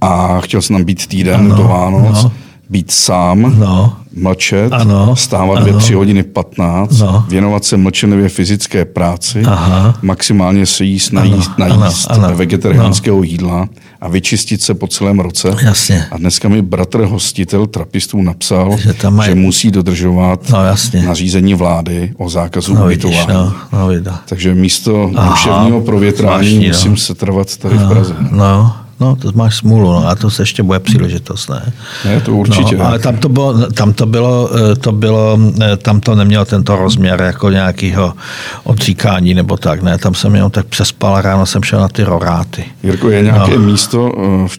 A 0.00 0.40
chtěl 0.40 0.62
jsem 0.62 0.76
tam 0.76 0.84
být 0.84 1.06
týden 1.06 1.34
ano, 1.34 1.56
do 1.56 1.62
Vánoc. 1.62 2.24
No 2.24 2.32
být 2.70 2.90
sám, 2.90 3.54
no. 3.58 3.96
Mlčet, 4.14 4.72
ano. 4.72 5.16
stávat 5.16 5.56
ano. 5.56 5.66
dvě, 5.66 5.74
tři 5.74 5.94
hodiny 5.94 6.22
15, 6.22 6.98
no. 6.98 7.24
věnovat 7.28 7.64
se 7.64 7.76
mlčenlivě 7.76 8.28
fyzické 8.28 8.84
práci, 8.84 9.42
Aha. 9.46 9.98
maximálně 10.02 10.66
se 10.66 10.84
jíst, 10.84 11.12
najíst, 11.12 11.50
ano. 11.58 11.78
najíst 11.78 12.10
ano. 12.10 12.36
vegetariánského 12.36 13.16
no. 13.16 13.22
jídla 13.22 13.68
a 14.00 14.08
vyčistit 14.08 14.62
se 14.62 14.74
po 14.74 14.86
celém 14.86 15.20
roce. 15.20 15.56
Jasně. 15.62 16.06
A 16.10 16.18
dneska 16.18 16.48
mi 16.48 16.62
bratr 16.62 17.00
hostitel 17.00 17.66
trapistů 17.66 18.22
napsal, 18.22 18.76
že, 18.76 18.94
tam 18.94 19.14
maj... 19.14 19.28
že 19.28 19.34
musí 19.34 19.70
dodržovat 19.70 20.50
no, 20.50 20.64
jasně. 20.64 21.02
nařízení 21.02 21.54
vlády 21.54 22.12
o 22.16 22.30
zákazu 22.30 22.74
no, 22.74 22.84
ubytování. 22.84 23.26
No, 23.28 23.54
no, 23.72 24.18
Takže 24.28 24.54
místo 24.54 25.10
Aha. 25.16 25.30
duševního 25.30 25.80
provětrání 25.80 26.48
Zvláštní, 26.48 26.68
musím 26.68 26.90
no. 26.90 26.96
se 26.96 27.14
trvat 27.14 27.56
tady 27.56 27.78
no, 27.78 27.86
v 27.86 27.88
Praze. 27.88 28.16
No. 28.30 28.76
No, 29.00 29.16
to 29.16 29.32
máš 29.34 29.56
smůlu, 29.56 29.92
no, 29.92 30.08
a 30.08 30.14
to 30.14 30.30
se 30.30 30.42
ještě 30.42 30.62
bude 30.62 30.78
příležitost, 30.78 31.48
ne? 31.48 31.72
Ne, 32.04 32.20
to 32.20 32.34
určitě. 32.34 32.76
No, 32.76 32.86
ale 32.86 32.98
tam 32.98 33.16
to 33.16 33.28
bylo, 33.28 33.70
tam 33.70 33.92
to 33.92 34.06
bylo, 34.06 34.50
eh, 34.72 34.76
to 34.76 34.92
bylo, 34.92 35.38
eh, 35.62 35.76
tam 35.76 36.00
to 36.00 36.14
nemělo 36.14 36.44
tento 36.44 36.76
rozměr 36.76 37.20
jako 37.20 37.50
nějakého 37.50 38.14
odříkání 38.64 39.34
nebo 39.34 39.56
tak, 39.56 39.82
ne, 39.82 39.98
tam 39.98 40.14
jsem 40.14 40.34
jenom 40.34 40.50
tak 40.50 40.66
přespal 40.66 41.20
ráno 41.20 41.46
jsem 41.46 41.62
šel 41.62 41.80
na 41.80 41.88
ty 41.88 42.02
roráty. 42.02 42.64
Jirko, 42.82 43.10
je 43.10 43.22
nějaké 43.22 43.58
no. 43.58 43.64
místo 43.64 44.12
eh, 44.18 44.48
v, 44.48 44.58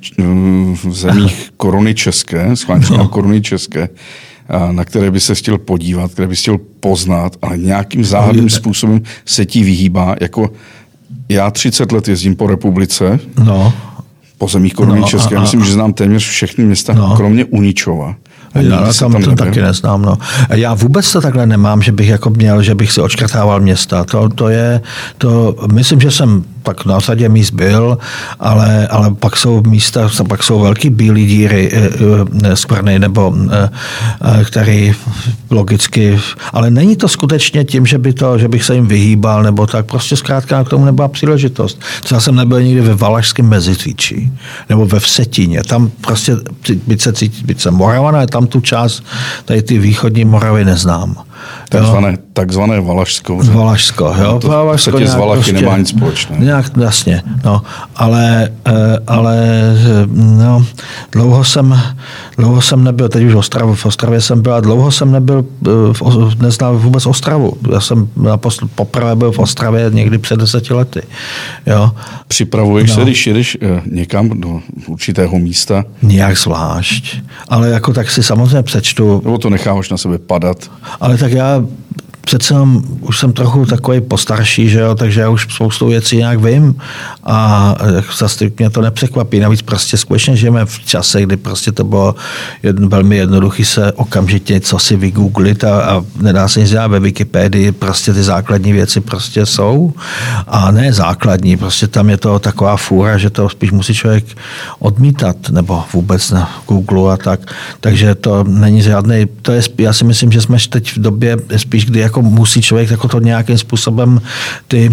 v 0.86 0.94
zemích 0.94 1.52
koruny 1.58 1.96
české, 1.96 2.56
schválně 2.56 2.86
no. 2.98 3.08
koruny 3.08 3.42
české, 3.42 3.90
na 4.72 4.86
které 4.86 5.12
by 5.12 5.20
se 5.20 5.36
chtěl 5.36 5.58
podívat, 5.58 6.12
které 6.12 6.28
by 6.28 6.36
chtěl 6.36 6.58
poznat, 6.80 7.36
ale 7.42 7.58
nějakým 7.58 8.06
záhadným 8.06 8.50
způsobem 8.50 9.02
se 9.26 9.46
ti 9.46 9.64
vyhýbá, 9.64 10.16
jako 10.22 10.50
já 11.30 11.52
30 11.52 11.92
let 11.92 12.08
jezdím 12.08 12.36
po 12.36 12.48
republice, 12.48 13.20
no 13.44 13.74
pozemích 14.42 14.74
koruny 14.74 15.00
no, 15.00 15.08
České. 15.08 15.36
A, 15.36 15.42
Myslím, 15.42 15.64
že 15.64 15.74
znám 15.74 15.94
téměř 15.94 16.24
všechny 16.28 16.66
města, 16.66 16.94
no. 16.94 17.14
kromě 17.16 17.46
Uničova. 17.46 18.16
Já 18.56 18.94
tam, 19.00 19.12
tam 19.12 19.24
to 19.24 19.36
taky 19.36 19.62
neznám. 19.62 20.02
No. 20.02 20.18
Já 20.50 20.74
vůbec 20.74 21.12
to 21.12 21.22
takhle 21.22 21.46
nemám, 21.46 21.82
že 21.82 21.92
bych 21.92 22.08
jako 22.08 22.30
měl, 22.30 22.62
že 22.62 22.76
bych 22.76 22.92
si 22.92 23.02
očkrtával 23.02 23.60
města. 23.60 24.04
To, 24.04 24.30
to 24.30 24.50
je, 24.50 24.82
to, 25.18 25.56
myslím, 25.74 26.02
že 26.02 26.12
jsem 26.12 26.44
tak 26.64 26.86
na 26.86 27.02
sadě 27.02 27.30
míst 27.30 27.52
byl, 27.52 27.98
ale, 28.40 28.88
ale 28.88 29.14
pak 29.14 29.38
jsou 29.38 29.62
místa, 29.62 30.10
pak 30.28 30.44
jsou 30.44 30.60
velký 30.60 30.90
bílé 30.90 31.20
díry 31.20 31.72
e, 31.74 31.90
e, 32.44 32.56
skvrny, 32.56 33.00
nebo 33.00 33.36
e, 33.52 33.70
který 34.46 34.94
logicky, 35.50 36.20
ale 36.54 36.72
není 36.72 36.96
to 36.96 37.08
skutečně 37.08 37.64
tím, 37.64 37.86
že, 37.86 37.98
by 37.98 38.14
to, 38.14 38.38
že 38.38 38.48
bych 38.48 38.64
se 38.64 38.76
jim 38.76 38.88
vyhýbal, 38.88 39.44
nebo 39.44 39.68
tak, 39.68 39.86
prostě 39.86 40.16
zkrátka 40.16 40.64
k 40.64 40.70
tomu 40.70 40.86
nebyla 40.86 41.08
příležitost. 41.08 41.82
Třeba 42.04 42.22
jsem 42.22 42.36
nebyl 42.36 42.62
nikdy 42.62 42.82
ve 42.82 42.96
Valašském 42.96 43.50
Mezitvíči, 43.50 44.32
nebo 44.70 44.86
ve 44.86 45.00
Vsetíně, 45.00 45.64
tam 45.64 45.92
prostě, 46.02 46.38
byť 46.88 47.02
se, 47.02 47.14
byť 47.46 47.62
jsem 47.62 47.74
Moravaná, 47.74 48.26
tam 48.26 48.48
tu 48.48 48.62
část, 48.62 49.04
tady 49.46 49.62
ty 49.62 49.78
východní 49.78 50.26
Moravy 50.26 50.66
neznám. 50.66 51.16
Takzvané, 51.70 52.18
takzvané 52.34 52.82
Valašsko. 52.82 53.40
Valašsko, 53.44 54.06
jo. 54.18 54.32
No 54.32 54.40
to 54.40 54.48
Valašsko 54.48 55.00
z 55.06 55.16
Valachy 55.16 55.52
prostě, 55.52 55.54
nemá 55.54 55.78
nic 55.78 55.90
společného. 55.90 56.44
Nějak, 56.44 56.66
jasně, 56.78 57.24
no. 57.44 57.62
Ale, 57.96 58.50
eh, 58.66 58.72
ale 59.08 59.38
no, 60.16 60.66
dlouho 61.12 61.44
jsem, 61.44 61.82
dlouho 62.42 62.62
jsem 62.62 62.84
nebyl, 62.84 63.10
teď 63.10 63.24
už 63.24 63.34
v 63.34 63.38
Ostravu, 63.38 63.76
v 63.76 63.86
Ostravě 63.86 64.22
jsem 64.22 64.42
byl 64.42 64.54
a 64.54 64.60
dlouho 64.60 64.92
jsem 64.92 65.12
nebyl, 65.12 65.46
eh, 65.68 65.70
v, 65.94 66.42
neznal 66.42 66.78
vůbec 66.78 67.06
Ostravu. 67.06 67.58
Já 67.72 67.82
jsem 67.82 68.10
naposled, 68.18 68.72
poprvé 68.76 69.16
byl 69.16 69.32
v 69.32 69.40
Ostravě 69.40 69.90
někdy 69.94 70.18
před 70.18 70.40
deseti 70.40 70.74
lety. 70.74 71.02
Jo. 71.66 71.92
Připravuješ 72.28 72.90
no. 72.90 72.96
se, 72.96 73.02
když 73.02 73.28
jedeš 73.28 73.58
eh, 73.62 73.82
někam 73.86 74.30
do 74.42 74.60
určitého 74.88 75.40
místa? 75.40 75.84
Nějak 76.02 76.38
zvlášť. 76.38 77.18
Ale 77.48 77.70
jako 77.70 77.94
tak 77.94 78.12
si 78.12 78.24
samozřejmě 78.24 78.64
přečtu. 78.64 79.22
Nebo 79.24 79.38
to 79.38 79.50
necháváš 79.50 79.90
na 79.90 79.98
sebe 79.98 80.18
padat? 80.18 80.72
Ale 81.00 81.18
tak 81.18 81.32
já 81.32 81.64
přece 82.22 82.56
už 83.02 83.20
jsem 83.20 83.34
trochu 83.34 83.66
takový 83.66 84.02
postarší, 84.02 84.70
že 84.70 84.80
jo, 84.80 84.96
takže 84.96 85.22
já 85.22 85.30
už 85.30 85.48
spoustu 85.56 85.88
věcí 85.88 86.18
nějak 86.18 86.40
vím 86.40 86.76
a 87.24 87.76
zase 88.18 88.52
mě 88.60 88.70
to 88.70 88.82
nepřekvapí. 88.82 89.40
Navíc 89.40 89.62
prostě 89.62 89.98
skutečně 89.98 90.36
žijeme 90.36 90.66
v 90.66 90.80
čase, 90.80 91.22
kdy 91.22 91.38
prostě 91.38 91.72
to 91.72 91.84
bylo 91.84 92.16
jedno, 92.64 92.90
velmi 92.90 93.18
jednoduché 93.18 93.66
se 93.66 93.92
okamžitě 93.92 94.60
co 94.60 94.80
si 94.80 94.96
vygooglit 94.96 95.64
a, 95.64 95.84
a 95.84 96.04
nedá 96.16 96.48
se 96.48 96.60
nic 96.60 96.70
dělat 96.70 96.88
ve 96.88 97.00
Wikipedii, 97.00 97.72
prostě 97.72 98.14
ty 98.14 98.24
základní 98.24 98.74
věci 98.74 99.02
prostě 99.02 99.46
jsou 99.46 99.94
a 100.48 100.72
ne 100.72 100.94
základní, 100.94 101.58
prostě 101.58 101.88
tam 101.88 102.10
je 102.10 102.18
to 102.18 102.40
taková 102.40 102.78
fůra, 102.78 103.18
že 103.18 103.30
to 103.30 103.50
spíš 103.50 103.72
musí 103.72 103.94
člověk 103.94 104.26
odmítat 104.80 105.36
nebo 105.50 105.84
vůbec 105.94 106.32
na 106.32 106.62
Google 106.68 107.14
a 107.14 107.18
tak. 107.18 107.40
Takže 107.80 108.16
to 108.16 108.44
není 108.44 108.82
žádný, 108.82 109.26
to 109.42 109.52
je, 109.52 109.62
já 109.78 109.94
si 109.94 110.04
myslím, 110.06 110.32
že 110.32 110.42
jsme 110.42 110.58
teď 110.70 110.96
v 110.96 111.00
době 111.00 111.38
spíš, 111.58 111.86
kdy 111.86 112.00
jako 112.12 112.22
musí 112.22 112.62
člověk 112.62 112.92
jako 112.92 113.08
to 113.08 113.20
nějakým 113.20 113.58
způsobem 113.58 114.22
ty 114.68 114.92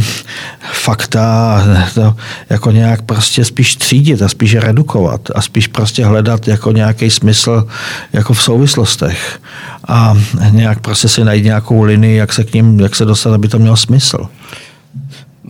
fakta 0.73 1.63
to 1.95 2.15
jako 2.51 2.71
nějak 2.71 3.03
prostě 3.03 3.45
spíš 3.45 3.77
třídit 3.77 4.23
a 4.23 4.29
spíš 4.29 4.55
redukovat 4.55 5.21
a 5.35 5.43
spíš 5.43 5.67
prostě 5.67 6.05
hledat 6.05 6.49
jako 6.49 6.73
nějaký 6.73 7.11
smysl 7.11 7.67
jako 8.13 8.33
v 8.33 8.43
souvislostech 8.43 9.41
a 9.89 10.15
nějak 10.51 10.81
prostě 10.81 11.09
si 11.09 11.25
najít 11.25 11.45
nějakou 11.45 11.83
linii, 11.83 12.17
jak 12.17 12.33
se 12.33 12.45
k 12.45 12.55
ním, 12.55 12.81
jak 12.81 12.97
se 12.97 13.05
dostat, 13.05 13.35
aby 13.35 13.49
to 13.49 13.59
mělo 13.59 13.77
smysl. 13.77 14.19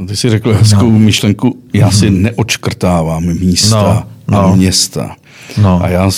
Ty 0.09 0.17
jsi 0.17 0.31
řekl 0.31 0.55
hezkou 0.55 0.91
no. 0.91 0.99
myšlenku, 0.99 1.59
já 1.73 1.91
si 1.91 2.11
mhm. 2.11 2.23
neočkrtávám 2.23 3.25
místa 3.25 4.07
no, 4.29 4.37
no. 4.37 4.45
a 4.45 4.57
města. 4.57 5.17
No. 5.57 5.81
A 5.85 5.89
já 5.89 6.11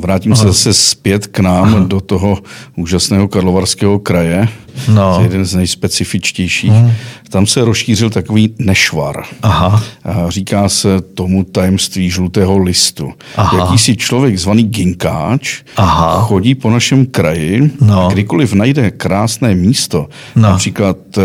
vrátím 0.00 0.30
no. 0.30 0.36
se 0.36 0.46
zase 0.46 0.74
zpět 0.74 1.26
k 1.26 1.40
nám 1.40 1.64
Aha. 1.64 1.78
do 1.78 2.00
toho 2.00 2.38
úžasného 2.76 3.28
Karlovarského 3.28 3.98
kraje, 3.98 4.48
no. 4.88 5.18
jeden 5.22 5.44
z 5.44 5.54
nejspecifičtějších. 5.54 6.70
Hmm. 6.70 6.92
Tam 7.30 7.46
se 7.46 7.64
rozšířil 7.64 8.10
takový 8.10 8.54
nešvar. 8.58 9.24
Aha. 9.42 9.82
A 10.04 10.30
říká 10.30 10.68
se 10.68 11.00
tomu 11.00 11.44
tajemství 11.44 12.10
žlutého 12.10 12.58
listu. 12.58 13.12
Aha. 13.36 13.58
Jakýsi 13.58 13.96
člověk 13.96 14.38
zvaný 14.38 14.62
Ginkáč 14.62 15.62
Aha. 15.76 16.20
chodí 16.22 16.54
po 16.54 16.70
našem 16.70 17.06
kraji, 17.06 17.70
no. 17.80 18.08
kdykoliv 18.12 18.52
najde 18.52 18.90
krásné 18.90 19.54
místo, 19.54 20.08
no. 20.36 20.42
například 20.42 20.96
uh, 21.16 21.24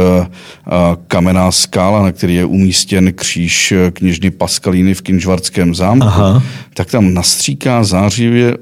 kamenná 1.07 1.51
skála, 1.51 2.03
na 2.03 2.11
který 2.11 2.35
je 2.35 2.45
umístěn 2.45 3.13
kříž 3.13 3.73
kněžny 3.93 4.31
Paskalíny 4.31 4.93
v 4.93 5.01
Kinžvarském 5.01 5.75
zámku, 5.75 6.07
Aha. 6.07 6.43
tak 6.73 6.91
tam 6.91 7.13
nastříká 7.39 7.83
zářivě 7.83 8.57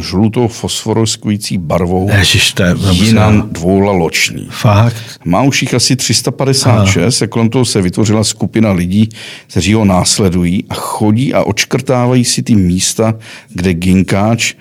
žlutou 0.00 0.48
fosforiskující 0.48 1.58
barvou 1.58 2.10
Ježiš, 2.18 2.52
to 2.52 2.62
je 2.62 2.74
jinan 2.90 3.48
dvoula 3.50 3.92
loční. 3.92 4.48
Fakt? 4.50 4.96
Má 5.24 5.42
už 5.42 5.62
jich 5.62 5.74
asi 5.74 5.96
356 5.96 7.22
a 7.22 7.26
kolem 7.26 7.48
toho 7.48 7.64
se 7.64 7.82
vytvořila 7.82 8.24
skupina 8.24 8.72
lidí, 8.72 9.08
kteří 9.46 9.74
ho 9.74 9.84
následují 9.84 10.64
a 10.70 10.74
chodí 10.74 11.34
a 11.34 11.42
očkrtávají 11.42 12.24
si 12.24 12.42
ty 12.42 12.54
místa, 12.54 13.14
kde 13.48 13.74
ginkáč 13.74 14.54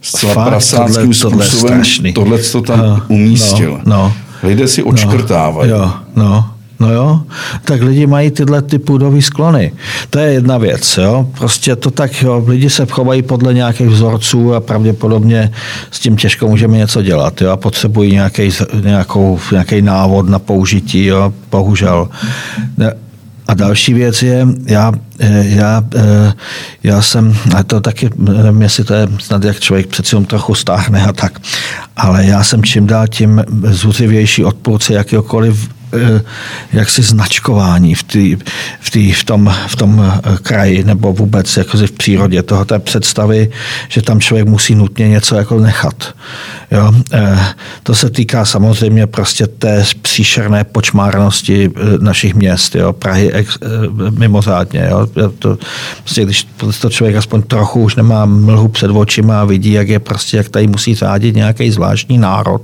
zcela 0.00 0.34
Fakt, 0.34 0.48
prasáckým 0.48 0.94
tohle, 0.94 1.44
způsobem 1.46 2.12
tohle 2.14 2.38
to 2.38 2.62
tam 2.62 2.78
no, 2.78 3.02
umístil. 3.08 3.80
No, 3.84 3.96
no, 3.96 4.14
Lidé 4.42 4.68
si 4.68 4.82
očkrtávají. 4.82 5.70
No, 5.70 5.76
jo, 5.76 5.92
no. 6.16 6.55
No 6.80 6.92
jo, 6.92 7.20
tak 7.64 7.82
lidi 7.82 8.06
mají 8.06 8.30
tyhle 8.30 8.62
ty 8.62 8.78
půdové 8.78 9.22
sklony. 9.22 9.72
To 10.10 10.18
je 10.18 10.32
jedna 10.32 10.58
věc. 10.58 10.98
Jo? 11.02 11.28
Prostě 11.38 11.76
to 11.76 11.90
tak, 11.90 12.22
jo, 12.22 12.44
lidi 12.46 12.70
se 12.70 12.86
chovají 12.86 13.22
podle 13.22 13.54
nějakých 13.54 13.86
vzorců 13.86 14.54
a 14.54 14.60
pravděpodobně 14.60 15.52
s 15.90 16.00
tím 16.00 16.16
těžko 16.16 16.48
můžeme 16.48 16.76
něco 16.76 17.02
dělat. 17.02 17.40
Jo? 17.40 17.50
A 17.50 17.56
potřebují 17.56 18.12
nějaký, 18.12 18.50
nějakou, 18.82 19.38
nějaký 19.52 19.82
návod 19.82 20.28
na 20.28 20.38
použití, 20.38 21.04
jo? 21.04 21.32
bohužel. 21.50 22.08
A 23.48 23.54
další 23.54 23.94
věc 23.94 24.22
je, 24.22 24.46
já, 24.66 24.92
já, 25.42 25.82
já 26.82 27.02
jsem, 27.02 27.36
a 27.56 27.62
to 27.62 27.80
taky, 27.80 28.10
nevím, 28.16 28.62
jestli 28.62 28.84
to 28.84 28.94
je 28.94 29.08
snad 29.18 29.44
jak 29.44 29.60
člověk 29.60 29.86
přeci 29.86 30.16
trochu 30.26 30.54
stáhne 30.54 31.04
a 31.04 31.12
tak, 31.12 31.40
ale 31.96 32.26
já 32.26 32.44
jsem 32.44 32.64
čím 32.64 32.86
dál 32.86 33.06
tím 33.06 33.44
zuřivější 33.64 34.44
odpůrce 34.44 34.94
jakéhokoliv 34.94 35.68
eh, 35.70 35.75
jaksi 36.72 37.02
značkování 37.02 37.94
v, 37.94 38.02
tý, 38.02 38.36
v, 38.80 38.90
tý, 38.90 39.12
v, 39.12 39.24
tom, 39.24 39.54
v 39.66 39.76
tom 39.76 40.12
kraji 40.42 40.84
nebo 40.84 41.12
vůbec 41.12 41.56
jako 41.56 41.78
v 41.78 41.90
přírodě 41.90 42.42
toho 42.42 42.64
té 42.64 42.78
představy, 42.78 43.50
že 43.88 44.02
tam 44.02 44.20
člověk 44.20 44.48
musí 44.48 44.74
nutně 44.74 45.08
něco 45.08 45.36
jako 45.36 45.60
nechat. 45.60 46.14
Jo? 46.70 46.92
To 47.82 47.94
se 47.94 48.10
týká 48.10 48.44
samozřejmě 48.44 49.06
prostě 49.06 49.46
té 49.46 49.84
příšerné 50.16 50.64
počmárnosti 50.64 51.70
našich 52.00 52.34
měst, 52.34 52.74
jo? 52.74 52.92
Prahy 52.92 53.32
ex, 53.32 53.58
mimořádně. 54.18 54.88
Jo? 54.90 55.06
To, 55.38 55.58
prostě, 56.02 56.24
když 56.24 56.46
to 56.80 56.90
člověk 56.90 57.16
aspoň 57.16 57.42
trochu 57.42 57.82
už 57.82 57.96
nemá 57.96 58.24
mlhu 58.24 58.68
před 58.68 58.90
očima 58.90 59.40
a 59.40 59.44
vidí, 59.44 59.72
jak 59.72 59.88
je 59.88 59.98
prostě, 59.98 60.36
jak 60.36 60.48
tady 60.48 60.66
musí 60.66 60.94
řádit 60.94 61.36
nějaký 61.36 61.70
zvláštní 61.70 62.18
národ 62.18 62.62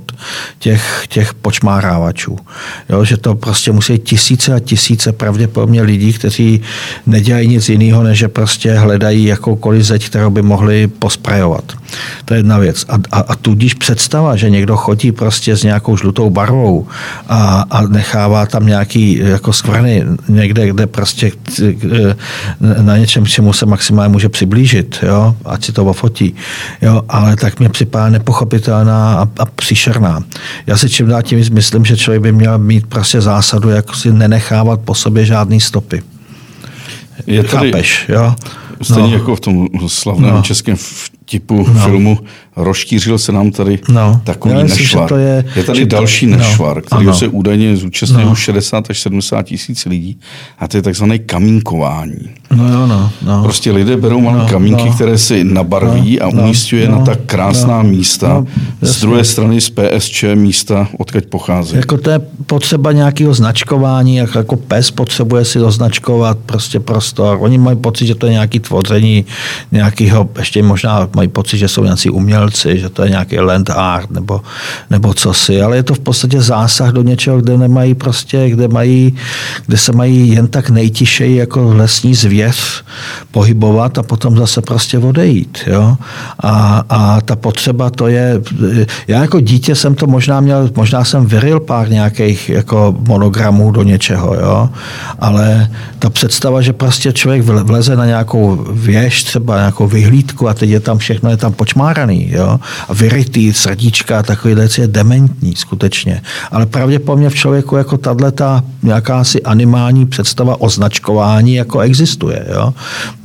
těch, 0.59 1.05
těch 1.09 1.33
počmárávačů. 1.33 2.37
Jo, 2.89 3.05
že 3.05 3.17
to 3.17 3.35
prostě 3.35 3.71
musí 3.71 3.99
tisíce 3.99 4.53
a 4.53 4.59
tisíce 4.59 5.11
pravděpodobně 5.11 5.81
lidí, 5.81 6.13
kteří 6.13 6.61
nedělají 7.05 7.47
nic 7.47 7.69
jiného, 7.69 8.03
než 8.03 8.19
že 8.19 8.27
prostě 8.27 8.73
hledají 8.73 9.25
jakoukoliv 9.25 9.83
zeď, 9.83 10.05
kterou 10.05 10.29
by 10.29 10.41
mohli 10.41 10.87
posprajovat. 10.87 11.63
To 12.25 12.33
je 12.33 12.39
jedna 12.39 12.57
věc. 12.57 12.85
A, 12.89 12.95
a, 13.11 13.19
a 13.19 13.35
tudíž 13.35 13.73
představa, 13.73 14.35
že 14.35 14.49
někdo 14.49 14.77
chodí 14.77 15.11
prostě 15.11 15.57
s 15.57 15.63
nějakou 15.63 15.97
žlutou 15.97 16.29
barvou 16.29 16.87
a, 17.29 17.42
a 17.45 17.81
nechává 17.81 18.45
tam 18.45 18.65
nějaký 18.65 19.17
jako 19.17 19.53
skvrny 19.53 20.05
někde, 20.27 20.67
kde 20.67 20.87
prostě 20.87 21.31
na 22.81 22.97
něčem, 22.97 23.25
čemu 23.25 23.53
se 23.53 23.65
maximálně 23.65 24.11
může 24.11 24.29
přiblížit, 24.29 24.99
jo, 25.01 25.35
ať 25.45 25.65
si 25.65 25.71
to 25.71 25.85
ofotí. 25.85 26.35
Jo, 26.81 27.01
ale 27.09 27.35
tak 27.35 27.59
mě 27.59 27.69
připadá 27.69 28.09
nepochopitelná 28.09 29.13
a, 29.13 29.27
a 29.39 29.45
příšerná. 29.45 30.23
Já 30.67 30.77
si 30.77 30.89
čím 30.89 31.07
dál 31.07 31.21
tím 31.21 31.43
myslím, 31.51 31.85
že 31.85 31.97
člověk 31.97 32.21
by 32.21 32.31
měl 32.31 32.57
mít 32.57 32.87
prostě 32.87 33.21
zásadu, 33.21 33.69
jak 33.69 33.95
si 33.95 34.13
nenechávat 34.13 34.79
po 34.79 34.95
sobě 34.95 35.25
žádný 35.25 35.61
stopy. 35.61 36.03
Je 37.27 37.43
tady, 37.43 37.71
Chápeš, 37.71 38.05
jo? 38.09 38.35
Stejně 38.81 39.09
no. 39.09 39.13
jako 39.13 39.35
v 39.35 39.39
tom 39.39 39.67
slavném 39.87 40.33
no. 40.33 40.41
českém 40.41 40.75
vtipu 41.23 41.65
no. 41.73 41.81
filmu 41.85 42.19
rozšířil 42.55 43.17
se 43.17 43.31
nám 43.31 43.51
tady 43.51 43.79
no. 43.89 44.21
takový 44.23 44.53
Já 44.53 44.63
myslím, 44.63 44.79
nešvar. 44.79 45.09
To 45.09 45.17
je, 45.17 45.45
je 45.55 45.63
tady 45.63 45.85
další 45.85 46.27
to, 46.27 46.37
nešvar, 46.37 46.75
no. 46.75 46.81
který 46.81 47.17
se 47.17 47.27
údajně 47.27 47.77
zúčastnilo 47.77 48.29
no. 48.29 48.35
60 48.35 48.89
až 48.89 49.01
70 49.01 49.43
tisíc 49.43 49.85
lidí 49.85 50.19
a 50.59 50.67
to 50.67 50.77
je 50.77 50.81
takzvané 50.81 51.19
kamínkování. 51.19 52.29
No, 52.55 52.69
jo, 52.69 52.87
no, 52.87 53.11
no. 53.25 53.43
Prostě 53.43 53.71
lidé 53.71 53.97
berou 53.97 54.21
malé 54.21 54.37
no, 54.37 54.47
kamínky, 54.47 54.85
no. 54.85 54.93
které 54.93 55.17
si 55.17 55.43
nabarví 55.43 56.17
no, 56.21 56.25
a 56.25 56.29
umístuje 56.29 56.87
no, 56.87 56.99
na 56.99 57.05
tak 57.05 57.19
krásná 57.25 57.83
no, 57.83 57.89
místa. 57.89 58.27
No, 58.27 58.45
z 58.81 59.01
druhé 59.01 59.23
strany 59.23 59.61
z 59.61 59.69
PSČ 59.69 60.25
místa, 60.35 60.87
odkud 60.97 61.25
pochází. 61.25 61.75
Jako 61.75 61.97
to 61.97 62.09
je 62.09 62.19
potřeba 62.45 62.91
nějakého 62.91 63.33
značkování, 63.33 64.15
jak 64.15 64.35
jako 64.35 64.55
pes 64.55 64.91
potřebuje 64.91 65.45
si 65.45 65.59
označkovat 65.59 66.37
prostě 66.45 66.79
prostor. 66.79 67.37
Oni 67.41 67.57
mají 67.57 67.77
pocit, 67.77 68.07
že 68.07 68.15
to 68.15 68.25
je 68.25 68.31
nějaký 68.31 68.59
tvoření 68.59 69.25
nějakého, 69.71 70.29
ještě 70.39 70.63
možná 70.63 71.09
mají 71.15 71.27
pocit, 71.27 71.57
že 71.57 71.67
jsou 71.67 71.83
nějací 71.83 72.09
umělci, 72.09 72.79
že 72.79 72.89
to 72.89 73.03
je 73.03 73.09
nějaký 73.09 73.39
land 73.39 73.69
art 73.69 74.11
nebo, 74.11 74.41
nebo 74.89 75.13
co 75.13 75.33
si, 75.33 75.61
ale 75.61 75.75
je 75.75 75.83
to 75.83 75.93
v 75.93 75.99
podstatě 75.99 76.41
zásah 76.41 76.91
do 76.91 77.01
něčeho, 77.01 77.41
kde 77.41 77.57
nemají 77.57 77.95
prostě, 77.95 78.49
kde 78.49 78.67
mají, 78.67 79.15
kde 79.65 79.77
se 79.77 79.91
mají 79.91 80.29
jen 80.29 80.47
tak 80.47 80.69
nejtišeji 80.69 81.35
jako 81.35 81.73
lesní 81.73 82.15
zvěř 82.15 82.83
pohybovat 83.31 83.97
a 83.97 84.03
potom 84.03 84.37
zase 84.37 84.61
prostě 84.61 84.97
odejít. 84.97 85.57
Jo? 85.67 85.97
A, 86.39 86.83
a 86.89 87.21
ta 87.21 87.35
potřeba 87.35 87.89
to 87.89 88.07
je, 88.07 88.41
já 89.07 89.21
jako 89.21 89.39
dítě 89.39 89.75
jsem 89.75 89.95
to 89.95 90.07
možná 90.07 90.39
měl, 90.39 90.69
možná 90.75 91.03
jsem 91.03 91.25
vyril 91.25 91.59
pár 91.59 91.89
nějakých 91.89 92.49
jako 92.49 92.95
monogramů 93.07 93.71
do 93.71 93.83
něčeho, 93.83 94.35
jo? 94.35 94.69
ale 95.19 95.69
ta 95.99 96.09
představa, 96.09 96.61
že 96.61 96.73
prostě 96.73 97.13
člověk 97.13 97.41
vleze 97.43 97.95
na 97.95 98.05
nějakou 98.05 98.65
věž, 98.71 99.23
třeba 99.23 99.57
nějakou 99.57 99.87
vyhlídku 99.87 100.49
a 100.49 100.53
teď 100.53 100.69
je 100.69 100.79
tam 100.79 100.97
všechno 101.03 101.29
je 101.29 101.37
tam 101.37 101.53
počmáraný, 101.53 102.31
jo? 102.31 102.59
a 102.89 102.93
vyrytý, 102.93 103.53
srdíčka, 103.53 104.23
takový 104.23 104.55
věc 104.55 104.77
je 104.77 104.87
dementní 104.87 105.55
skutečně. 105.55 106.21
Ale 106.51 106.65
pravděpodobně 106.65 107.29
v 107.29 107.35
člověku 107.35 107.75
jako 107.75 107.97
tahle 107.97 108.31
ta 108.31 108.63
nějaká 108.83 109.23
si 109.23 109.43
animální 109.43 110.05
představa 110.05 110.61
označkování 110.61 111.55
jako 111.55 111.79
existuje. 111.79 112.45
Jo? 112.53 112.73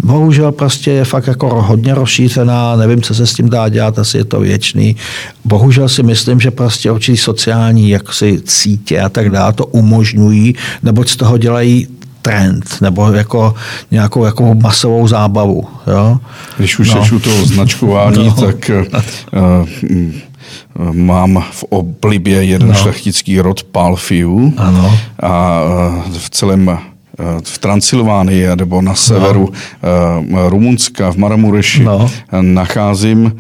Bohužel 0.03 0.53
prostě 0.53 0.91
je 0.91 1.05
fakt 1.05 1.27
jako 1.27 1.63
hodně 1.63 1.95
rozšířená, 1.95 2.77
nevím, 2.77 3.03
co 3.03 3.15
se 3.15 3.27
s 3.27 3.35
tím 3.35 3.49
dá 3.49 3.69
dělat, 3.69 3.99
asi 3.99 4.19
je 4.19 4.25
to 4.25 4.41
věčný. 4.41 4.97
Bohužel 5.45 5.89
si 5.89 6.03
myslím, 6.03 6.41
že 6.41 6.51
prostě 6.51 6.91
určitý 6.91 7.17
sociální 7.17 7.89
jaksi 7.89 8.41
cítě 8.45 9.01
a 9.01 9.09
tak 9.09 9.31
dále 9.31 9.53
to 9.53 9.67
umožňují, 9.67 10.55
neboť 10.83 11.09
z 11.09 11.17
toho 11.17 11.39
dělají 11.39 11.87
trend 12.29 12.65
nebo 12.81 13.13
jako 13.13 13.55
nějakou 13.91 14.25
jako 14.25 14.55
masovou 14.55 15.09
zábavu. 15.09 15.65
Jo? 15.87 16.19
Když 16.57 16.79
už 16.79 16.95
no. 16.95 17.07
u 17.17 17.19
toho 17.19 17.47
značkování, 17.47 18.25
no. 18.27 18.33
tak 18.33 18.71
uh, 18.71 18.97
mám 20.93 21.45
v 21.51 21.65
oblibě 21.65 22.45
jeden 22.45 22.69
no. 22.69 22.75
šlechtický 22.75 23.41
rod 23.41 23.63
Palfiu 23.63 24.55
ano. 24.57 24.99
a 25.23 25.61
v 26.19 26.31
celém 26.31 26.79
v 27.45 27.59
Transylvánii 27.59 28.57
nebo 28.57 28.83
na 28.83 28.95
severu 28.95 29.53
no. 30.29 30.49
Rumunska, 30.49 31.13
v 31.13 31.17
Maramureši 31.17 31.85
no. 31.85 32.11
nacházím 32.41 33.33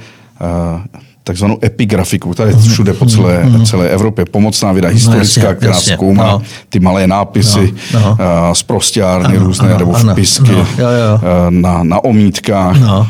takzvanou 1.28 1.58
epigrafiku, 1.64 2.34
ta 2.34 2.46
je 2.46 2.56
všude 2.56 2.92
po 2.92 3.06
celé, 3.06 3.44
mm. 3.44 3.64
celé 3.64 3.88
Evropě, 3.88 4.24
pomocná 4.24 4.72
věda, 4.72 4.88
historická, 4.88 5.48
no, 5.48 5.54
která 5.54 5.72
jasně, 5.72 5.94
zkoumá 5.94 6.26
no. 6.32 6.42
ty 6.68 6.80
malé 6.80 7.06
nápisy 7.06 7.74
no, 7.94 8.00
no. 8.00 8.10
Uh, 8.10 8.16
z 8.52 8.62
prostěrny 8.62 9.38
různé, 9.38 9.68
ano, 9.68 9.78
nebo 9.78 9.94
ano, 9.94 10.12
vpisky 10.12 10.52
no, 10.52 10.58
jo, 10.58 10.64
jo. 10.78 11.14
Uh, 11.14 11.50
na, 11.50 11.82
na 11.82 12.04
omítkách. 12.04 12.80
No. 12.80 13.08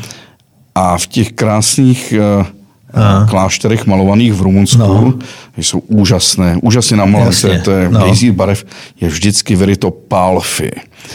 A 0.74 0.98
v 0.98 1.06
těch 1.06 1.32
krásných 1.32 2.14
uh, 2.40 2.46
Aha. 2.92 3.26
klášterech 3.30 3.86
malovaných 3.86 4.32
v 4.32 4.40
Rumunsku 4.40 4.78
no. 4.78 5.14
jsou 5.56 5.78
úžasné, 5.78 6.56
úžasně 6.62 6.96
namalené, 6.96 7.60
to 7.64 7.70
je 7.70 7.88
no. 7.88 8.32
barev, 8.32 8.64
je 9.00 9.08
vždycky 9.08 9.76
to 9.76 9.90
pálfy. 9.90 10.70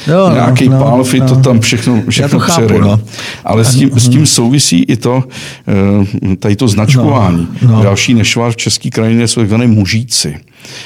Jo, 0.07 0.30
no, 0.30 0.36
Nějaký 0.36 0.69
no, 0.69 0.80
pálfy, 0.80 1.19
no, 1.19 1.28
to 1.28 1.36
tam 1.36 1.59
všechno, 1.59 2.01
všechno 2.09 2.39
to 2.39 2.39
chápu, 2.39 2.78
no. 2.78 2.99
Ale 3.45 3.65
s 3.65 3.76
tím, 3.76 3.91
s 3.99 4.09
tím 4.09 4.26
souvisí 4.26 4.84
i 4.84 4.97
to, 4.97 5.24
eh, 5.67 6.36
tady 6.36 6.55
to 6.55 6.67
značkování. 6.67 7.47
No, 7.61 7.71
no. 7.71 7.84
Další 7.84 8.13
nešvar 8.13 8.51
v 8.51 8.55
české 8.55 8.89
krajině 8.89 9.28
jsou 9.28 9.41
takzvané 9.41 9.67
mužíci. 9.67 10.38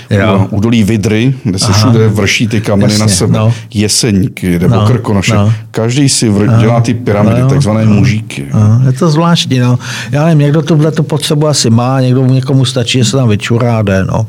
Jo. 0.09 0.47
Údolí 0.49 0.83
Vidry, 0.83 1.33
kde 1.43 1.59
se 1.59 1.65
Aha. 1.65 1.73
všude 1.73 2.07
vrší 2.07 2.47
ty 2.47 2.61
kameny 2.61 2.93
Jasně, 2.93 2.99
na 2.99 3.07
sebe. 3.07 3.37
No. 3.37 3.53
Jeseníky 3.73 4.59
nebo 4.59 4.75
no, 4.75 4.87
Krkonoše. 4.87 5.35
No. 5.35 5.53
Každý 5.77 6.09
si 6.09 6.29
vr- 6.29 6.45
no. 6.45 6.61
dělá 6.61 6.81
ty 6.81 6.93
pyramidy, 6.93 7.41
no, 7.41 7.49
takzvané 7.49 7.85
no. 7.85 7.93
mužíky. 7.93 8.45
No. 8.53 8.81
Je 8.85 8.93
to 8.93 9.09
zvláštní. 9.09 9.59
No. 9.59 9.79
Já 10.11 10.25
nevím, 10.25 10.39
někdo 10.39 10.61
tohle 10.61 10.91
to 10.91 11.03
potřebu 11.03 11.47
asi 11.47 11.69
má, 11.69 12.01
někdo 12.01 12.25
někomu 12.25 12.65
stačí, 12.65 12.97
že 12.97 13.05
se 13.05 13.17
tam 13.17 13.29
vyčurá 13.29 13.81
jde. 13.81 14.05
No. 14.05 14.27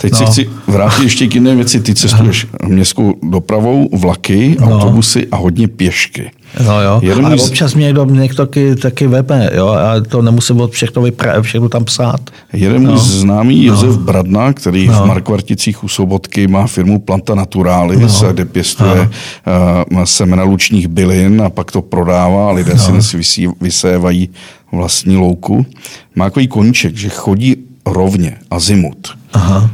Teď 0.00 0.12
no. 0.12 0.18
se 0.18 0.24
chci 0.24 0.50
vrátit 0.66 1.02
ještě 1.02 1.26
k 1.26 1.34
jiné 1.34 1.54
věci. 1.54 1.80
Ty 1.80 1.94
cestuješ 1.94 2.46
městskou 2.66 3.14
dopravou, 3.22 3.88
vlaky, 3.92 4.56
no. 4.60 4.66
autobusy 4.66 5.26
a 5.32 5.36
hodně 5.36 5.68
pěšky. 5.68 6.30
No 6.66 6.82
jo, 6.82 7.00
Jeden 7.02 7.26
ale 7.26 7.38
z... 7.38 7.48
občas 7.48 7.74
mě 7.74 7.86
někdo, 7.86 8.04
někdo 8.04 8.36
taky, 8.36 8.76
taky 8.76 9.06
webe, 9.06 9.50
jo, 9.54 9.68
a 9.68 10.00
to 10.08 10.22
nemusím 10.22 10.60
od 10.60 10.72
všechno, 10.72 11.02
vypra- 11.02 11.42
všechno 11.42 11.68
tam 11.68 11.84
psát. 11.84 12.20
Jeden 12.52 12.82
no. 12.82 12.98
známý 12.98 13.64
Josef 13.64 13.88
no. 13.88 13.96
Bradna, 13.96 14.52
který 14.52 14.86
no. 14.86 15.02
v 15.02 15.06
Markvarticích 15.06 15.84
u 15.84 15.88
Sobotky 15.88 16.46
má 16.46 16.66
firmu 16.66 16.98
Planta 16.98 17.34
Naturalis, 17.34 18.22
no. 18.22 18.32
kde 18.32 18.44
pěstuje 18.44 19.10
no. 19.46 19.94
uh, 19.96 20.04
semena 20.04 20.44
lučních 20.62 20.88
bylin 20.88 21.42
a 21.42 21.50
pak 21.50 21.72
to 21.72 21.82
prodává 21.82 22.48
a 22.48 22.52
lidé 22.52 22.74
no. 22.74 23.02
si 23.02 23.16
vysí, 23.16 23.48
vysévají 23.60 24.30
vlastní 24.72 25.16
louku. 25.16 25.66
Má 26.14 26.24
takový 26.24 26.48
koníček, 26.48 26.96
že 26.96 27.08
chodí 27.08 27.56
rovně, 27.86 28.38
azimut. 28.50 29.18
Aha. 29.32 29.70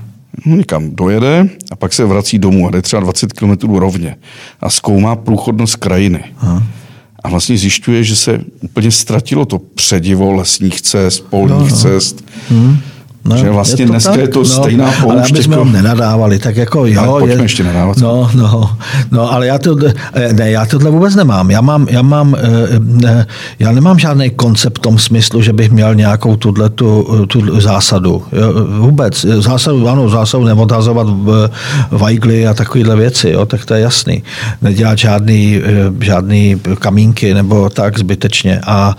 No, 0.47 0.57
někam 0.57 0.91
dojede 0.91 1.49
a 1.71 1.77
pak 1.77 1.93
se 1.93 2.05
vrací 2.05 2.39
domů 2.39 2.69
a 2.69 2.71
jde 2.71 2.83
třeba 2.83 3.01
20 3.03 3.33
km 3.33 3.75
rovně 3.75 4.17
a 4.61 4.71
zkoumá 4.71 5.17
průchodnost 5.17 5.77
krajiny. 5.77 6.25
Aha. 6.39 6.63
A 7.25 7.29
vlastně 7.29 7.59
zjišťuje, 7.59 8.05
že 8.05 8.17
se 8.17 8.41
úplně 8.61 8.91
ztratilo 8.91 9.45
to 9.45 9.59
předivo 9.59 10.33
lesních 10.33 10.81
cest, 10.81 11.21
polních 11.21 11.71
no, 11.71 11.77
no. 11.77 11.83
cest. 11.83 12.25
Hmm. 12.49 12.79
No, 13.29 13.37
že 13.37 13.51
vlastně 13.51 13.83
je 13.83 13.89
dneska 13.89 14.11
tak? 14.11 14.21
je 14.21 14.29
to 14.29 14.39
no, 14.39 14.45
stejná 14.45 14.85
poušť. 14.85 15.05
Ale 15.05 15.23
aby 15.31 15.43
jsme 15.43 15.57
jako... 15.57 15.65
nenadávali, 15.65 16.39
tak 16.39 16.57
jako 16.57 16.87
jo. 16.87 17.01
Ale 17.01 17.21
pojďme 17.21 17.35
je, 17.35 17.43
ještě 17.43 17.65
nadávat. 17.65 17.97
No, 17.97 18.31
no, 18.35 18.71
no, 19.11 19.33
ale 19.33 19.47
já 19.47 19.59
to, 19.59 19.77
ne, 20.33 20.51
já 20.51 20.67
tohle 20.67 20.91
vůbec 20.91 21.15
nemám. 21.15 21.51
Já 21.51 21.61
mám, 21.61 21.87
já 21.91 22.03
mám, 22.03 22.35
eh, 22.35 22.41
ne, 22.79 23.27
já 23.59 23.73
nemám 23.73 23.99
žádný 23.99 24.31
koncept 24.31 24.79
v 24.79 24.81
tom 24.81 24.99
smyslu, 24.99 25.43
že 25.43 25.53
bych 25.53 25.71
měl 25.71 25.95
nějakou 25.95 26.37
tuhle 26.37 26.69
tu, 26.71 27.27
tu 27.27 27.61
zásadu. 27.61 28.23
Jo, 28.33 28.53
vůbec. 28.81 29.27
Zásadu, 29.39 29.89
ano, 29.89 30.09
zásadu 30.09 30.45
neodhazovat 30.45 31.07
v 31.09 31.51
vajgly 31.91 32.47
a 32.47 32.55
takovéhle 32.55 32.97
věci, 32.97 33.31
jo, 33.31 33.47
tak 33.47 33.65
to 33.65 33.75
je 33.75 33.81
jasný. 33.81 34.23
Nedělat 34.63 34.99
žádný, 34.99 35.61
eh, 35.65 36.05
žádný 36.05 36.61
kamínky 36.79 37.35
nebo 37.35 37.71
tak 37.71 37.99
zbytečně. 37.99 38.61
A 38.67 38.97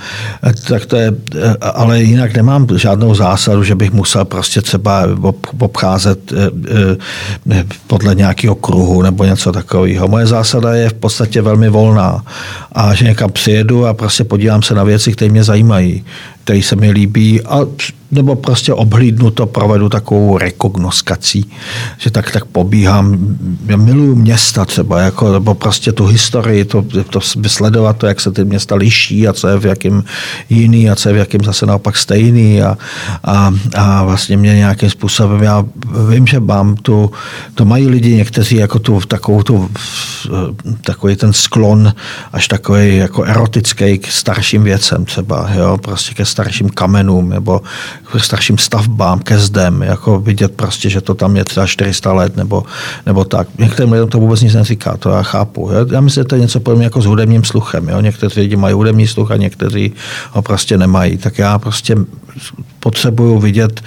tak 0.67 0.85
to 0.85 0.95
je, 0.95 1.13
eh, 1.35 1.55
ale 1.61 2.01
jinak 2.01 2.33
nemám 2.35 2.67
žádnou 2.75 3.15
zásadu, 3.15 3.63
že 3.63 3.75
bych 3.75 3.91
musel 3.91 4.18
musel 4.19 4.25
prostě 4.25 4.61
třeba 4.61 5.07
obcházet 5.59 6.33
podle 7.87 8.15
nějakého 8.15 8.55
kruhu 8.55 9.01
nebo 9.01 9.23
něco 9.23 9.51
takového. 9.51 10.07
Moje 10.07 10.27
zásada 10.27 10.73
je 10.73 10.89
v 10.89 10.93
podstatě 10.93 11.41
velmi 11.41 11.69
volná 11.69 12.23
a 12.71 12.93
že 12.93 13.05
někam 13.05 13.31
přijedu 13.31 13.85
a 13.85 13.93
prostě 13.93 14.23
podívám 14.23 14.61
se 14.61 14.75
na 14.75 14.83
věci, 14.83 15.11
které 15.11 15.31
mě 15.31 15.43
zajímají 15.43 16.03
který 16.49 16.63
se 16.63 16.75
mi 16.75 16.91
líbí, 16.91 17.41
a, 17.41 17.59
nebo 18.11 18.35
prostě 18.35 18.73
obhlídnu 18.73 19.31
to, 19.31 19.45
provedu 19.45 19.89
takovou 19.89 20.37
rekognoskací, 20.37 21.51
že 21.97 22.11
tak, 22.11 22.31
tak 22.31 22.45
pobíhám. 22.45 23.37
Já 23.65 23.77
miluju 23.77 24.15
města 24.15 24.65
třeba, 24.65 25.01
jako, 25.01 25.33
nebo 25.33 25.53
prostě 25.53 25.91
tu 25.91 26.05
historii, 26.05 26.65
to, 26.65 26.85
to 27.09 27.19
vysledovat 27.37 27.97
to, 27.97 28.07
jak 28.07 28.21
se 28.21 28.31
ty 28.31 28.45
města 28.45 28.75
liší 28.75 29.27
a 29.27 29.33
co 29.33 29.47
je 29.47 29.59
v 29.59 29.65
jakém 29.65 30.03
jiný 30.49 30.89
a 30.89 30.95
co 30.95 31.09
je 31.09 31.15
v 31.15 31.17
jakém 31.17 31.41
zase 31.43 31.65
naopak 31.65 31.97
stejný 31.97 32.61
a, 32.61 32.77
a, 33.23 33.53
a 33.75 34.03
vlastně 34.03 34.37
mě 34.37 34.55
nějakým 34.55 34.89
způsobem, 34.89 35.43
já 35.43 35.65
vím, 36.09 36.27
že 36.27 36.39
mám 36.39 36.75
tu, 36.75 37.11
to 37.55 37.65
mají 37.65 37.87
lidi 37.87 38.15
někteří 38.15 38.55
jako 38.55 38.79
tu, 38.79 38.99
takovou 38.99 39.43
tu, 39.43 39.69
takový 40.81 41.15
ten 41.15 41.33
sklon 41.33 41.93
až 42.33 42.47
takový 42.47 42.97
jako 42.97 43.23
erotický 43.23 43.97
k 43.97 44.11
starším 44.11 44.63
věcem 44.63 45.05
třeba, 45.05 45.49
jo, 45.53 45.77
prostě 45.77 46.15
ke 46.15 46.25
starším 46.39 46.69
kamenům 46.69 47.29
nebo 47.29 47.61
k 48.11 48.19
starším 48.19 48.57
stavbám, 48.57 49.19
ke 49.19 49.37
zdem, 49.37 49.81
jako 49.81 50.19
vidět 50.19 50.51
prostě, 50.55 50.89
že 50.89 51.01
to 51.01 51.13
tam 51.13 51.35
je 51.35 51.45
třeba 51.45 51.67
400 51.67 52.13
let 52.13 52.37
nebo, 52.37 52.63
nebo 53.05 53.25
tak. 53.25 53.47
Některým 53.57 53.91
lidem 53.91 54.07
to 54.07 54.19
vůbec 54.19 54.41
nic 54.41 54.53
neříká, 54.53 54.97
to 54.97 55.09
já 55.09 55.23
chápu. 55.23 55.69
Já, 55.71 55.85
já 55.95 56.01
myslím, 56.01 56.23
že 56.23 56.27
to 56.27 56.35
je 56.35 56.41
něco 56.41 56.59
podobně 56.59 56.85
jako 56.85 57.01
s 57.01 57.05
hudebním 57.05 57.43
sluchem. 57.43 57.89
Jo? 57.89 58.01
Někteří 58.01 58.39
lidi 58.39 58.55
mají 58.55 58.73
hudební 58.73 59.07
sluch 59.07 59.31
a 59.31 59.37
někteří 59.37 59.93
ho 60.31 60.41
prostě 60.41 60.77
nemají. 60.77 61.17
Tak 61.17 61.37
já 61.37 61.59
prostě 61.59 61.95
potřebuju 62.79 63.39
vidět 63.39 63.81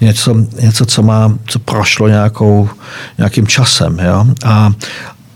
něco, 0.00 0.34
něco 0.60 0.86
co, 0.86 1.02
má, 1.02 1.34
co 1.46 1.58
prošlo 1.58 2.08
nějakou, 2.08 2.68
nějakým 3.18 3.46
časem. 3.46 3.98
Jo? 3.98 4.24
A, 4.44 4.72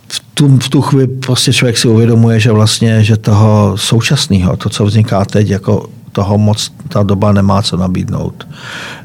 v 0.08 0.20
tu, 0.34 0.58
v 0.58 0.68
tu 0.68 0.82
chvíli 0.82 1.06
prostě 1.06 1.52
člověk 1.52 1.78
si 1.78 1.88
uvědomuje, 1.88 2.40
že 2.40 2.52
vlastně, 2.52 3.04
že 3.04 3.16
toho 3.16 3.72
současného, 3.76 4.56
to, 4.56 4.68
co 4.68 4.84
vzniká 4.84 5.24
teď, 5.24 5.48
jako 5.48 5.88
toho 6.12 6.38
moc 6.38 6.72
ta 6.88 7.02
doba 7.02 7.32
nemá 7.32 7.62
co 7.62 7.76
nabídnout. 7.76 8.48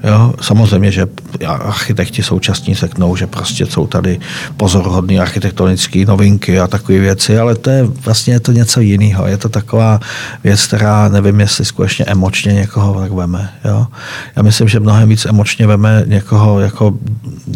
Jo? 0.03 0.33
Samozřejmě, 0.41 0.91
že 0.91 1.07
architekti 1.47 2.23
současní 2.23 2.75
řeknou, 2.75 3.15
že 3.15 3.27
prostě 3.27 3.65
jsou 3.65 3.87
tady 3.87 4.19
pozorhodné 4.57 5.19
architektonické 5.19 6.05
novinky 6.05 6.59
a 6.59 6.67
takové 6.67 6.99
věci, 6.99 7.39
ale 7.39 7.55
to 7.55 7.69
je 7.69 7.83
vlastně 7.83 8.33
je 8.33 8.39
to 8.39 8.51
něco 8.51 8.79
jiného. 8.79 9.27
Je 9.27 9.37
to 9.37 9.49
taková 9.49 9.99
věc, 10.43 10.67
která 10.67 11.09
nevím, 11.09 11.39
jestli 11.39 11.65
skutečně 11.65 12.05
emočně 12.05 12.53
někoho 12.53 12.99
tak 12.99 13.11
veme. 13.11 13.49
Jo? 13.65 13.87
Já 14.35 14.43
myslím, 14.43 14.67
že 14.67 14.79
mnohem 14.79 15.09
víc 15.09 15.25
emočně 15.25 15.67
veme 15.67 16.03
někoho 16.07 16.59
jako 16.59 16.93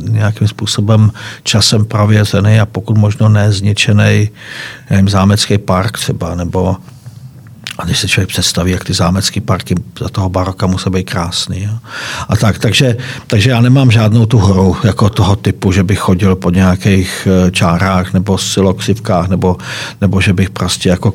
nějakým 0.10 0.48
způsobem 0.48 1.12
časem 1.44 1.86
prověřený 1.86 2.60
a 2.60 2.66
pokud 2.66 2.98
možno 2.98 3.30
nezničený 3.30 4.30
zámecký 5.08 5.58
park 5.58 5.98
třeba, 5.98 6.36
nebo 6.36 6.76
a 7.82 7.86
když 7.86 8.00
se 8.00 8.08
člověk 8.08 8.30
představí, 8.30 8.72
jak 8.72 8.84
ty 8.84 8.94
zámecké 8.94 9.42
parky 9.42 9.76
za 10.00 10.10
toho 10.10 10.30
baroka 10.30 10.68
musí 10.68 10.90
být 10.90 11.10
krásný. 11.10 11.64
Jo. 11.64 11.72
A 12.30 12.36
tak, 12.36 12.60
takže, 12.60 12.98
takže 13.28 13.50
já 13.50 13.62
nemám 13.62 13.92
žádnou 13.92 14.26
tu 14.26 14.38
hru 14.38 14.76
jako 14.84 15.10
toho 15.10 15.36
typu, 15.36 15.72
že 15.72 15.84
bych 15.84 16.00
chodil 16.00 16.36
po 16.36 16.50
nějakých 16.50 17.28
eh, 17.48 17.52
čárách 17.52 18.14
nebo 18.14 18.38
siloxivkách, 18.38 19.30
nebo, 19.30 19.58
nebo 20.02 20.22
že 20.22 20.34
bych 20.34 20.50
prostě 20.50 20.90
jako 20.90 21.14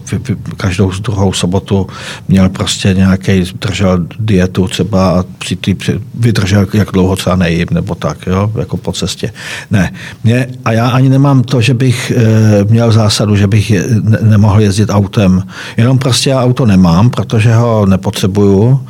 každou 0.57 0.91
druhou 0.91 1.33
sobotu 1.33 1.87
měl 2.29 2.49
prostě 2.49 2.95
nějaký, 2.95 3.45
držel 3.61 4.07
dietu 4.19 4.69
třeba 4.69 5.11
a 5.11 5.25
při 5.39 5.57
tý, 5.57 5.77
vydržel, 6.15 6.67
jak 6.75 6.93
dlouho 6.93 7.17
třeba 7.17 7.37
nejím, 7.37 7.67
nebo 7.71 7.95
tak, 7.95 8.27
jo, 8.27 8.53
jako 8.59 8.77
po 8.77 8.93
cestě. 8.93 9.33
Ne. 9.71 9.93
Mě, 10.25 10.47
a 10.65 10.73
já 10.73 10.89
ani 10.89 11.09
nemám 11.09 11.43
to, 11.43 11.61
že 11.61 11.75
bych 11.75 12.11
e, 12.11 12.65
měl 12.65 12.93
zásadu, 12.93 13.37
že 13.37 13.47
bych 13.47 13.71
je, 13.71 13.85
ne, 14.03 14.19
nemohl 14.23 14.61
jezdit 14.61 14.91
autem. 14.91 15.43
Jenom 15.77 15.99
prostě 15.99 16.31
já 16.31 16.45
auto 16.57 16.67
nemám, 16.67 17.11
protože 17.11 17.55
ho 17.55 17.87
nepotřebuju. 17.87 18.81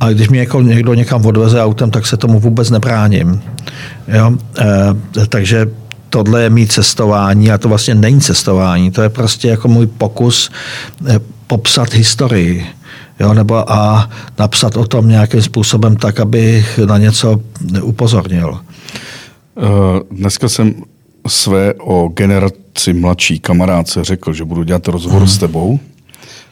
A 0.00 0.10
když 0.10 0.28
mě 0.28 0.40
jako 0.40 0.62
někdo 0.62 0.94
někam 0.94 1.26
odveze 1.26 1.62
autem, 1.62 1.90
tak 1.90 2.06
se 2.06 2.16
tomu 2.16 2.40
vůbec 2.40 2.70
nebráním. 2.70 3.42
Jo? 4.08 4.32
E, 4.58 5.26
takže 5.26 5.66
tohle 6.10 6.42
je 6.42 6.50
mý 6.50 6.66
cestování 6.66 7.50
a 7.50 7.58
to 7.58 7.68
vlastně 7.68 7.94
není 7.94 8.20
cestování. 8.20 8.90
To 8.90 9.02
je 9.02 9.08
prostě 9.08 9.48
jako 9.48 9.68
můj 9.68 9.86
pokus 9.86 10.50
eh, 11.06 11.18
popsat 11.46 11.94
historii. 11.94 12.66
Jo, 13.20 13.34
nebo 13.34 13.72
a 13.72 14.10
napsat 14.38 14.76
o 14.76 14.84
tom 14.84 15.08
nějakým 15.08 15.42
způsobem 15.42 15.96
tak, 15.96 16.20
abych 16.20 16.78
na 16.78 16.98
něco 16.98 17.40
upozornil. 17.82 18.58
Eh, 19.58 20.00
dneska 20.10 20.48
jsem 20.48 20.74
své 21.26 21.74
o 21.74 22.08
generaci 22.08 22.92
mladší 22.92 23.38
kamarádce 23.38 24.04
řekl, 24.04 24.32
že 24.32 24.44
budu 24.44 24.62
dělat 24.62 24.88
rozhovor 24.88 25.18
hmm. 25.18 25.28
s 25.28 25.38
tebou 25.38 25.80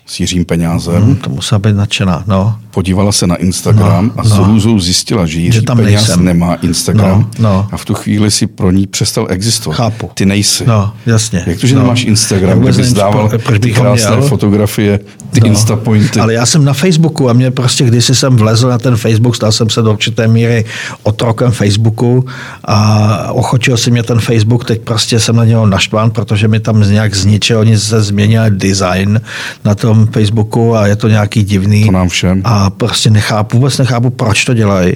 s 0.07 0.21
Jiřím 0.21 0.45
Peňázem. 0.45 1.03
Hmm, 1.03 1.17
to 1.17 1.31
musela 1.31 1.59
být 1.59 1.77
nadšená, 1.77 2.25
no. 2.27 2.59
Podívala 2.71 3.13
se 3.13 3.27
na 3.27 3.37
Instagram 3.37 4.13
no, 4.17 4.21
a 4.21 4.25
s 4.25 4.37
no. 4.39 4.45
Růzou 4.45 4.79
zjistila, 4.81 5.27
že 5.27 5.39
Jiří 5.39 5.59
že 5.59 5.63
tam 5.63 5.77
Peňáz 5.77 6.09
nejsem. 6.09 6.25
nemá 6.25 6.55
Instagram 6.55 7.31
no, 7.39 7.53
no. 7.53 7.69
a 7.73 7.77
v 7.77 7.85
tu 7.85 7.95
chvíli 7.95 8.31
si 8.31 8.47
pro 8.47 8.71
ní 8.71 8.87
přestal 8.87 9.27
existovat. 9.31 9.77
Chápu. 9.77 10.11
Ty 10.15 10.27
nejsi. 10.27 10.67
No, 10.67 10.93
jasně. 11.07 11.45
Jak 11.47 11.61
to, 11.61 11.67
že 11.67 11.75
no. 11.75 11.83
nemáš 11.83 12.05
Instagram, 12.05 12.61
kde 12.61 12.73
bys 12.73 12.93
dával 12.93 13.31
ty 13.61 13.73
krásné 13.73 14.17
měl? 14.17 14.29
fotografie, 14.29 15.01
ty 15.31 15.41
no. 15.41 15.47
Instapointy? 15.47 16.21
Ale 16.21 16.35
já 16.35 16.47
jsem 16.47 16.65
na 16.65 16.73
Facebooku 16.73 17.31
a 17.31 17.33
mě 17.33 17.51
prostě, 17.51 17.85
když 17.85 18.05
jsem 18.05 18.37
vlezl 18.37 18.69
na 18.69 18.79
ten 18.79 18.97
Facebook, 18.97 19.37
stal 19.37 19.53
jsem 19.53 19.71
se 19.71 19.83
do 19.83 19.93
určité 19.93 20.29
míry 20.29 20.65
otrokem 21.03 21.53
Facebooku 21.53 22.25
a 22.65 23.33
ochočil 23.33 23.77
si 23.77 23.91
mě 23.91 24.03
ten 24.03 24.21
Facebook, 24.21 24.65
teď 24.65 24.81
prostě 24.81 25.21
jsem 25.21 25.37
na 25.37 25.45
něho 25.45 25.67
naštván, 25.67 26.11
protože 26.11 26.49
mi 26.49 26.61
tam 26.61 26.91
nějak 26.91 27.15
zničil, 27.15 27.59
oni 27.59 27.79
se 27.79 28.03
změnili 28.03 28.51
design 28.51 29.21
na 29.65 29.75
tom 29.75 29.96
tom 29.97 30.07
Facebooku 30.07 30.77
a 30.77 30.87
je 30.87 30.97
to 30.97 31.09
nějaký 31.09 31.43
divný. 31.43 31.85
To 31.85 31.93
nám 31.93 32.09
všem. 32.09 32.43
A 32.45 32.71
prostě 32.71 33.11
nechápu, 33.11 33.57
vůbec 33.57 33.79
nechápu, 33.79 34.11
proč 34.11 34.45
to 34.45 34.55
dělají. 34.55 34.93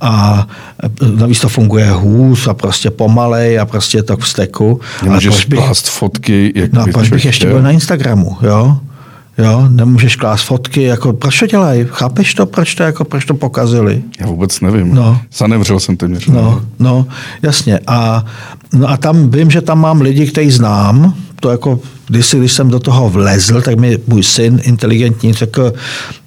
A 0.00 0.46
navíc 1.16 1.40
to 1.40 1.48
funguje 1.48 1.90
hůř 1.90 2.48
a 2.48 2.54
prostě 2.54 2.90
pomalej 2.90 3.58
a 3.58 3.66
prostě 3.66 3.98
je 3.98 4.02
to 4.02 4.16
v 4.16 4.28
steku. 4.28 4.80
Nemůžeš 5.02 5.44
bych, 5.44 5.58
klást 5.58 5.88
fotky. 5.88 6.52
Jak 6.54 6.72
no 6.72 6.82
a 6.82 6.86
proč 6.92 7.10
bych 7.10 7.24
ještě 7.24 7.46
byl 7.46 7.62
na 7.62 7.70
Instagramu, 7.70 8.36
jo? 8.42 8.78
Jo, 9.38 9.68
nemůžeš 9.68 10.16
klást 10.16 10.42
fotky, 10.42 10.82
jako 10.82 11.12
proč 11.12 11.38
to 11.38 11.46
dělají? 11.46 11.84
Chápeš 11.88 12.34
to, 12.34 12.46
proč 12.46 12.74
to, 12.74 12.82
jako, 12.82 13.04
proč 13.04 13.24
to 13.24 13.34
pokazili? 13.34 14.02
Já 14.20 14.26
vůbec 14.26 14.60
nevím. 14.60 14.94
No. 14.94 15.20
Zanevřel 15.36 15.80
jsem 15.80 15.96
téměř. 15.96 16.26
No, 16.26 16.62
no, 16.78 17.06
jasně. 17.42 17.80
A, 17.86 18.24
no 18.72 18.88
a 18.88 18.96
tam 18.96 19.30
vím, 19.30 19.50
že 19.50 19.60
tam 19.60 19.80
mám 19.80 20.00
lidi, 20.00 20.26
kteří 20.26 20.50
znám, 20.50 21.14
to 21.40 21.50
jako, 21.50 21.80
když, 22.06 22.34
když 22.34 22.52
jsem 22.52 22.68
do 22.68 22.78
toho 22.78 23.10
vlezl, 23.10 23.62
tak 23.62 23.78
mi 23.78 23.98
můj 24.06 24.22
syn 24.22 24.60
inteligentní 24.62 25.32
řekl, 25.32 25.72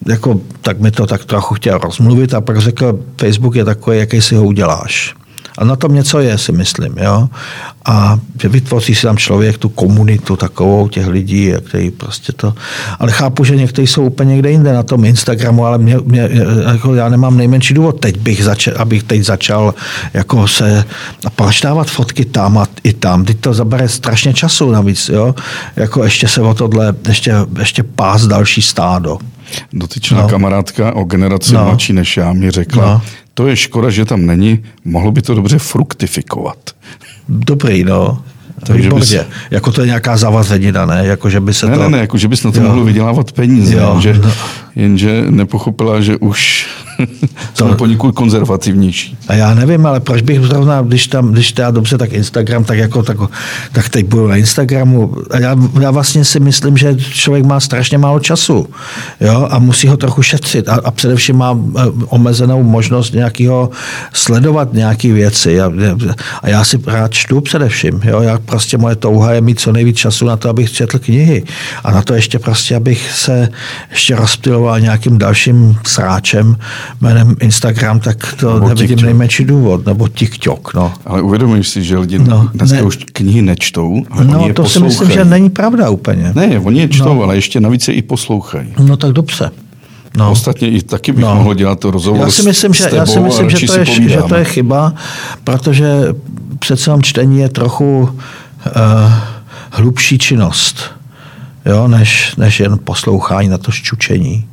jako, 0.07 0.41
tak 0.61 0.79
mi 0.79 0.91
to 0.91 1.07
tak 1.07 1.25
trochu 1.25 1.55
chtěl 1.55 1.77
rozmluvit 1.77 2.33
a 2.33 2.41
pak 2.41 2.59
řekl, 2.59 2.99
Facebook 3.19 3.55
je 3.55 3.65
takový, 3.65 3.97
jaký 3.97 4.21
si 4.21 4.35
ho 4.35 4.43
uděláš. 4.43 5.15
A 5.57 5.65
na 5.65 5.75
tom 5.75 5.93
něco 5.93 6.19
je, 6.19 6.37
si 6.37 6.51
myslím. 6.51 6.97
Jo? 6.97 7.29
A 7.85 8.19
vytvoří 8.43 8.95
si 8.95 9.01
tam 9.01 9.17
člověk 9.17 9.57
tu 9.57 9.69
komunitu 9.69 10.35
takovou 10.35 10.87
těch 10.87 11.07
lidí, 11.07 11.53
který 11.65 11.91
prostě 11.91 12.31
to... 12.31 12.53
Ale 12.99 13.11
chápu, 13.11 13.43
že 13.43 13.55
někteří 13.55 13.87
jsou 13.87 14.03
úplně 14.03 14.29
někde 14.29 14.51
jinde 14.51 14.73
na 14.73 14.83
tom 14.83 15.05
Instagramu, 15.05 15.65
ale 15.65 15.77
mě, 15.77 15.97
mě, 16.03 16.29
jako 16.71 16.95
já 16.95 17.09
nemám 17.09 17.37
nejmenší 17.37 17.73
důvod 17.73 17.99
teď 17.99 18.17
bych 18.17 18.43
začal, 18.43 18.73
abych 18.77 19.03
teď 19.03 19.23
začal 19.23 19.73
jako 20.13 20.47
se... 20.47 20.83
A 21.25 21.83
fotky 21.83 22.25
tam 22.25 22.57
a 22.57 22.67
i 22.83 22.93
tam? 22.93 23.25
Teď 23.25 23.39
to 23.39 23.53
zabere 23.53 23.87
strašně 23.87 24.33
času 24.33 24.71
navíc, 24.71 25.09
jo? 25.09 25.35
Jako 25.75 26.03
ještě 26.03 26.27
se 26.27 26.41
o 26.41 26.53
tohle, 26.53 26.93
ještě, 27.07 27.35
ještě 27.59 27.83
pás 27.83 28.27
další 28.27 28.61
stádo. 28.61 29.17
Dotyčná 29.73 30.21
no. 30.21 30.27
kamarádka 30.27 30.95
o 30.95 31.03
generaci 31.03 31.53
no. 31.53 31.65
mladší 31.65 31.93
než 31.93 32.17
já 32.17 32.33
mi 32.33 32.51
řekla, 32.51 32.85
no. 32.85 33.01
to 33.33 33.47
je 33.47 33.55
škoda, 33.55 33.89
že 33.89 34.05
tam 34.05 34.25
není, 34.25 34.59
mohlo 34.85 35.11
by 35.11 35.21
to 35.21 35.35
dobře 35.35 35.59
fruktifikovat. 35.59 36.57
Dobrý, 37.29 37.83
no. 37.83 38.21
Takže 38.65 38.89
bys... 38.89 39.15
Jako 39.51 39.71
to 39.71 39.81
je 39.81 39.87
nějaká 39.87 40.17
zavazenina, 40.17 40.85
ne? 40.85 41.01
Jako, 41.03 41.29
že 41.29 41.39
by 41.39 41.53
se 41.53 41.67
ne, 41.67 41.77
to... 41.77 41.83
ne, 41.83 41.89
ne, 41.89 41.97
jako, 41.97 42.17
že 42.17 42.27
bys 42.27 42.43
na 42.43 42.51
to 42.51 42.59
jo. 42.59 42.67
mohl 42.67 42.83
vydělávat 42.83 43.31
peníze. 43.31 43.77
Jo. 43.77 43.97
Že, 44.01 44.13
no. 44.13 44.31
Jenže 44.75 45.25
nepochopila, 45.29 46.01
že 46.01 46.17
už 46.17 46.67
to 47.57 47.75
poněkud 47.75 48.15
konzervativnější. 48.15 49.17
A 49.27 49.33
já 49.33 49.53
nevím, 49.53 49.85
ale 49.85 49.99
proč 49.99 50.21
bych 50.21 50.41
zrovna, 50.41 50.81
když 50.81 51.07
tam, 51.07 51.31
když 51.31 51.53
já 51.59 51.71
dobře, 51.71 51.97
tak 51.97 52.13
Instagram, 52.13 52.63
tak 52.63 52.77
jako, 52.77 53.03
tak, 53.03 53.17
tak 53.71 53.89
teď 53.89 54.05
budu 54.05 54.27
na 54.27 54.35
Instagramu. 54.35 55.15
A 55.31 55.39
já, 55.39 55.55
já 55.81 55.91
vlastně 55.91 56.25
si 56.25 56.39
myslím, 56.39 56.77
že 56.77 56.95
člověk 56.95 57.45
má 57.45 57.59
strašně 57.59 57.97
málo 57.97 58.19
času, 58.19 58.67
jo, 59.21 59.47
a 59.51 59.59
musí 59.59 59.87
ho 59.87 59.97
trochu 59.97 60.21
šetřit 60.21 60.69
a, 60.69 60.73
a 60.83 60.91
především 60.91 61.37
má 61.37 61.59
eh, 61.77 61.81
omezenou 62.07 62.63
možnost 62.63 63.13
nějakého 63.13 63.69
sledovat 64.13 64.73
nějaké 64.73 65.13
věci. 65.13 65.61
A, 65.61 65.71
a 66.41 66.49
já 66.49 66.63
si 66.63 66.79
rád 66.87 67.13
čtu 67.13 67.41
především, 67.41 68.01
jo, 68.03 68.21
já 68.21 68.39
prostě 68.39 68.77
moje 68.77 68.95
touha 68.95 69.33
je 69.33 69.41
mít 69.41 69.59
co 69.59 69.71
nejvíc 69.71 69.97
času 69.97 70.25
na 70.25 70.37
to, 70.37 70.49
abych 70.49 70.71
četl 70.71 70.99
knihy 70.99 71.43
a 71.83 71.91
na 71.91 72.01
to 72.01 72.13
ještě 72.13 72.39
prostě, 72.39 72.75
abych 72.75 73.11
se 73.11 73.49
ještě 73.91 74.15
rozptiloval 74.15 74.79
nějakým 74.79 75.17
dalším 75.17 75.75
sráčem, 75.85 76.55
jménem 77.01 77.35
Instagram, 77.39 77.99
tak 77.99 78.35
to 78.39 78.53
Nebo 78.53 78.67
nevidím 78.67 78.87
TikTok. 78.87 79.05
nejmenší 79.05 79.43
důvod, 79.45 79.85
nebo 79.85 80.07
TikTok, 80.07 80.73
no. 80.73 80.93
Ale 81.05 81.21
uvědomíš 81.21 81.67
si, 81.67 81.83
že 81.83 81.97
lidi 81.97 82.19
No, 82.19 82.49
dneska 82.53 82.75
ne. 82.77 82.83
už 82.83 82.97
knihy 83.13 83.41
nečtou, 83.41 84.03
ale 84.11 84.21
oni 84.21 84.33
No, 84.33 84.47
je 84.47 84.53
to 84.53 84.63
si 84.63 84.79
myslím, 84.79 84.83
poslouchají. 84.83 85.17
že 85.17 85.25
není 85.25 85.49
pravda 85.49 85.89
úplně. 85.89 86.31
Ne, 86.35 86.59
oni 86.59 86.79
je 86.79 86.87
čtou, 86.89 87.13
no. 87.15 87.23
ale 87.23 87.35
ještě 87.35 87.59
navíc 87.59 87.87
je 87.87 87.93
i 87.93 88.01
poslouchají. 88.01 88.73
No 88.79 88.97
tak 88.97 89.11
dobře. 89.11 89.51
No. 90.17 90.31
Ostatně 90.31 90.67
i 90.69 90.81
taky 90.81 91.11
bych 91.11 91.23
No. 91.25 91.35
mohl 91.35 91.53
dělat 91.53 91.79
to 91.79 91.91
rozhovor 91.91 92.21
Já 92.21 92.29
si 92.31 92.43
myslím, 92.43 92.73
že, 92.73 92.83
s 92.83 92.93
já 92.93 93.05
si 93.05 93.13
tebou 93.13 93.25
myslím 93.25 93.49
že, 93.49 93.67
to 93.67 93.73
si 93.73 93.79
je, 93.79 94.09
že 94.09 94.21
to 94.29 94.35
je 94.35 94.43
chyba, 94.45 94.93
protože 95.43 95.87
přece 96.59 96.89
jenom 96.89 97.01
čtení 97.01 97.39
je 97.39 97.49
trochu 97.49 98.01
uh, 98.01 98.11
hlubší 99.71 100.17
činnost, 100.17 100.91
jo, 101.65 101.87
než, 101.87 102.35
než 102.35 102.59
jen 102.59 102.79
poslouchání 102.83 103.49
na 103.49 103.57
to 103.57 103.71
šťučení. 103.71 104.45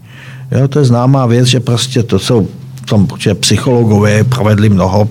Jo, 0.51 0.69
to 0.69 0.79
je 0.79 0.85
známá 0.85 1.27
věc, 1.27 1.47
že 1.47 1.61
prostě 1.61 2.03
to 2.03 2.19
jsou 2.19 2.49
tom 2.89 3.09
určitě 3.13 3.35
psychologové 3.35 4.25
provedli 4.25 4.69
mnoho. 4.69 5.09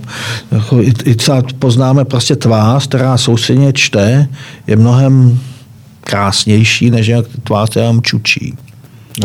Jako 0.51 0.81
I, 0.81 0.93
i 1.05 1.15
třeba 1.15 1.43
poznáme 1.59 2.05
prostě 2.05 2.35
tvář, 2.35 2.87
která 2.87 3.17
soustředně 3.17 3.73
čte, 3.73 4.27
je 4.67 4.75
mnohem 4.75 5.39
krásnější, 6.01 6.91
než 6.91 7.07
jak 7.07 7.25
tvář, 7.43 7.69
která 7.69 7.85
jenom 7.85 8.01
čučí 8.01 8.57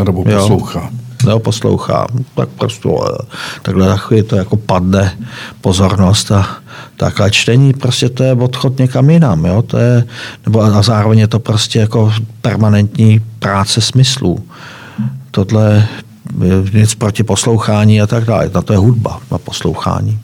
Nebo 0.04 0.24
poslouchá. 0.24 0.90
nebo 1.26 1.38
poslouchá, 1.40 2.06
tak 2.34 2.48
prostě 2.48 2.88
eh, 2.88 3.24
takhle 3.62 3.86
za 3.86 3.96
chvíli 3.96 4.22
to 4.22 4.36
jako 4.36 4.56
padne 4.56 5.18
pozornost 5.60 6.32
a 6.32 6.46
takhle 6.96 7.30
čtení 7.30 7.72
prostě 7.72 8.08
to 8.08 8.22
je 8.22 8.32
odchod 8.32 8.78
někam 8.78 9.10
jinam, 9.10 9.44
jo? 9.44 9.62
To 9.62 9.78
je, 9.78 10.04
nebo 10.46 10.62
a 10.62 10.82
zároveň 10.82 11.18
je 11.18 11.28
to 11.28 11.38
prostě 11.38 11.78
jako 11.78 12.12
permanentní 12.40 13.20
práce 13.38 13.80
smyslů. 13.80 14.44
Tohle 15.30 15.88
je 16.44 16.80
nic 16.80 16.94
proti 16.94 17.22
poslouchání 17.22 18.00
a 18.00 18.06
tak 18.06 18.24
dále. 18.24 18.50
Na 18.54 18.62
to 18.62 18.72
je 18.72 18.78
hudba, 18.78 19.20
na 19.32 19.38
poslouchání. 19.38 20.18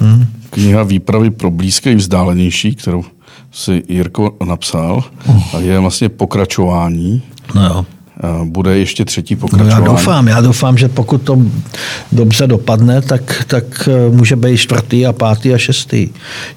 Hm? 0.00 0.26
Kniha 0.50 0.82
Výpravy 0.82 1.30
pro 1.30 1.50
blízké 1.50 1.92
i 1.92 1.94
vzdálenější, 1.94 2.74
kterou 2.74 3.04
si 3.52 3.82
Jirko 3.88 4.36
napsal, 4.44 5.04
a 5.54 5.58
je 5.58 5.78
vlastně 5.78 6.08
pokračování. 6.08 7.22
No 7.54 7.66
jo. 7.66 7.86
A 8.22 8.44
Bude 8.44 8.78
ještě 8.78 9.04
třetí 9.04 9.34
No 9.34 9.40
pokračování. 9.40 9.70
já 9.70 9.80
doufám, 9.80 10.28
já 10.28 10.40
doufám, 10.40 10.78
že 10.78 10.88
pokud 10.88 11.22
to 11.22 11.38
dobře 12.12 12.46
dopadne, 12.46 13.02
tak, 13.02 13.44
tak 13.46 13.88
eh, 13.88 14.10
může 14.10 14.36
být 14.36 14.56
čtvrtý 14.56 15.06
a 15.06 15.12
pátý 15.12 15.54
a 15.54 15.58
šestý. 15.58 16.08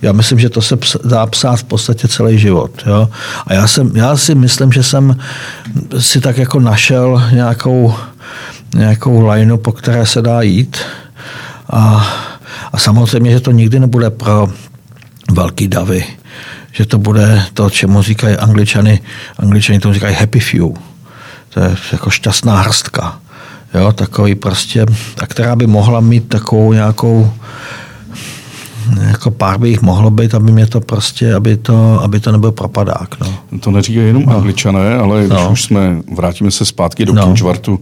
Já 0.02 0.12
myslím, 0.12 0.40
že 0.40 0.50
to 0.50 0.62
se 0.62 0.78
dá 1.06 1.26
psát 1.26 1.56
v 1.56 1.64
podstatě 1.64 2.08
celý 2.08 2.40
život. 2.40 2.72
Jo? 2.86 3.10
A 3.48 3.54
já, 3.54 3.68
jsem, 3.68 3.92
já 3.96 4.18
si 4.18 4.36
myslím, 4.36 4.72
že 4.72 4.84
jsem 4.84 5.18
si 6.00 6.22
tak 6.22 6.38
jako 6.38 6.60
našel 6.60 7.24
nějakou, 7.34 7.94
nějakou 8.76 9.28
lineu, 9.30 9.58
po 9.58 9.72
které 9.72 10.06
se 10.06 10.22
dá 10.22 10.42
jít. 10.42 10.78
A, 11.70 12.08
a 12.74 12.78
samozřejmě, 12.80 13.32
že 13.32 13.40
to 13.40 13.52
nikdy 13.52 13.80
nebude 13.80 14.10
pro 14.10 14.48
velký 15.32 15.68
davy. 15.68 16.06
Že 16.72 16.86
to 16.86 16.98
bude 16.98 17.44
to, 17.54 17.70
čemu 17.70 18.02
říkají 18.02 18.36
angličany, 18.38 19.02
angličani 19.40 19.80
tomu 19.80 19.94
říkají 19.94 20.16
happy 20.16 20.40
few. 20.40 20.70
To 21.54 21.60
je 21.60 21.76
jako 21.92 22.10
šťastná 22.10 22.62
hrstka. 22.62 23.20
Jo, 23.74 23.92
takový 23.92 24.36
prostě, 24.36 24.86
a 25.22 25.28
která 25.28 25.56
by 25.56 25.68
mohla 25.68 26.00
mít 26.00 26.28
takovou 26.30 26.74
nějakou, 26.74 27.32
jako 29.08 29.32
pár 29.32 29.58
by 29.60 29.70
jich 29.70 29.82
mohlo 29.82 30.10
být, 30.12 30.36
aby 30.36 30.52
mě 30.52 30.66
to 30.68 30.82
prostě, 30.82 31.36
aby 31.36 31.58
to, 31.58 32.00
aby 32.04 32.20
to 32.20 32.32
nebyl 32.32 32.52
propadák. 32.52 33.20
No. 33.20 33.60
To 33.60 33.72
neříkají 33.72 34.08
jenom 34.08 34.24
no. 34.26 34.36
angličané, 34.36 34.96
ale 34.96 35.20
když 35.20 35.30
No. 35.40 35.50
už 35.52 35.64
jsme, 35.64 36.02
vrátíme 36.16 36.52
se 36.52 36.66
zpátky 36.66 37.06
do 37.06 37.14
No. 37.14 37.24
Kinčvartu, 37.26 37.80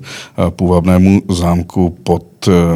eh, 0.47 0.51
půvabnému 0.51 1.21
zámku 1.29 1.97
pod, 2.03 2.23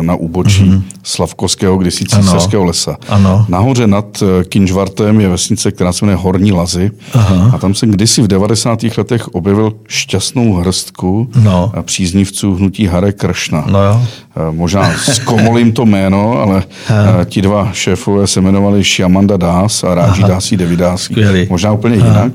na 0.02 0.16
úbočí 0.16 0.64
mm-hmm. 0.64 0.84
Slavkovského, 1.04 1.78
kdysi 1.78 2.06
císařského 2.06 2.64
lesa. 2.66 2.98
Ano. 3.10 3.46
Nahoře 3.50 3.88
nad 3.88 4.24
eh, 4.24 4.44
Kinčvartem 4.44 5.22
je 5.22 5.30
vesnice, 5.30 5.72
která 5.72 5.94
se 5.94 6.06
jmenuje 6.06 6.24
Horní 6.24 6.52
Lazy. 6.52 6.92
Aha. 7.14 7.52
A 7.54 7.58
tam 7.58 7.74
jsem 7.74 7.92
kdysi 7.92 8.22
v 8.22 8.28
90. 8.28 8.80
letech 8.98 9.28
objevil 9.28 9.74
šťastnou 9.88 10.54
hrstku 10.54 11.30
No. 11.36 11.72
eh, 11.80 11.84
příznivců 11.84 12.56
hnutí 12.56 12.86
Hare 12.86 13.12
Kršna. 13.12 13.66
No 13.72 13.84
jo. 13.84 14.02
Eh, 14.38 14.52
Možná 14.52 14.92
zkomolím 14.98 15.72
to 15.72 15.86
jméno, 15.86 16.40
ale 16.42 16.64
eh, 16.90 17.26
ti 17.26 17.42
dva 17.42 17.70
šéfové 17.74 18.28
se 18.28 18.40
jmenovali 18.42 18.84
Šiamanda 18.84 19.38
Dás 19.38 19.84
a 19.84 19.96
Ráži 19.96 20.24
Dásí 20.24 20.58
Devidásí. 20.58 21.16
Možná 21.50 21.72
úplně 21.72 21.96
jinak. 21.96 22.32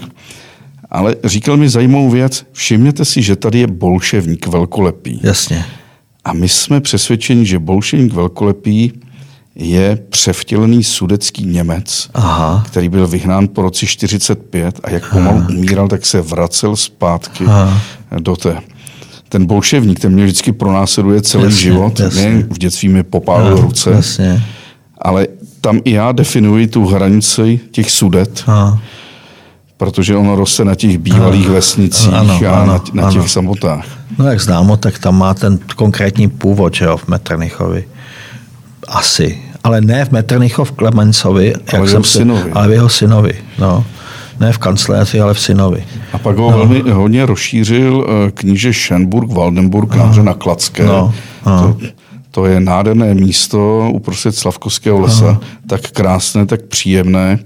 Ale 0.91 1.16
říkal 1.24 1.57
mi 1.57 1.68
zajímavou 1.68 2.11
věc. 2.11 2.47
Všimněte 2.53 3.05
si, 3.05 3.22
že 3.22 3.37
tady 3.37 3.59
je 3.59 3.66
bolševník 3.66 4.47
velkolepý. 4.47 5.20
Jasně. 5.22 5.64
A 6.24 6.32
my 6.32 6.48
jsme 6.48 6.80
přesvědčeni, 6.80 7.46
že 7.46 7.58
bolševník 7.58 8.12
velkolepý 8.12 8.92
je 9.54 9.98
převtělený 10.08 10.84
sudecký 10.84 11.46
Němec, 11.46 12.10
Aha. 12.14 12.64
který 12.66 12.88
byl 12.88 13.06
vyhnán 13.06 13.48
po 13.48 13.62
roce 13.62 13.86
45 13.86 14.80
a 14.84 14.90
jak 14.90 15.10
pomalu 15.12 15.42
umíral, 15.50 15.88
tak 15.88 16.06
se 16.06 16.20
vracel 16.20 16.76
zpátky 16.76 17.44
Aha. 17.46 17.80
do 18.20 18.36
té. 18.36 18.56
Ten 19.28 19.46
bolševník, 19.46 20.00
ten 20.00 20.12
mě 20.12 20.24
vždycky 20.24 20.52
pronásleduje 20.52 21.22
celý 21.22 21.44
Jasně, 21.44 21.60
život. 21.60 22.00
jasně. 22.00 22.22
Nejen 22.22 22.42
v 22.50 22.58
dětství 22.58 22.88
mi 22.88 23.02
popálil 23.02 23.60
ruce, 23.60 23.90
Jasně. 23.90 24.42
ale 24.98 25.26
tam 25.60 25.80
i 25.84 25.90
já 25.92 26.12
definuji 26.12 26.66
tu 26.66 26.86
hranici 26.86 27.60
těch 27.70 27.90
sudet, 27.90 28.44
Aha. 28.46 28.82
Protože 29.81 30.16
ono 30.16 30.37
roste 30.37 30.64
na 30.64 30.74
těch 30.74 30.99
bývalých 30.99 31.49
vesnicích 31.49 32.12
Ano, 32.14 32.41
a 32.49 32.61
ano, 32.62 32.66
na, 32.93 33.03
na 33.03 33.11
těch 33.11 33.20
ano. 33.20 33.28
samotách. 33.28 33.85
No 34.18 34.26
jak 34.28 34.41
známo, 34.41 34.76
tak 34.76 34.99
tam 34.99 35.18
má 35.18 35.35
ten 35.35 35.59
konkrétní 35.76 36.28
původ, 36.28 36.74
že 36.74 36.85
jo, 36.85 36.97
v 36.97 37.09
Metrnichovi. 37.09 37.85
Asi. 38.89 39.39
Ale 39.64 39.81
ne 39.81 40.05
v 40.05 40.11
Metrnichov 40.11 40.72
Klemencovi, 40.72 41.55
jak 41.72 41.83
v 41.83 41.87
jsem 41.87 41.91
jeho 41.91 42.05
si- 42.05 42.18
synovi. 42.18 42.53
ale 42.53 42.68
v 42.68 42.72
jeho 42.72 42.89
synovi. 42.89 43.33
No. 43.59 43.85
Ne 44.41 44.53
v 44.53 44.59
kancléři, 44.59 45.20
ale 45.20 45.35
v 45.35 45.41
synovi. 45.41 45.85
A 46.12 46.18
pak 46.18 46.37
ho 46.37 46.51
no. 46.51 46.57
velmi 46.59 46.91
hodně 46.91 47.26
rozšířil 47.26 48.07
eh, 48.09 48.31
kníže 48.31 48.72
Schenburg, 48.72 49.33
Waldenburg, 49.33 49.95
nahoře 49.95 50.22
na 50.22 50.35
Kladské. 50.35 50.85
No, 50.85 51.14
no. 51.47 51.76
To, 51.81 51.87
to 52.31 52.47
je 52.47 52.61
nádherné 52.61 53.14
místo 53.14 53.91
uprostřed 53.93 54.35
Slavkovského 54.37 55.01
lesa, 55.01 55.41
tak 55.66 55.81
krásné, 55.81 56.47
tak 56.47 56.62
příjemné, 56.62 57.39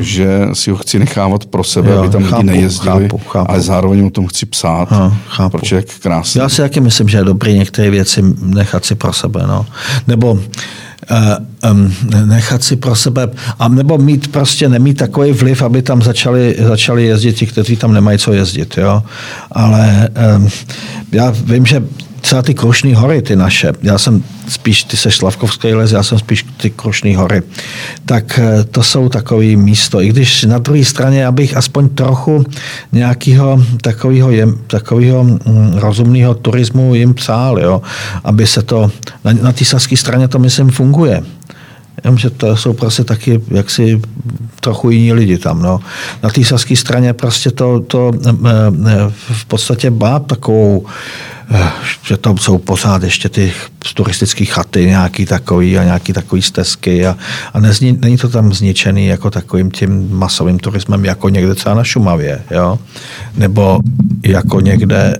že 0.00 0.40
si 0.52 0.70
ho 0.70 0.76
chci 0.76 0.98
nechávat 0.98 1.44
pro 1.46 1.64
sebe, 1.64 1.90
Jo, 1.90 1.98
aby 1.98 2.08
tam 2.08 2.20
lidi 2.22 2.30
chápu, 2.30 2.42
nejezdili, 2.42 3.08
chápu, 3.08 3.18
chápu. 3.18 3.50
ale 3.50 3.60
zároveň 3.60 4.06
o 4.06 4.10
tom 4.10 4.26
chci 4.26 4.46
psát, 4.46 4.88
Aha, 4.90 5.16
chápu. 5.28 5.58
protože 5.58 5.76
jak 5.76 5.84
krásné. 6.02 6.42
Já 6.42 6.48
si 6.48 6.62
taky 6.62 6.80
myslím, 6.80 7.08
že 7.08 7.18
je 7.18 7.24
dobrý 7.24 7.58
některé 7.58 7.90
věci 7.90 8.22
nechat 8.42 8.84
si 8.84 8.94
pro 8.94 9.12
sebe. 9.12 9.42
No. 9.46 9.66
Nebo 10.06 10.32
uh, 10.32 10.40
um, 11.72 11.94
nechat 12.24 12.64
si 12.64 12.76
pro 12.76 12.96
sebe, 12.96 13.28
a 13.58 13.68
nebo 13.68 13.98
mít 13.98 14.32
prostě, 14.32 14.68
nemít 14.68 14.96
takový 14.96 15.32
vliv, 15.32 15.62
aby 15.62 15.82
tam 15.82 16.02
začali, 16.02 16.56
začali 16.58 17.04
jezdit 17.04 17.32
ti, 17.32 17.46
kteří 17.46 17.76
tam 17.76 17.92
nemají 17.92 18.18
co 18.18 18.32
jezdit. 18.32 18.78
Jo? 18.78 19.02
Ale 19.52 20.08
um, 20.36 20.48
já 21.12 21.32
vím, 21.44 21.66
že 21.66 21.82
třeba 22.20 22.42
ty 22.42 22.54
Krušní 22.54 22.94
hory, 22.94 23.22
ty 23.22 23.36
naše, 23.36 23.72
já 23.82 23.98
jsem 23.98 24.22
spíš, 24.48 24.84
ty 24.84 24.96
seš 24.96 25.16
Slavkovský 25.16 25.74
les, 25.74 25.92
já 25.92 26.02
jsem 26.02 26.18
spíš 26.18 26.46
ty 26.56 26.70
Krušní 26.70 27.14
hory, 27.14 27.42
tak 28.06 28.38
eh, 28.38 28.64
to 28.64 28.82
jsou 28.82 29.08
takový 29.08 29.56
místo, 29.56 30.00
i 30.00 30.08
když 30.08 30.44
na 30.44 30.58
druhé 30.58 30.84
straně, 30.84 31.26
abych 31.26 31.56
aspoň 31.56 31.88
trochu 31.88 32.44
nějakého 32.92 33.64
takového, 33.82 34.30
takového 34.66 35.24
mm, 35.24 35.38
rozumného 35.74 36.34
turismu 36.34 36.94
jim 36.94 37.14
psal, 37.14 37.58
jo, 37.58 37.82
aby 38.24 38.46
se 38.46 38.62
to, 38.62 38.90
na, 39.24 39.32
na 39.32 39.52
té 39.52 39.64
saské 39.64 39.96
straně 39.96 40.28
to 40.28 40.38
myslím 40.38 40.70
funguje. 40.70 41.22
Jenom, 42.04 42.18
že 42.18 42.30
to 42.30 42.56
jsou 42.56 42.72
prostě 42.72 43.04
taky 43.04 43.40
jaksi 43.50 44.00
trochu 44.60 44.90
jiní 44.90 45.12
lidi 45.12 45.38
tam. 45.38 45.62
No. 45.62 45.80
Na 46.22 46.30
té 46.30 46.44
saské 46.44 46.76
straně 46.76 47.12
prostě 47.12 47.50
to, 47.50 47.80
to 47.80 48.10
eh, 48.26 48.30
eh, 48.88 48.94
v 49.32 49.44
podstatě 49.44 49.90
má 49.90 50.18
takovou, 50.18 50.86
eh, 51.50 51.68
že 52.04 52.16
tam 52.16 52.38
jsou 52.38 52.58
pořád 52.58 53.02
ještě 53.02 53.28
ty 53.28 53.52
turistické 53.94 54.44
chaty 54.44 54.86
nějaký 54.86 55.26
takový 55.26 55.78
a 55.78 55.84
nějaký 55.84 56.12
takový 56.12 56.42
stezky 56.42 57.06
a, 57.06 57.16
a 57.54 57.60
nezni, 57.60 57.98
není 58.00 58.16
to 58.16 58.28
tam 58.28 58.52
zničený 58.52 59.06
jako 59.06 59.30
takovým 59.30 59.70
tím 59.70 60.08
masovým 60.10 60.58
turismem, 60.58 61.04
jako 61.04 61.28
někde 61.28 61.54
třeba 61.54 61.74
na 61.74 61.84
Šumavě, 61.84 62.42
jo? 62.50 62.78
nebo 63.36 63.78
jako 64.24 64.60
někde, 64.60 65.16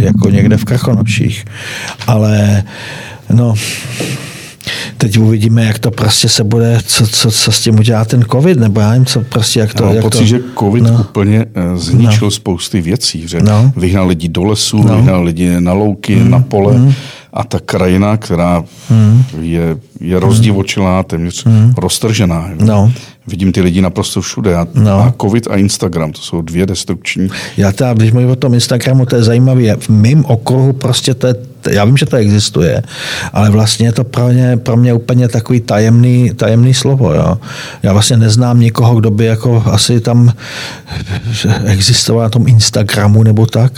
jako 0.00 0.30
někde 0.30 0.56
v 0.56 0.64
Krkonoších. 0.64 1.44
Ale 2.06 2.62
no, 3.32 3.54
teď 4.98 5.18
uvidíme, 5.18 5.64
jak 5.64 5.78
to 5.78 5.90
prostě 5.90 6.28
se 6.28 6.44
bude, 6.44 6.78
co, 6.86 7.06
co, 7.06 7.30
co 7.30 7.52
s 7.52 7.60
tím 7.60 7.78
udělá 7.78 8.04
ten 8.04 8.24
covid, 8.32 8.58
nebo 8.58 8.80
já 8.80 8.90
nevím, 8.90 9.06
co 9.06 9.20
prostě, 9.20 9.60
jak 9.60 9.74
to... 9.74 9.82
Já 9.82 9.86
mám 9.86 9.96
jak 9.96 10.04
pocit, 10.04 10.18
to, 10.18 10.24
že 10.24 10.40
covid 10.58 10.84
no. 10.84 10.96
úplně 11.00 11.46
eh, 11.54 11.76
zničil 11.78 12.26
no. 12.26 12.30
spousty 12.30 12.80
věcí, 12.80 13.28
že 13.28 13.40
No. 13.42 13.72
vyhnal 13.76 14.06
lidi 14.06 14.28
do 14.28 14.44
lesů, 14.44 14.82
no. 14.82 14.96
vyhnal 14.96 15.22
lidi 15.24 15.60
na 15.60 15.72
louky, 15.72 16.16
mm. 16.16 16.30
na 16.30 16.40
pole 16.40 16.78
mm. 16.78 16.92
a 17.32 17.44
ta 17.44 17.58
krajina, 17.64 18.16
která 18.16 18.64
mm. 18.90 19.22
je, 19.40 19.76
je 20.00 20.20
rozdivočilá, 20.20 21.02
téměř 21.02 21.44
mm. 21.44 21.74
roztržená. 21.78 22.48
Jo. 22.48 22.56
No. 22.66 22.92
Vidím 23.26 23.52
ty 23.52 23.60
lidi 23.60 23.80
naprosto 23.80 24.20
všude. 24.20 24.56
A, 24.56 24.66
No. 24.74 25.00
a 25.00 25.14
covid 25.20 25.48
a 25.50 25.56
Instagram, 25.56 26.12
to 26.12 26.20
jsou 26.20 26.42
dvě 26.42 26.66
destrukční. 26.66 27.28
Já 27.56 27.72
teda, 27.72 27.94
když 27.94 28.12
mluvím 28.12 28.30
o 28.30 28.36
tom 28.36 28.54
Instagramu, 28.54 29.06
to 29.06 29.16
je 29.16 29.22
zajímavé. 29.22 29.76
V 29.76 29.88
mém 29.88 30.24
okruhu 30.24 30.72
prostě 30.72 31.14
to 31.14 31.26
je, 31.26 31.34
Já 31.70 31.84
vím, 31.84 31.96
že 31.96 32.06
to 32.06 32.16
existuje, 32.16 32.82
ale 33.32 33.50
vlastně 33.50 33.86
je 33.88 33.92
to 33.92 34.04
pro 34.04 34.28
mě, 34.28 34.56
pro 34.56 34.76
mě 34.76 34.94
úplně 34.94 35.28
takový 35.28 35.60
tajemný, 35.60 36.30
tajemný 36.36 36.74
slovo. 36.74 37.12
Jo. 37.14 37.38
Já 37.82 37.92
vlastně 37.92 38.16
neznám 38.16 38.60
nikoho, 38.60 38.94
kdo 39.00 39.10
by 39.10 39.24
jako 39.24 39.62
asi 39.66 40.00
tam 40.00 40.32
existoval 41.66 42.22
na 42.22 42.28
tom 42.28 42.48
Instagramu 42.48 43.22
nebo 43.22 43.46
tak, 43.46 43.72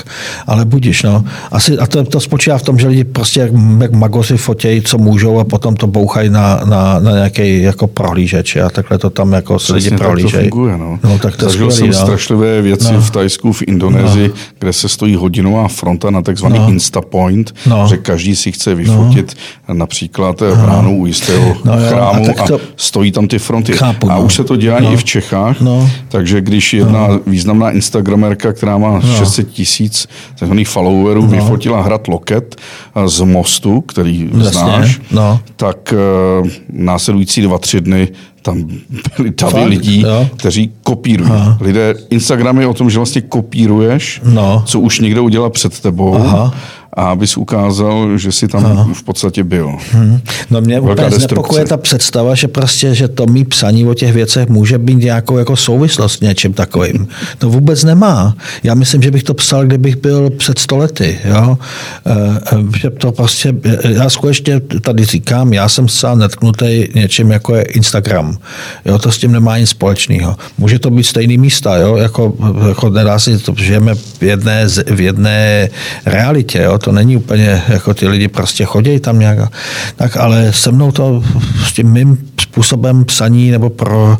ale 0.46 0.64
budíš. 0.64 1.02
No. 1.02 1.24
Asi, 1.52 1.78
a 1.78 1.86
to, 1.86 2.04
to 2.04 2.20
spočívá 2.20 2.58
v 2.58 2.62
tom, 2.62 2.78
že 2.78 2.88
lidi 2.88 3.04
prostě 3.04 3.40
jak, 3.40 3.50
jak 3.80 3.92
magoři 3.92 4.36
fotějí, 4.36 4.82
co 4.82 4.98
můžou 4.98 5.38
a 5.38 5.44
potom 5.44 5.76
to 5.76 5.86
bouchají 5.86 6.30
na, 6.30 6.60
na, 6.64 6.98
na 6.98 7.10
nějaký 7.12 7.62
jako 7.62 7.86
prohlížeč 7.86 8.56
a 8.56 8.70
takhle 8.70 8.98
to 8.98 9.10
tam 9.10 9.32
jako 9.32 9.58
se 9.58 9.72
lidi 9.74 9.90
prohlížejí. 9.90 10.32
to 10.50 10.50
funguje, 10.56 10.78
no. 10.78 10.98
no 11.04 11.18
tak 11.18 11.36
to 11.36 11.44
Zažil 11.44 11.70
skvělý, 11.70 11.92
jsem 11.92 12.00
no. 12.00 12.06
strašlivé 12.06 12.62
věci 12.62 12.92
No. 12.92 13.00
v 13.00 13.10
Tajsku, 13.10 13.52
v 13.52 13.62
Indonésii, 13.66 14.28
no. 14.28 14.34
kde 14.58 14.72
se 14.72 14.88
stojí 14.88 15.14
hodinová 15.16 15.68
fronta 15.68 16.10
na 16.10 16.22
takzvaný 16.22 16.58
No. 16.58 16.68
Instapoint, 16.68 17.54
No. 17.70 17.86
že 17.88 17.96
každý 17.96 18.36
si 18.36 18.52
chce 18.52 18.74
vyfotit 18.74 19.36
například 19.72 20.40
no. 20.40 20.56
bránu 20.56 20.96
u 20.98 21.06
jistého 21.06 21.56
No 21.64 21.72
jo, 21.80 21.86
a 21.86 21.88
chrámu 21.88 22.26
a, 22.38 22.46
to- 22.46 22.60
stojí 22.76 23.12
tam 23.12 23.28
ty 23.28 23.38
fronty. 23.38 23.72
Chápu, 23.72 24.10
a 24.10 24.14
no. 24.14 24.22
už 24.22 24.34
se 24.34 24.44
to 24.44 24.56
dělá 24.56 24.80
No. 24.80 24.92
i 24.92 24.96
v 24.96 25.04
Čechách, 25.04 25.60
No. 25.60 25.90
takže 26.08 26.40
když 26.40 26.74
jedna 26.74 27.08
významná 27.26 27.70
instagramerka, 27.70 28.52
která 28.52 28.78
má 28.78 29.00
600 29.18 29.48
tisíc 29.50 30.08
takzvaných 30.38 30.68
followerů, 30.68 31.26
vyfotila 31.26 31.82
hrad 31.82 32.08
Loket 32.08 32.56
eh, 32.96 33.08
z 33.08 33.20
mostu, 33.20 33.80
který 33.80 34.30
Jasně, 34.38 34.50
znáš, 34.60 35.00
no. 35.10 35.40
tak 35.56 35.94
uh, 36.42 36.48
následující 36.72 37.42
dva, 37.42 37.58
tři 37.58 37.80
dny 37.80 38.08
tam 38.42 38.64
byly 39.16 39.30
davy 39.40 39.52
Fakt? 39.52 39.68
lidí, 39.68 40.00
Jo. 40.00 40.28
kteří 40.36 40.72
kopírují. 40.82 41.30
Aha. 41.30 41.58
Lidé, 41.60 41.94
Instagram 42.10 42.58
je 42.60 42.66
o 42.66 42.74
tom, 42.74 42.90
že 42.90 42.98
vlastně 42.98 43.20
kopíruješ, 43.20 44.20
No. 44.24 44.62
co 44.66 44.80
už 44.80 45.00
někdo 45.00 45.24
udělal 45.24 45.50
před 45.50 45.80
tebou, 45.80 46.14
Aha. 46.14 46.54
A 46.92 47.10
abys 47.10 47.36
ukázal, 47.36 48.18
že 48.18 48.32
jsi 48.32 48.48
tam 48.48 48.66
Aha. 48.66 48.88
v 48.94 49.02
podstatě 49.02 49.44
byl. 49.44 49.76
Hmm. 49.92 50.20
No 50.50 50.60
mě 50.60 50.80
Velká 50.80 51.06
úplně 51.06 51.18
znepokuje 51.18 51.64
ta 51.64 51.76
představa, 51.76 52.34
že 52.34 52.48
prostě, 52.48 52.94
že 52.94 53.08
to 53.08 53.26
mý 53.26 53.44
psaní 53.44 53.86
o 53.86 53.94
těch 53.94 54.12
věcech 54.12 54.48
může 54.48 54.78
být 54.78 54.94
nějakou 54.94 55.38
jako 55.38 55.56
souvislost 55.56 56.12
s 56.12 56.20
něčím 56.20 56.52
takovým. 56.52 57.08
To 57.38 57.48
vůbec 57.48 57.84
nemá. 57.84 58.34
Já 58.62 58.74
myslím, 58.74 59.02
že 59.02 59.10
bych 59.10 59.22
to 59.22 59.34
psal, 59.34 59.64
kdybych 59.66 59.96
byl 59.96 60.30
před 60.30 60.58
stolety. 60.58 61.18
Jo? 61.24 61.58
Eh, 62.06 62.40
eh, 62.52 62.78
Že 62.80 62.90
to 62.90 63.12
prostě, 63.12 63.54
já 63.88 64.10
skutečně 64.10 64.60
tady 64.60 65.04
říkám, 65.04 65.52
já 65.52 65.68
jsem 65.68 65.88
sám 65.88 66.18
netknutý 66.18 66.88
něčím, 66.94 67.30
jako 67.30 67.54
je 67.54 67.62
Instagram. 67.62 68.36
Jo? 68.84 68.98
To 68.98 69.12
s 69.12 69.18
tím 69.18 69.32
nemá 69.32 69.58
nic 69.58 69.70
společného. 69.70 70.36
Může 70.58 70.78
to 70.78 70.90
být 70.90 71.04
stejný 71.04 71.38
místa, 71.38 71.76
jo? 71.76 71.96
Jako, 71.96 72.34
jako 72.68 72.90
nedá 72.90 73.18
se, 73.18 73.38
to 73.38 73.54
žijeme 73.56 73.94
v 73.94 74.22
jedné, 74.22 74.66
v 74.86 75.00
jedné 75.00 75.68
realitě. 76.06 76.62
Jo? 76.62 76.78
To 76.84 76.92
není 76.92 77.16
úplně, 77.16 77.62
jako 77.68 77.94
ty 77.94 78.08
lidi 78.08 78.28
prostě 78.28 78.64
chodí 78.64 79.00
tam 79.00 79.18
nějak. 79.18 79.38
Tak 79.96 80.16
ale 80.16 80.52
se 80.52 80.72
mnou 80.72 80.92
to 80.92 81.22
s 81.66 81.72
tím 81.72 81.92
mým 81.92 82.18
způsobem 82.40 83.04
psaní 83.04 83.50
nebo, 83.50 83.70
pro, 83.70 84.18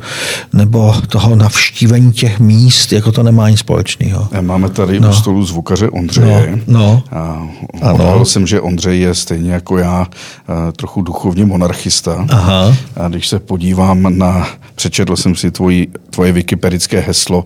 nebo 0.53 0.95
toho 1.09 1.37
navštívení 1.37 2.13
těch 2.13 2.41
míst, 2.41 2.93
jako 2.93 3.13
to 3.13 3.23
nemá 3.23 3.49
nic 3.51 3.61
společného. 3.61 4.29
Máme 4.41 4.69
tady 4.69 5.01
no. 5.01 5.11
u 5.11 5.13
stolu 5.13 5.45
zvukaře 5.45 5.89
Ondřeje. 5.89 6.59
No, 6.67 7.03
no. 7.13 7.19
A 7.19 7.47
Ano. 7.83 8.25
jsem, 8.25 8.47
že 8.47 8.61
Ondřej 8.61 9.01
je 9.01 9.15
stejně 9.15 9.53
jako 9.53 9.79
já 9.79 10.07
eh, 10.09 10.73
trochu 10.73 11.03
duchovně 11.03 11.47
monarchista. 11.47 12.27
Aha. 12.31 12.77
A 12.97 13.09
když 13.09 13.29
se 13.29 13.39
podívám 13.39 14.19
na, 14.19 14.49
přečetl 14.75 15.17
jsem 15.17 15.35
si 15.37 15.51
tvoji, 15.51 15.89
tvoje 16.11 16.33
wikipedické 16.33 17.01
heslo, 17.01 17.45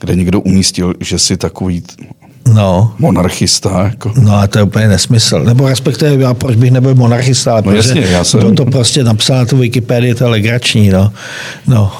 kde 0.00 0.14
někdo 0.16 0.40
umístil, 0.40 0.94
že 1.00 1.18
jsi 1.18 1.36
takový 1.36 1.82
No. 2.52 2.94
monarchista. 2.98 3.82
Jako. 3.84 4.12
No 4.20 4.34
a 4.36 4.46
to 4.46 4.58
je 4.58 4.62
úplně 4.62 4.88
nesmysl. 4.88 5.40
Nebo 5.44 5.68
respektive 5.68 6.22
já 6.24 6.34
proč 6.34 6.56
bych 6.56 6.70
nebyl 6.70 6.94
monarchista, 6.94 7.52
ale 7.52 7.62
No 7.66 7.72
protože 7.72 7.76
jasně, 7.88 8.00
já 8.00 8.24
jsem- 8.24 8.40
kdo 8.40 8.52
to 8.52 8.64
prostě 8.64 9.04
napsal 9.04 9.36
na 9.36 9.44
tu 9.44 9.56
Wikipedii, 9.56 10.14
to 10.14 10.24
je 10.24 10.30
legrační. 10.30 10.88
No. 10.90 11.12
no. 11.66 11.92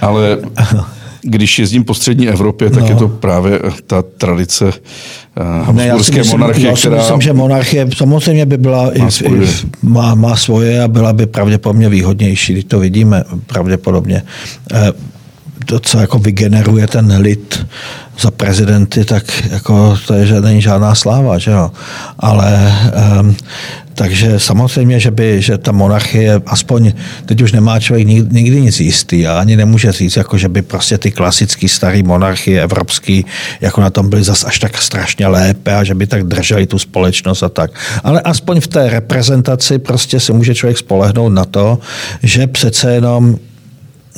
Ale 0.00 0.38
když 1.22 1.58
jezdím 1.58 1.84
po 1.84 1.94
střední 1.94 2.28
Evropě, 2.28 2.70
tak 2.70 2.80
No. 2.82 2.88
je 2.88 2.94
to 2.94 3.08
právě 3.08 3.60
ta 3.86 4.02
tradice 4.18 4.64
uh, 4.64 4.72
Ne, 5.74 5.84
habsburské 5.88 6.18
myslím, 6.18 6.40
monarchie, 6.40 6.68
já 6.68 6.76
si 6.76 6.80
která... 6.80 6.96
myslím, 6.96 7.20
že 7.20 7.32
monarchie 7.32 7.86
samozřejmě 7.96 8.46
by 8.46 8.58
byla 8.58 8.82
Má 8.98 9.06
i, 9.08 9.10
svoje. 9.10 9.42
i, 9.42 9.46
má, 9.82 10.14
má 10.14 10.36
svoje 10.36 10.82
a 10.82 10.88
byla 10.88 11.12
by 11.12 11.26
pravděpodobně 11.26 11.88
výhodnější, 11.88 12.52
když 12.52 12.64
to 12.64 12.78
vidíme 12.78 13.24
pravděpodobně. 13.46 14.22
Eh, 14.72 14.92
To, 15.66 15.80
co 15.80 16.00
jako 16.00 16.18
vygeneruje 16.18 16.86
ten 16.86 17.16
lid 17.20 17.66
za 18.20 18.30
prezidenty, 18.30 19.04
tak 19.04 19.24
jako 19.50 19.98
to 20.06 20.14
je, 20.14 20.26
že 20.26 20.40
není 20.40 20.62
žádná 20.62 20.94
sláva, 20.94 21.38
že 21.38 21.50
jo. 21.50 21.70
Ale 22.18 22.72
um, 23.20 23.36
takže 23.94 24.40
samozřejmě, 24.40 25.00
že 25.00 25.10
by, 25.10 25.42
že 25.42 25.58
ta 25.58 25.72
monarchie, 25.72 26.40
aspoň 26.46 26.92
teď 27.26 27.42
už 27.42 27.52
nemá 27.52 27.80
člověk 27.80 28.06
nikdy, 28.06 28.34
nikdy 28.34 28.60
nic 28.60 28.80
jistý 28.80 29.26
a 29.26 29.40
ani 29.40 29.56
nemůže 29.56 29.92
říct, 29.92 30.16
jako 30.16 30.38
že 30.38 30.48
by 30.48 30.62
prostě 30.62 30.98
ty 30.98 31.10
klasické 31.10 31.68
staré 31.68 32.02
monarchie 32.02 32.62
evropský, 32.62 33.24
jako 33.60 33.80
na 33.80 33.90
tom 33.90 34.10
byly 34.10 34.22
zas 34.22 34.44
až 34.44 34.58
tak 34.58 34.78
strašně 34.78 35.26
lépe 35.26 35.76
a 35.76 35.84
že 35.84 35.94
by 35.94 36.06
tak 36.06 36.24
drželi 36.24 36.66
tu 36.66 36.78
společnost 36.78 37.42
a 37.42 37.48
tak. 37.48 37.70
Ale 38.04 38.20
aspoň 38.20 38.60
v 38.60 38.66
té 38.66 38.90
reprezentaci 38.90 39.78
prostě 39.78 40.20
se 40.20 40.32
může 40.32 40.54
člověk 40.54 40.78
spolehnout 40.78 41.32
na 41.32 41.44
to, 41.44 41.78
že 42.22 42.46
přece 42.46 42.94
jenom 42.94 43.36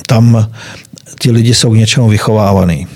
tam 0.07 0.47
ti 1.19 1.31
lidi 1.31 1.53
jsou 1.53 1.73
k 1.73 1.77
něčemu 1.77 2.09
vychovávaný. 2.09 2.87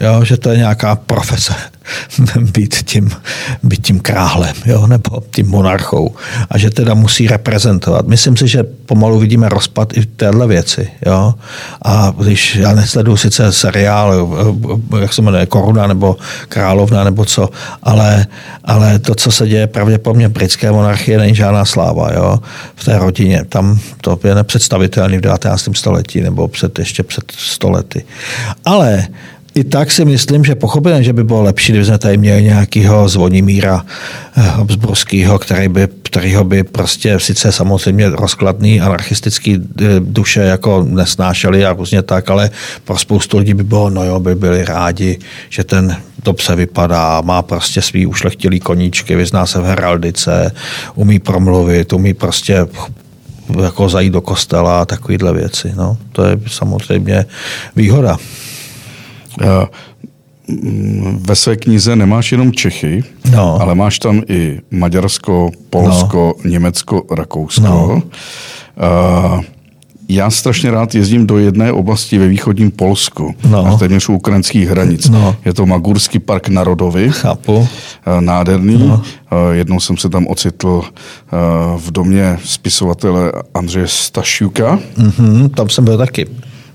Jo, 0.00 0.24
že 0.24 0.36
to 0.36 0.50
je 0.50 0.56
nějaká 0.56 0.96
profese 0.96 1.54
být 2.40 2.74
tím, 2.74 3.10
být 3.62 3.86
tím 3.86 4.00
králem 4.00 4.54
jo, 4.66 4.86
nebo 4.86 5.22
tím 5.30 5.48
monarchou 5.48 6.14
a 6.50 6.58
že 6.58 6.70
teda 6.70 6.94
musí 6.94 7.28
reprezentovat. 7.28 8.06
Myslím 8.06 8.36
si, 8.36 8.48
že 8.48 8.62
pomalu 8.62 9.18
vidíme 9.18 9.48
rozpad 9.48 9.96
i 9.96 10.06
téhle 10.06 10.46
věci. 10.46 10.88
Jo. 11.06 11.34
A 11.84 12.12
když 12.18 12.56
já 12.56 12.74
nesleduju 12.74 13.16
sice 13.16 13.52
seriál, 13.52 14.28
jak 15.00 15.12
se 15.12 15.22
jmenuje, 15.22 15.46
Koruna 15.46 15.86
nebo 15.86 16.16
Královna 16.48 17.04
nebo 17.04 17.24
co, 17.24 17.48
ale, 17.82 18.26
ale 18.64 18.98
to, 18.98 19.14
co 19.14 19.32
se 19.32 19.48
děje 19.48 19.66
pravděpodobně 19.66 20.28
v 20.28 20.32
britské 20.32 20.72
monarchie, 20.72 21.18
není 21.18 21.34
žádná 21.34 21.64
sláva 21.64 22.12
jo, 22.14 22.38
v 22.74 22.84
té 22.84 22.98
rodině. 22.98 23.44
Tam 23.48 23.78
to 24.00 24.20
je 24.24 24.34
nepředstavitelné 24.34 25.18
v 25.18 25.20
19. 25.20 25.68
století 25.74 26.20
nebo 26.20 26.48
před, 26.48 26.78
ještě 26.78 27.02
před 27.02 27.24
stolety. 27.36 28.04
Ale 28.64 29.06
i 29.54 29.64
tak 29.64 29.90
si 29.90 30.04
myslím, 30.04 30.44
že 30.44 30.54
pochopím, 30.54 31.02
že 31.02 31.12
by 31.12 31.24
bylo 31.24 31.42
lepší, 31.42 31.72
kdyby 31.72 31.84
jsme 31.84 31.98
tady 31.98 32.16
měli 32.16 32.42
nějakého 32.42 33.08
Zvonimíra 33.08 33.84
eh, 34.36 34.40
Habsburského, 34.40 35.38
který 35.38 35.68
by, 35.68 35.88
kterýho 36.02 36.44
by 36.44 36.62
prostě 36.62 37.20
sice 37.20 37.52
samozřejmě 37.52 38.10
rozkladný 38.10 38.80
anarchistický 38.80 39.58
eh, 39.58 39.84
duše 40.00 40.40
jako 40.40 40.86
nesnášeli 40.88 41.66
a 41.66 41.72
různě 41.72 42.02
tak, 42.02 42.30
ale 42.30 42.50
pro 42.84 42.98
spoustu 42.98 43.38
lidí 43.38 43.54
by 43.54 43.64
bylo, 43.64 43.90
no 43.90 44.04
jo, 44.04 44.20
by 44.20 44.34
byli 44.34 44.64
rádi, 44.64 45.18
že 45.48 45.64
ten 45.64 45.96
dobře 46.24 46.54
vypadá, 46.54 47.20
má 47.20 47.42
prostě 47.42 47.82
svý 47.82 48.06
ušlechtilý 48.06 48.60
koníčky, 48.60 49.16
vyzná 49.16 49.46
se 49.46 49.60
v 49.60 49.64
heraldice, 49.64 50.52
umí 50.94 51.18
promluvit, 51.18 51.92
umí 51.92 52.14
prostě 52.14 52.66
jako 53.62 53.88
zajít 53.88 54.12
do 54.12 54.20
kostela 54.20 54.80
a 54.80 54.84
takovýhle 54.84 55.32
věci. 55.32 55.72
No, 55.76 55.96
to 56.12 56.24
je 56.24 56.38
samozřejmě 56.46 57.26
výhoda. 57.76 58.18
Eh, 59.40 59.66
Ve 61.14 61.36
své 61.36 61.56
knize 61.56 61.96
nemáš 61.96 62.32
jenom 62.32 62.52
Čechy, 62.52 63.04
No. 63.32 63.58
ale 63.62 63.74
máš 63.74 63.98
tam 63.98 64.22
i 64.28 64.60
Maďarsko, 64.70 65.50
Polsko, 65.70 66.34
no. 66.44 66.50
Německo, 66.50 67.02
Rakousko. 67.10 67.62
No. 67.62 68.02
Uh, 69.34 69.40
já 70.08 70.30
strašně 70.30 70.70
rád 70.70 70.94
jezdím 70.94 71.26
do 71.26 71.38
jedné 71.38 71.72
oblasti 71.72 72.18
ve 72.18 72.28
východním 72.28 72.70
Polsku, 72.70 73.34
No. 73.50 73.66
až 73.66 73.78
téměř 73.78 74.08
u 74.08 74.14
ukrajinských 74.14 74.68
hranic. 74.68 75.08
No. 75.08 75.36
Je 75.44 75.54
to 75.54 75.66
Magurský 75.66 76.18
park 76.18 76.48
Narodovy. 76.48 77.08
Chápu. 77.10 77.68
Eh, 78.06 78.20
nádherný. 78.20 78.78
No. 78.88 79.02
Jednou 79.52 79.80
jsem 79.80 79.96
se 79.96 80.08
tam 80.08 80.26
ocitl 80.26 80.82
v 81.76 81.90
domě 81.90 82.38
spisovatele 82.44 83.32
Andřeje 83.54 83.86
Stašiuka. 83.88 84.78
Mhm, 84.96 85.48
tam 85.48 85.68
jsem 85.68 85.84
byl 85.84 85.98
taky. 85.98 86.26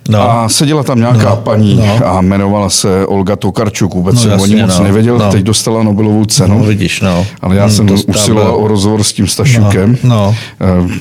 No. 0.10 0.32
A 0.32 0.50
seděla 0.50 0.84
tam 0.84 1.00
nějaká 1.00 1.30
No, 1.30 1.36
paní 1.36 1.76
no. 1.76 2.08
a 2.08 2.22
jmenovala 2.22 2.70
se 2.70 3.06
Olga 3.06 3.36
Tokarčuk. 3.36 3.94
Vůbec 3.94 4.16
No, 4.16 4.22
jsem 4.22 4.40
o 4.40 4.46
ní 4.46 4.56
moc 4.56 4.78
no. 4.78 4.84
nevěděl, 4.84 5.18
No. 5.18 5.32
teď 5.32 5.44
dostala 5.44 5.84
Nobelovou 5.84 6.26
cenu. 6.26 6.58
No, 6.60 6.64
vidíš, 6.64 7.02
no. 7.02 7.26
Ale 7.42 7.56
já 7.56 7.66
Hmm, 7.66 7.72
jsem 7.76 7.90
usiloval 8.08 8.56
o 8.56 8.68
rozhovor 8.68 9.04
s 9.04 9.14
tím 9.14 9.28
Stašukem. 9.28 9.98
No, 10.04 10.10
no. 10.10 10.36
Eh, 10.62 11.00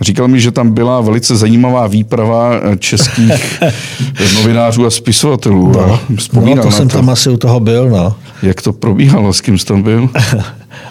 Říkal 0.00 0.28
mi, 0.28 0.40
že 0.40 0.50
tam 0.50 0.70
byla 0.74 1.00
velice 1.00 1.36
zajímavá 1.36 1.86
výprava 1.86 2.50
eh, 2.54 2.76
českých 2.76 3.62
novinářů 4.34 4.86
a 4.86 4.90
spisovatelů. 4.90 5.80
A 5.80 5.86
No, 5.86 6.00
vzpomínal 6.16 6.64
to 6.64 6.70
jsem 6.70 6.88
to. 6.88 6.96
tam 6.96 7.10
asi 7.10 7.30
u 7.30 7.36
toho 7.36 7.60
byl, 7.60 7.88
no. 7.90 8.14
Jak 8.42 8.62
to 8.62 8.72
probíhalo, 8.72 9.32
s 9.32 9.40
kým 9.40 9.58
jsi 9.58 9.66
tam 9.66 9.82
byl? 9.82 10.08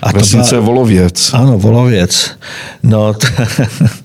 A 0.03 0.11
to 0.11 0.17
Vesnice 0.19 0.55
byla- 0.55 0.65
Volověc. 0.65 1.31
Ano, 1.33 1.57
Volověc. 1.57 2.31
No, 2.83 3.13
t- 3.13 3.27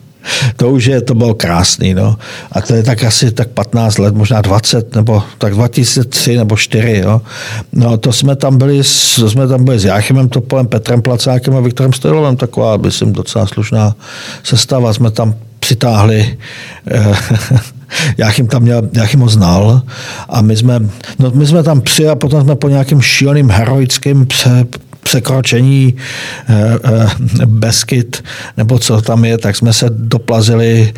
to 0.57 0.71
už 0.71 0.85
je, 0.85 1.01
to 1.01 1.15
bylo 1.15 1.35
krásný, 1.35 1.95
no. 1.95 2.17
A 2.53 2.61
to 2.61 2.75
je 2.75 2.83
tak 2.83 3.05
asi 3.05 3.33
tak 3.33 3.49
15 3.49 3.99
let, 3.99 4.15
možná 4.15 4.41
20, 4.41 4.95
nebo 4.95 5.23
tak 5.39 5.55
2003 5.55 6.37
nebo 6.37 6.57
4, 6.57 7.03
jo. 7.05 7.21
No 7.73 7.97
to 7.97 8.13
jsme 8.13 8.37
tam 8.37 8.59
byli, 8.59 8.83
to 9.17 9.31
jsme 9.31 9.49
tam 9.49 9.65
byli 9.65 9.79
s 9.79 9.85
Jáchymem 9.85 10.29
Topolem, 10.29 10.67
Petrem 10.67 11.03
Placákem 11.03 11.57
a 11.57 11.61
Viktorem 11.61 11.93
Stojilovem, 11.93 12.37
taková, 12.37 12.77
myslím, 12.77 13.13
docela 13.13 13.47
slušná 13.47 13.95
sestava. 14.43 14.93
Jsme 14.93 15.11
tam 15.11 15.35
přitáhli 15.61 16.39
eh, 16.91 17.15
Jáchym 18.19 18.47
tam 18.47 18.63
měl, 18.63 18.83
Jáchym 18.93 19.21
ho 19.21 19.29
znal 19.29 19.83
a 20.29 20.43
my 20.43 20.57
jsme, 20.57 20.81
no 21.19 21.31
my 21.35 21.47
jsme 21.47 21.63
tam 21.63 21.81
přijeli 21.81 22.13
a 22.13 22.15
potom 22.15 22.43
jsme 22.43 22.57
po 22.57 22.69
nějakém 22.69 23.01
šíleným 23.01 23.51
heroickém 23.51 24.27
překročení 25.03 25.95
eh, 26.49 26.79
eh, 26.85 27.47
Beskyt, 27.47 28.25
nebo 28.57 28.79
co 28.79 29.03
tam 29.03 29.25
je, 29.25 29.39
tak 29.39 29.57
jsme 29.57 29.73
se 29.73 29.87
doplazili 29.91 30.93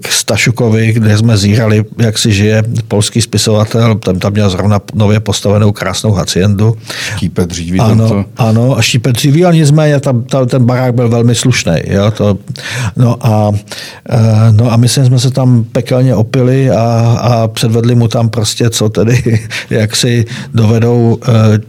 k 0.00 0.08
Stašukovi, 0.08 0.92
kde 0.92 1.18
jsme 1.18 1.36
zírali, 1.36 1.84
jak 1.98 2.18
si 2.18 2.32
žije 2.32 2.62
polský 2.88 3.20
spisovatel, 3.20 3.94
tam, 3.94 4.18
tam 4.18 4.32
měl 4.32 4.50
zrovna 4.50 4.80
nově 4.94 5.20
postavenou 5.20 5.72
krásnou 5.72 6.12
haciendu. 6.12 6.76
Štípe 7.16 7.46
dříví. 7.46 7.80
Ano, 7.80 8.08
to... 8.08 8.24
ano, 8.36 8.78
a 8.78 8.82
štípe 8.82 9.12
dříví, 9.12 9.44
ale 9.44 9.54
nicméně 9.54 10.00
tam, 10.00 10.24
tam, 10.24 10.46
ten 10.46 10.64
barák 10.64 10.94
byl 10.94 11.08
velmi 11.08 11.34
slušný. 11.34 11.74
Jo, 11.86 12.10
to, 12.10 12.38
no, 12.96 13.16
a, 13.26 13.52
eh, 14.10 14.18
no 14.50 14.72
a 14.72 14.76
my 14.76 14.88
jsme 14.88 15.18
se 15.18 15.30
tam 15.30 15.64
pekelně 15.64 16.14
opili 16.14 16.70
a, 16.70 17.18
a 17.20 17.48
předvedli 17.48 17.94
mu 17.94 18.08
tam 18.08 18.28
prostě, 18.28 18.70
co 18.70 18.88
tedy, 18.88 19.40
jak 19.70 19.96
si 19.96 20.24
dovedou 20.54 21.18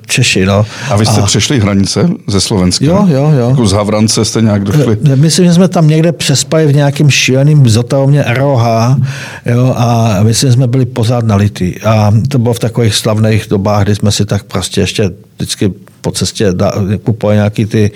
Češi. 0.07 0.45
No. 0.45 0.65
A 0.89 0.95
vy 0.95 1.05
jste 1.05 1.21
a, 1.21 1.25
přešli 1.25 1.59
hranici 1.59 1.72
hranice 1.73 2.09
ze 2.27 2.41
Slovenska? 2.41 2.85
Jo, 2.85 3.07
jo, 3.09 3.31
jo. 3.37 3.49
Jako 3.49 3.67
z 3.67 3.71
Havrance 3.71 4.25
jste 4.25 4.41
nějak 4.41 4.63
došli? 4.63 4.97
Myslím, 5.15 5.45
že 5.45 5.53
jsme 5.53 5.67
tam 5.67 5.87
někde 5.87 6.11
přespali 6.11 6.67
v 6.67 6.75
nějakým 6.75 7.09
šíleným 7.09 7.69
zotavovně 7.69 8.23
ROH 8.27 8.65
jo, 9.45 9.73
a 9.77 10.17
myslím, 10.23 10.49
že 10.49 10.53
jsme 10.53 10.67
byli 10.67 10.85
pořád 10.85 11.25
nalitý. 11.25 11.81
A 11.81 12.13
to 12.27 12.39
bylo 12.39 12.53
v 12.53 12.59
takových 12.59 12.95
slavných 12.95 13.45
dobách, 13.49 13.83
kdy 13.83 13.95
jsme 13.95 14.11
si 14.11 14.25
tak 14.25 14.43
prostě 14.43 14.81
ještě 14.81 15.11
vždycky 15.37 15.71
po 16.01 16.11
cestě 16.11 16.53
kupovali 17.03 17.37
nějaký 17.37 17.65
ty, 17.65 17.91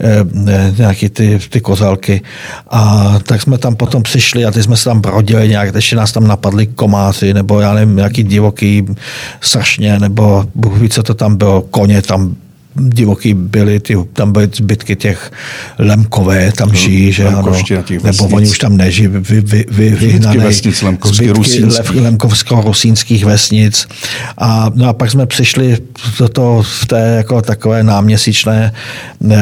eh, 0.00 0.74
nějaký 0.78 1.08
ty, 1.08 1.38
ty 1.50 1.60
kozalky. 1.60 2.22
A 2.70 3.14
tak 3.22 3.42
jsme 3.42 3.58
tam 3.58 3.76
potom 3.76 4.02
přišli 4.02 4.44
a 4.44 4.50
ty 4.50 4.62
jsme 4.62 4.76
se 4.76 4.84
tam 4.84 5.00
brodili 5.00 5.48
nějak, 5.48 5.74
ještě 5.74 5.96
nás 5.96 6.12
tam 6.12 6.26
napadli 6.26 6.66
komáři, 6.66 7.34
nebo 7.34 7.60
já 7.60 7.74
nevím, 7.74 7.96
nějaký 7.96 8.22
divoký 8.22 8.86
sršně, 9.40 9.98
nebo 9.98 10.44
Bůh 10.54 10.78
ví, 10.78 10.88
co 10.88 11.02
to 11.02 11.14
tam 11.14 11.36
bylo, 11.36 11.62
koně 11.62 12.02
tam 12.02 12.34
divoký 12.76 13.34
byly, 13.34 13.80
ty, 13.80 13.96
tam 14.12 14.32
byly 14.32 14.48
zbytky 14.54 14.96
těch 14.96 15.32
Lemkové, 15.78 16.52
tam 16.52 16.68
no, 16.68 16.74
žijí, 16.74 17.12
že 17.12 17.28
ano, 17.28 17.52
nebo 18.04 18.24
oni 18.24 18.48
už 18.48 18.58
tam 18.58 18.76
nežijí, 18.76 19.08
vy, 19.08 19.40
vy, 19.40 19.64
vy, 19.70 19.90
vyhnané 19.90 20.44
vesnic, 20.44 20.82
lemkovský, 20.82 21.28
zbytky 21.68 22.00
lemkovsko-rusínských 22.00 23.24
vesnic. 23.24 23.88
A, 24.38 24.70
no 24.74 24.88
a 24.88 24.92
pak 24.92 25.10
jsme 25.10 25.26
přišli 25.26 25.78
do 26.18 26.28
toho 26.28 26.62
v 26.62 26.86
té 26.86 27.00
jako 27.16 27.42
takové 27.42 27.82
náměsíčné 27.82 28.72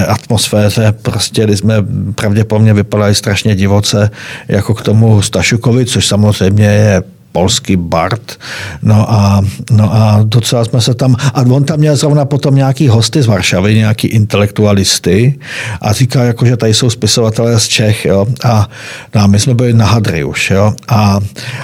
atmosféře, 0.09 0.95
prostě, 1.03 1.45
kdy 1.45 1.57
jsme 1.57 1.74
pravděpodobně 2.14 2.74
vypadali 2.74 3.14
strašně 3.14 3.55
divoce, 3.55 4.11
jako 4.49 4.74
k 4.74 4.83
tomu 4.83 5.22
Stašukovi, 5.22 5.87
což 5.87 6.07
samozřejmě 6.07 6.66
je 6.66 7.03
polský 7.33 7.76
Bart. 7.76 8.39
No 8.83 9.12
a, 9.12 9.43
no 9.70 9.95
a 9.95 10.20
docela 10.24 10.64
jsme 10.64 10.80
se 10.80 10.95
tam, 10.95 11.16
a 11.35 11.41
on 11.41 11.64
tam 11.64 11.78
měl 11.78 11.97
zrovna 11.97 12.24
potom 12.24 12.55
nějaký 12.55 12.89
hosty 12.89 13.22
z 13.22 13.26
Varšavy, 13.26 13.74
nějaký 13.74 14.09
intelektualisty 14.09 15.39
a 15.80 15.93
říkal, 15.93 16.24
jako, 16.24 16.47
že 16.47 16.57
tady 16.57 16.74
jsou 16.74 16.91
spisovatelé 16.91 17.61
z 17.61 17.68
Čech, 17.68 18.05
jo. 18.05 18.26
A, 18.45 18.68
no 19.14 19.20
a 19.20 19.26
my 19.26 19.41
jsme 19.41 19.55
byli 19.55 19.72
na 19.72 19.87
Hadry 19.87 20.24
už, 20.24 20.51
jo. 20.51 20.72
A, 20.89 21.20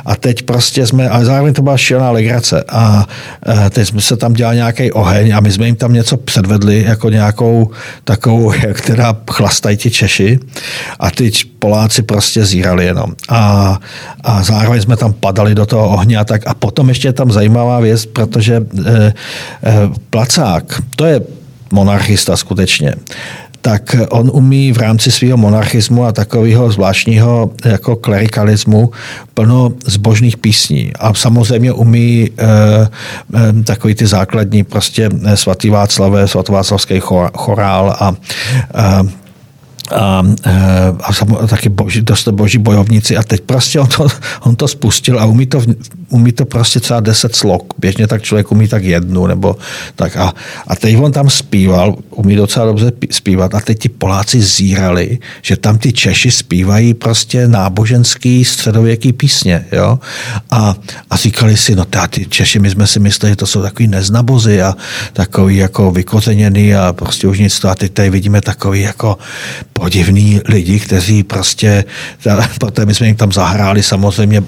a 0.07 0.17
teď 0.17 0.43
prostě 0.43 0.87
jsme, 0.87 1.09
ale 1.09 1.25
zároveň 1.25 1.55
to 1.55 1.63
byla 1.63 1.77
šílená 1.77 2.11
legrace 2.11 2.65
a, 2.69 3.07
a 3.47 3.71
teď 3.71 3.89
jsme 3.89 4.01
se 4.01 4.17
tam 4.17 4.33
dělali 4.33 4.57
nějaký 4.57 4.93
oheň 4.93 5.35
a 5.37 5.41
my 5.41 5.53
jsme 5.53 5.67
jim 5.67 5.77
tam 5.77 5.93
něco 5.93 6.17
předvedli, 6.17 6.85
jako 6.89 7.11
nějakou 7.11 7.71
takovou, 8.05 8.53
teda 8.87 9.17
chlastají 9.31 9.77
ti 9.77 9.91
Češi 9.91 10.39
a 11.01 11.11
ty 11.11 11.31
Poláci 11.59 12.03
prostě 12.03 12.45
zírali 12.45 12.85
jenom. 12.85 13.13
A, 13.29 13.81
a 14.25 14.43
zároveň 14.43 14.83
jsme 14.83 14.97
tam 14.97 15.13
padali 15.13 15.55
do 15.59 15.67
toho 15.67 15.89
ohně 15.89 16.17
a 16.19 16.25
tak. 16.25 16.47
A 16.47 16.55
potom 16.55 16.89
ještě 16.89 17.09
je 17.09 17.13
tam 17.13 17.31
zajímavá 17.31 17.81
věc, 17.81 18.07
protože 18.07 18.63
e, 18.63 18.93
e, 18.95 19.13
Placák, 20.11 20.83
to 20.97 21.05
je 21.05 21.21
monarchista 21.73 22.37
skutečně, 22.37 22.95
tak 23.61 23.97
on 24.09 24.31
umí 24.33 24.73
v 24.73 24.79
rámci 24.79 25.11
svého 25.11 25.37
monarchismu 25.37 26.05
a 26.05 26.13
takového 26.13 26.71
zvláštního 26.71 27.51
jako 27.65 27.97
klerikalismu 27.97 28.91
plno 29.35 29.73
zbožných 29.85 30.37
písní. 30.37 30.93
A 30.99 31.15
samozřejmě 31.15 31.73
umí 31.73 32.31
e, 32.31 32.45
e, 32.47 33.63
takový 33.63 33.95
ty 33.95 34.07
základní 34.07 34.65
prostě 34.65 35.11
svatý 35.35 35.71
Václavé, 35.71 36.29
svatováclavský 36.29 37.01
chorál 37.35 37.97
a 38.01 38.15
e, 38.75 39.28
a, 39.91 40.23
eh, 40.47 40.89
a, 41.01 41.37
a 41.41 41.47
taky 41.47 41.69
boží, 41.69 42.03
dost 42.03 42.29
boží 42.29 42.59
bojovníci 42.59 43.17
a 43.17 43.23
teď 43.23 43.41
prostě 43.41 43.81
on 43.81 43.87
to, 43.87 44.07
on 44.41 44.57
to 44.57 44.69
spustil 44.69 45.21
a 45.21 45.25
umí 45.25 45.47
to, 45.47 45.63
umí 46.09 46.33
to 46.33 46.45
prostě 46.45 46.81
třeba 46.81 47.01
deset 47.01 47.37
slok. 47.37 47.75
Běžně 47.79 48.07
tak 48.07 48.23
člověk 48.23 48.53
umí 48.53 48.69
tak 48.69 48.85
jednu 48.85 49.27
nebo 49.27 49.57
tak 49.97 50.17
a, 50.17 50.35
a 50.67 50.77
teď 50.77 50.97
on 50.97 51.13
tam 51.13 51.31
zpíval, 51.31 51.97
umí 52.11 52.37
docela 52.37 52.67
dobře 52.67 52.93
zpívat 53.11 53.55
a 53.55 53.61
teď 53.61 53.79
ti 53.79 53.89
Poláci 53.89 54.43
zírali, 54.43 55.19
že 55.43 55.57
tam 55.57 55.79
ty 55.79 55.93
Češi 55.93 56.31
zpívají 56.31 56.95
prostě 56.95 57.49
náboženský 57.49 58.45
středověký 58.45 59.13
písně, 59.13 59.65
jo. 59.73 59.99
A, 60.51 60.77
a 61.11 61.17
říkali 61.17 61.57
si, 61.57 61.77
no 61.77 61.85
ty 62.11 62.27
Češi, 62.27 62.59
my 62.59 62.71
jsme 62.71 62.87
si 62.87 63.01
mysleli, 63.01 63.33
že 63.33 63.37
to 63.37 63.47
jsou 63.47 63.63
takový 63.63 63.89
neznabozy 63.89 64.63
a 64.63 64.75
takový 65.13 65.57
jako 65.57 65.91
vykořeněný 65.91 66.75
a 66.75 66.93
prostě 66.93 67.27
už 67.27 67.39
nic 67.39 67.61
to 67.61 67.69
a 67.69 67.75
teď 67.75 67.93
tady 67.93 68.11
vidíme 68.11 68.41
takový 68.41 68.81
jako 68.81 69.19
podivný 69.79 70.41
lidi, 70.49 70.81
kteří 70.81 71.23
prostě, 71.23 71.85
poté 72.61 72.87
my 72.87 72.95
jsme 72.95 73.07
jim 73.07 73.17
tam 73.17 73.33
zahráli 73.33 73.83
samozřejmě 73.83 74.43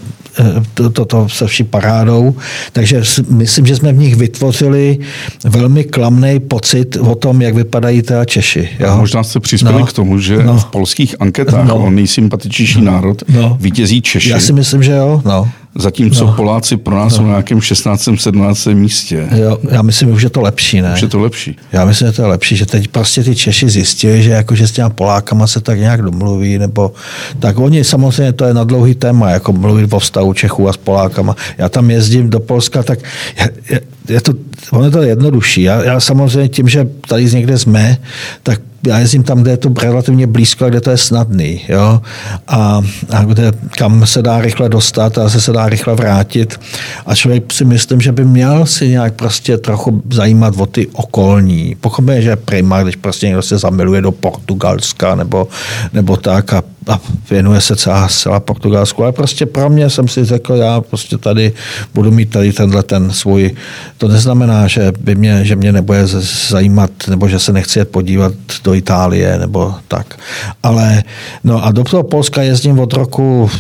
toto 0.75 0.91
to, 0.91 1.05
to 1.05 1.29
se 1.29 1.47
vší 1.47 1.65
parádou, 1.65 2.35
takže 2.73 3.03
myslím, 3.31 3.67
že 3.67 3.77
jsme 3.77 3.93
v 3.93 3.99
nich 3.99 4.17
vytvořili 4.17 4.99
velmi 5.45 5.85
klamný 5.85 6.41
pocit 6.41 6.97
o 6.97 7.15
tom, 7.15 7.43
jak 7.43 7.55
vypadají 7.55 8.03
teda 8.03 8.25
Češi. 8.25 8.69
Jo? 8.79 8.97
možná 8.97 9.23
jste 9.23 9.41
přispěli 9.41 9.81
no, 9.81 9.87
k 9.87 9.93
tomu, 9.93 10.19
že 10.19 10.43
no, 10.43 10.59
v 10.59 10.65
polských 10.65 11.15
anketách 11.21 11.67
no, 11.67 11.77
o 11.77 11.91
nejsympatičnější 11.91 12.81
no, 12.81 12.93
národ 12.93 13.23
no, 13.29 13.57
vítězí 13.61 14.03
Češi. 14.03 14.31
Já 14.31 14.41
si 14.41 14.53
myslím, 14.53 14.83
že 14.83 14.93
jo. 14.93 15.23
No. 15.25 15.49
Zatímco 15.75 16.27
no. 16.27 16.33
Poláci 16.33 16.77
pro 16.77 16.97
nás 16.97 17.13
no. 17.13 17.17
jsou 17.17 17.23
na 17.23 17.29
nějakém 17.29 17.61
16. 17.61 18.09
17. 18.15 18.67
místě. 18.67 19.29
Jo, 19.37 19.59
já 19.71 19.83
myslím, 19.83 20.21
že 20.21 20.27
je 20.27 20.31
to 20.31 20.41
lepší, 20.41 20.81
ne? 20.81 20.93
Už 20.95 21.03
je 21.03 21.09
to 21.09 21.19
lepší. 21.19 21.57
Já 21.73 21.85
myslím, 21.85 22.09
že 22.09 22.13
to 22.13 22.23
je 22.23 22.29
lepší, 22.29 22.57
že 22.57 22.67
teď 22.67 22.89
prostě 22.89 23.25
ty 23.25 23.37
Češi 23.37 23.71
zjistili, 23.71 24.23
že 24.23 24.31
jakože 24.31 24.69
s 24.69 24.73
těma 24.73 24.91
Polákama 24.91 25.47
se 25.47 25.61
tak 25.61 25.79
nějak 25.79 26.03
domluví, 26.03 26.59
nebo 26.59 26.93
tak 27.39 27.59
oni 27.59 27.85
samozřejmě 27.85 28.33
to 28.33 28.45
je 28.45 28.55
na 28.55 28.65
dlouhý 28.65 28.95
téma, 28.95 29.31
jako 29.31 29.53
mluvit 29.53 29.93
o 29.93 29.99
vztahu 29.99 30.33
Čechů 30.33 30.69
a 30.69 30.73
s 30.73 30.77
Polákama. 30.77 31.37
Já 31.59 31.69
tam 31.69 31.91
jezdím 31.91 32.31
do 32.31 32.41
Polska, 32.41 32.83
tak 32.83 32.99
je, 33.39 33.51
je, 33.71 33.81
je 34.09 34.21
to, 34.21 34.33
ono 34.71 34.85
je 34.85 34.91
to 34.91 35.03
jednodušší. 35.03 35.63
Já, 35.63 35.85
já 35.85 36.01
samozřejmě 36.01 36.49
tím, 36.49 36.69
že 36.69 36.89
tady 37.09 37.29
z 37.29 37.35
někde 37.35 37.59
jsme, 37.59 37.99
tak 38.43 38.61
já 38.87 38.99
jezdím 38.99 39.23
tam, 39.23 39.43
kde 39.43 39.51
je 39.51 39.57
to 39.57 39.73
relativně 39.83 40.27
blízko 40.27 40.65
a 40.65 40.69
kde 40.69 40.81
to 40.81 40.91
je 40.91 40.97
snadný. 40.97 41.61
Jo? 41.69 42.01
A, 42.49 42.83
a 43.11 43.25
kde, 43.25 43.53
kam 43.79 44.07
se 44.07 44.23
dá 44.23 44.41
rychle 44.41 44.69
dostat 44.69 45.19
a 45.19 45.29
se, 45.29 45.41
se 45.41 45.53
dá 45.53 45.69
rychle 45.69 45.95
vrátit. 45.95 46.61
A 47.07 47.15
člověk 47.15 47.53
si 47.53 47.65
myslím, 47.65 48.01
že 48.01 48.13
by 48.13 48.25
měl 48.25 48.67
si 48.67 48.89
nějak 48.89 49.15
prostě 49.15 49.59
trochu 49.59 50.03
zajímat 50.11 50.55
o 50.59 50.67
ty 50.67 50.87
okolní. 50.87 51.77
Pochopně, 51.81 52.23
že 52.23 52.37
prima, 52.37 52.83
když 52.83 52.97
prostě 52.97 53.27
někdo 53.27 53.43
se 53.43 53.59
zamiluje 53.59 54.01
do 54.01 54.13
Portugalska 54.13 55.15
nebo, 55.15 55.49
nebo 55.93 56.17
tak 56.17 56.53
a 56.53 56.63
a 56.89 57.01
věnuje 57.31 57.61
se 57.61 57.77
celá, 57.77 58.09
celá 58.09 58.41
Portugalsku. 58.41 59.03
Ale 59.03 59.13
prostě 59.13 59.47
pro 59.47 59.71
mě 59.71 59.91
jsem 59.91 60.09
si 60.09 60.25
řekl, 60.25 60.55
já 60.55 60.81
prostě 60.81 61.19
tady 61.19 61.53
budu 61.95 62.11
mít 62.11 62.31
tady 62.31 62.53
tenhle 62.53 62.83
ten 62.83 63.11
svůj, 63.11 63.55
to 63.99 64.09
neznamená, 64.09 64.67
že, 64.67 64.93
by 65.01 65.15
mě, 65.15 65.45
že 65.45 65.57
mě 65.57 65.73
nebude 65.73 66.07
zajímat, 66.49 66.91
nebo 67.09 67.29
že 67.29 67.39
se 67.39 67.53
nechci 67.53 67.85
podívat 67.85 68.33
do 68.65 68.75
Itálie, 68.75 69.39
nebo 69.39 69.75
tak. 69.89 70.19
Ale, 70.63 71.03
no 71.45 71.65
a 71.65 71.71
do 71.71 71.85
toho 71.85 72.03
Polska 72.03 72.43
jezdím 72.43 72.79
od 72.79 72.93
roku, 72.93 73.51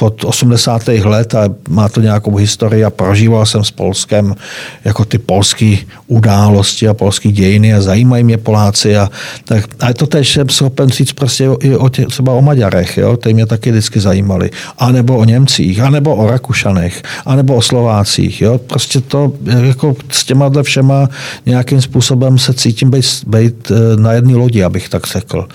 od 0.00 0.24
80. 0.24 0.88
let 0.88 1.34
a 1.34 1.48
má 1.68 1.88
to 1.88 2.00
nějakou 2.00 2.36
historii 2.36 2.84
a 2.84 2.90
prožíval 2.90 3.46
jsem 3.46 3.64
s 3.64 3.70
Polskem 3.70 4.34
jako 4.84 5.04
ty 5.04 5.18
polské 5.18 5.76
události 6.06 6.88
a 6.88 6.94
polské 6.94 7.32
dějiny 7.32 7.74
a 7.74 7.80
zajímají 7.80 8.24
mě 8.24 8.38
Poláci 8.38 8.96
a 8.96 9.10
tak. 9.44 9.64
A 9.80 9.92
to 9.92 10.06
tež 10.06 10.32
jsem 10.32 10.48
schopen 10.48 10.88
říct 10.88 11.12
prostě 11.12 11.48
i 11.60 11.76
o 11.76 11.88
tě, 11.88 12.06
třeba 12.06 12.32
o 12.32 12.42
Maďarách 12.42 12.57
Maďarech, 12.58 12.98
jo, 12.98 13.16
ty 13.16 13.34
mě 13.34 13.46
taky 13.46 13.70
vždycky 13.70 14.00
zajímaly. 14.00 14.50
A 14.78 14.92
nebo 14.92 15.16
o 15.16 15.24
Němcích, 15.24 15.80
a 15.80 15.90
nebo 15.90 16.16
o 16.16 16.30
Rakušanech, 16.30 17.02
a 17.26 17.36
nebo 17.36 17.54
o 17.54 17.62
Slovácích. 17.62 18.42
Jo. 18.42 18.58
Prostě 18.58 19.00
to 19.00 19.32
jako 19.62 19.96
s 20.10 20.24
těma 20.24 20.50
všema 20.62 21.08
nějakým 21.46 21.80
způsobem 21.80 22.38
se 22.38 22.54
cítím 22.54 22.90
být, 22.90 23.06
být 23.26 23.70
eh, 23.70 23.96
na 23.96 24.12
jedné 24.12 24.34
lodi, 24.34 24.62
abych 24.64 24.88
tak 24.88 25.06
řekl. 25.06 25.48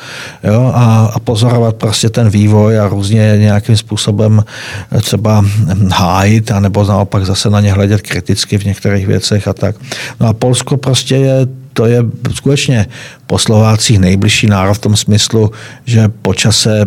Jo. 0.44 0.72
A, 0.76 1.12
a 1.14 1.20
pozorovat 1.20 1.76
prostě 1.76 2.10
ten 2.10 2.30
vývoj 2.30 2.80
a 2.80 2.88
různě 2.88 3.36
nějakým 3.38 3.78
způsobem 3.78 4.44
eh, 4.92 5.02
třeba 5.02 5.46
hájit, 5.92 6.52
a 6.52 6.60
nebo 6.60 6.84
naopak 6.84 7.26
zase 7.26 7.50
na 7.50 7.62
ně 7.62 7.74
hledět 7.74 8.02
kriticky 8.02 8.58
v 8.58 8.66
některých 8.66 9.08
věcech 9.08 9.48
a 9.48 9.54
tak. 9.54 9.76
No 10.20 10.28
a 10.28 10.34
Polsko 10.34 10.78
prostě 10.78 11.16
je 11.16 11.63
to 11.74 11.86
je 11.86 12.04
skutečně 12.34 12.86
po 13.28 13.40
Slovácích 13.40 14.00
nejbližší 14.00 14.48
národ 14.48 14.74
v 14.74 14.80
tom 14.80 14.96
smyslu, 14.96 15.52
že 15.86 16.10
po 16.22 16.34
čase 16.34 16.86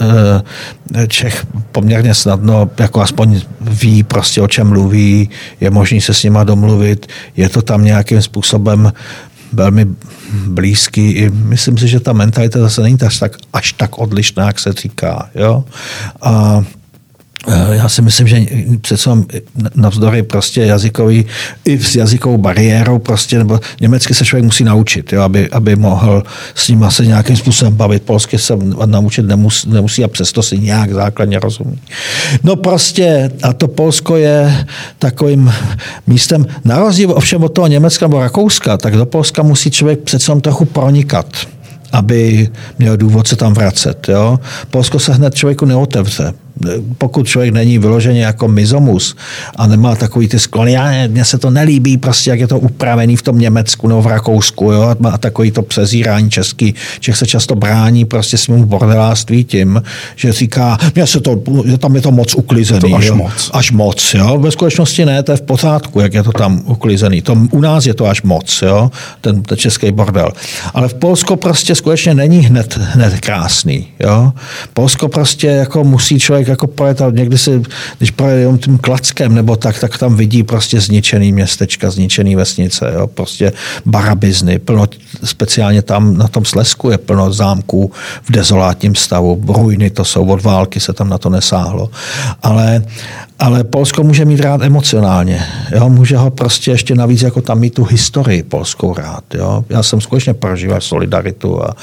eh, 0.00 1.06
Čech 1.08 1.46
poměrně 1.72 2.14
snadno, 2.14 2.70
jako 2.78 3.00
aspoň 3.00 3.40
ví 3.60 4.02
prostě 4.02 4.40
o 4.40 4.48
čem 4.48 4.66
mluví, 4.66 5.30
je 5.60 5.70
možný 5.70 6.00
se 6.00 6.14
s 6.14 6.22
nima 6.22 6.44
domluvit, 6.44 7.06
je 7.36 7.48
to 7.48 7.62
tam 7.62 7.84
nějakým 7.84 8.22
způsobem 8.22 8.92
velmi 9.52 9.86
blízký. 10.46 11.10
I 11.10 11.30
myslím 11.30 11.78
si, 11.78 11.88
že 11.88 12.00
ta 12.00 12.12
mentalita 12.12 12.58
zase 12.60 12.82
není 12.82 12.98
tak, 12.98 13.12
až 13.52 13.72
tak 13.72 13.98
odlišná, 13.98 14.46
jak 14.46 14.58
se 14.58 14.72
říká. 14.72 15.30
Jo? 15.34 15.64
A 16.22 16.64
já 17.72 17.88
si 17.88 18.02
myslím, 18.02 18.26
že 18.26 18.40
přece 18.80 19.10
navzdory 19.74 20.22
prostě 20.22 20.60
jazykový, 20.60 21.26
i 21.64 21.78
s 21.78 21.96
jazykovou 21.96 22.38
bariérou 22.38 22.98
prostě, 22.98 23.38
nebo 23.38 23.60
německy 23.80 24.14
se 24.14 24.24
člověk 24.24 24.44
musí 24.44 24.64
naučit, 24.64 25.12
jo, 25.12 25.22
aby, 25.22 25.50
aby 25.50 25.76
mohl 25.76 26.22
s 26.54 26.68
ním 26.68 26.86
se 26.88 27.06
nějakým 27.06 27.36
způsobem 27.36 27.74
bavit. 27.74 28.02
Polsky 28.02 28.38
se 28.38 28.56
naučit 28.86 29.22
nemusí, 29.22 29.70
nemusí 29.70 30.04
a 30.04 30.08
přesto 30.08 30.42
si 30.42 30.58
nějak 30.58 30.92
základně 30.92 31.38
rozumí. 31.38 31.78
No 32.42 32.56
prostě, 32.56 33.30
a 33.42 33.52
to 33.52 33.68
Polsko 33.68 34.16
je 34.16 34.66
takovým 34.98 35.52
místem, 36.06 36.46
na 36.64 36.78
rozdíl 36.78 37.10
ovšem 37.10 37.44
od 37.44 37.48
toho 37.48 37.66
Německa 37.66 38.06
nebo 38.06 38.20
Rakouska, 38.20 38.76
tak 38.76 38.96
do 38.96 39.06
Polska 39.06 39.42
musí 39.42 39.70
člověk 39.70 40.00
přece 40.00 40.32
trochu 40.40 40.64
pronikat 40.64 41.26
aby 41.92 42.48
měl 42.78 42.96
důvod 42.96 43.28
se 43.28 43.36
tam 43.36 43.54
vracet. 43.54 44.08
Jo? 44.08 44.40
Polsko 44.70 44.98
se 44.98 45.12
hned 45.12 45.34
člověku 45.34 45.64
neotevře 45.64 46.34
pokud 46.98 47.26
člověk 47.26 47.54
není 47.54 47.78
vyloženě 47.78 48.22
jako 48.22 48.48
mizomus 48.48 49.16
a 49.56 49.66
nemá 49.66 49.96
takový 49.96 50.28
ty 50.28 50.38
sklony, 50.38 50.72
já, 50.72 51.06
mně 51.06 51.24
se 51.24 51.38
to 51.38 51.50
nelíbí, 51.50 51.96
prostě 51.96 52.30
jak 52.30 52.40
je 52.40 52.46
to 52.46 52.58
upravený 52.58 53.16
v 53.16 53.22
tom 53.22 53.38
Německu 53.38 53.88
nebo 53.88 54.02
v 54.02 54.06
Rakousku, 54.06 54.72
jo, 54.72 54.94
a 55.12 55.18
takový 55.18 55.50
to 55.50 55.62
přezírání 55.62 56.30
český. 56.30 56.74
Čech 57.00 57.16
se 57.16 57.26
často 57.26 57.54
brání 57.54 58.04
prostě 58.04 58.38
svému 58.38 58.66
bordeláství 58.66 59.44
tím, 59.44 59.82
že 60.16 60.32
říká, 60.32 60.78
mně 60.94 61.06
se 61.06 61.20
to, 61.20 61.42
tam 61.78 61.94
je 61.94 62.00
to 62.00 62.10
moc 62.10 62.34
uklizený. 62.34 62.80
To 62.90 62.96
až 62.96 63.04
jo, 63.04 63.14
moc. 63.14 63.50
Až 63.52 63.72
moc, 63.72 64.14
jo. 64.14 64.38
Ve 64.38 64.50
skutečnosti 64.50 65.04
ne, 65.04 65.22
to 65.22 65.32
je 65.32 65.36
v 65.36 65.42
pořádku, 65.42 66.00
jak 66.00 66.14
je 66.14 66.22
to 66.22 66.32
tam 66.32 66.62
uklizený. 66.64 67.22
To, 67.22 67.36
u 67.50 67.60
nás 67.60 67.86
je 67.86 67.94
to 67.94 68.06
až 68.06 68.22
moc, 68.22 68.62
jo, 68.62 68.90
ten, 69.20 69.42
ten 69.42 69.58
český 69.58 69.92
bordel. 69.92 70.28
Ale 70.74 70.88
v 70.88 70.94
Polsku 70.94 71.36
prostě 71.36 71.74
skutečně 71.74 72.14
není 72.14 72.38
hned, 72.38 72.76
hned 72.76 73.20
krásný, 73.20 73.86
jo. 74.00 74.32
Polsko 74.74 75.08
prostě 75.08 75.46
jako 75.46 75.84
musí 75.84 76.18
člověk 76.18 76.43
člověk 76.44 76.48
jako 76.48 76.66
pojet 76.66 77.00
a 77.00 77.10
někdy 77.10 77.38
si, 77.38 77.62
když 77.98 78.10
projede 78.10 78.40
jenom 78.40 78.58
tím 78.58 78.78
klackem 78.78 79.34
nebo 79.34 79.56
tak, 79.56 79.78
tak 79.78 79.98
tam 79.98 80.16
vidí 80.16 80.42
prostě 80.42 80.80
zničený 80.80 81.32
městečka, 81.32 81.90
zničený 81.90 82.36
vesnice, 82.36 82.92
jo, 82.94 83.06
prostě 83.06 83.52
barabizny, 83.86 84.58
plno, 84.58 84.86
speciálně 85.24 85.82
tam 85.82 86.16
na 86.16 86.28
tom 86.28 86.44
Slesku 86.44 86.90
je 86.90 86.98
plno 86.98 87.32
zámků 87.32 87.92
v 88.22 88.30
dezolátním 88.30 88.94
stavu, 88.94 89.40
ruiny 89.48 89.90
to 89.90 90.04
jsou, 90.04 90.26
od 90.26 90.42
války 90.42 90.80
se 90.80 90.92
tam 90.92 91.08
na 91.08 91.18
to 91.18 91.30
nesáhlo. 91.30 91.90
Ale, 92.42 92.84
ale 93.38 93.64
Polsko 93.64 94.02
může 94.02 94.24
mít 94.24 94.40
rád 94.40 94.62
emocionálně. 94.62 95.40
Jo? 95.74 95.88
Může 95.88 96.16
ho 96.16 96.30
prostě 96.30 96.70
ještě 96.70 96.94
navíc 96.94 97.22
jako 97.22 97.40
tam 97.40 97.60
mít 97.60 97.74
tu 97.74 97.84
historii 97.84 98.42
polskou 98.42 98.94
rád. 98.94 99.24
Jo? 99.34 99.64
Já 99.68 99.82
jsem 99.82 100.00
skutečně 100.00 100.34
prožíval 100.34 100.80
solidaritu 100.80 101.62
a, 101.62 101.74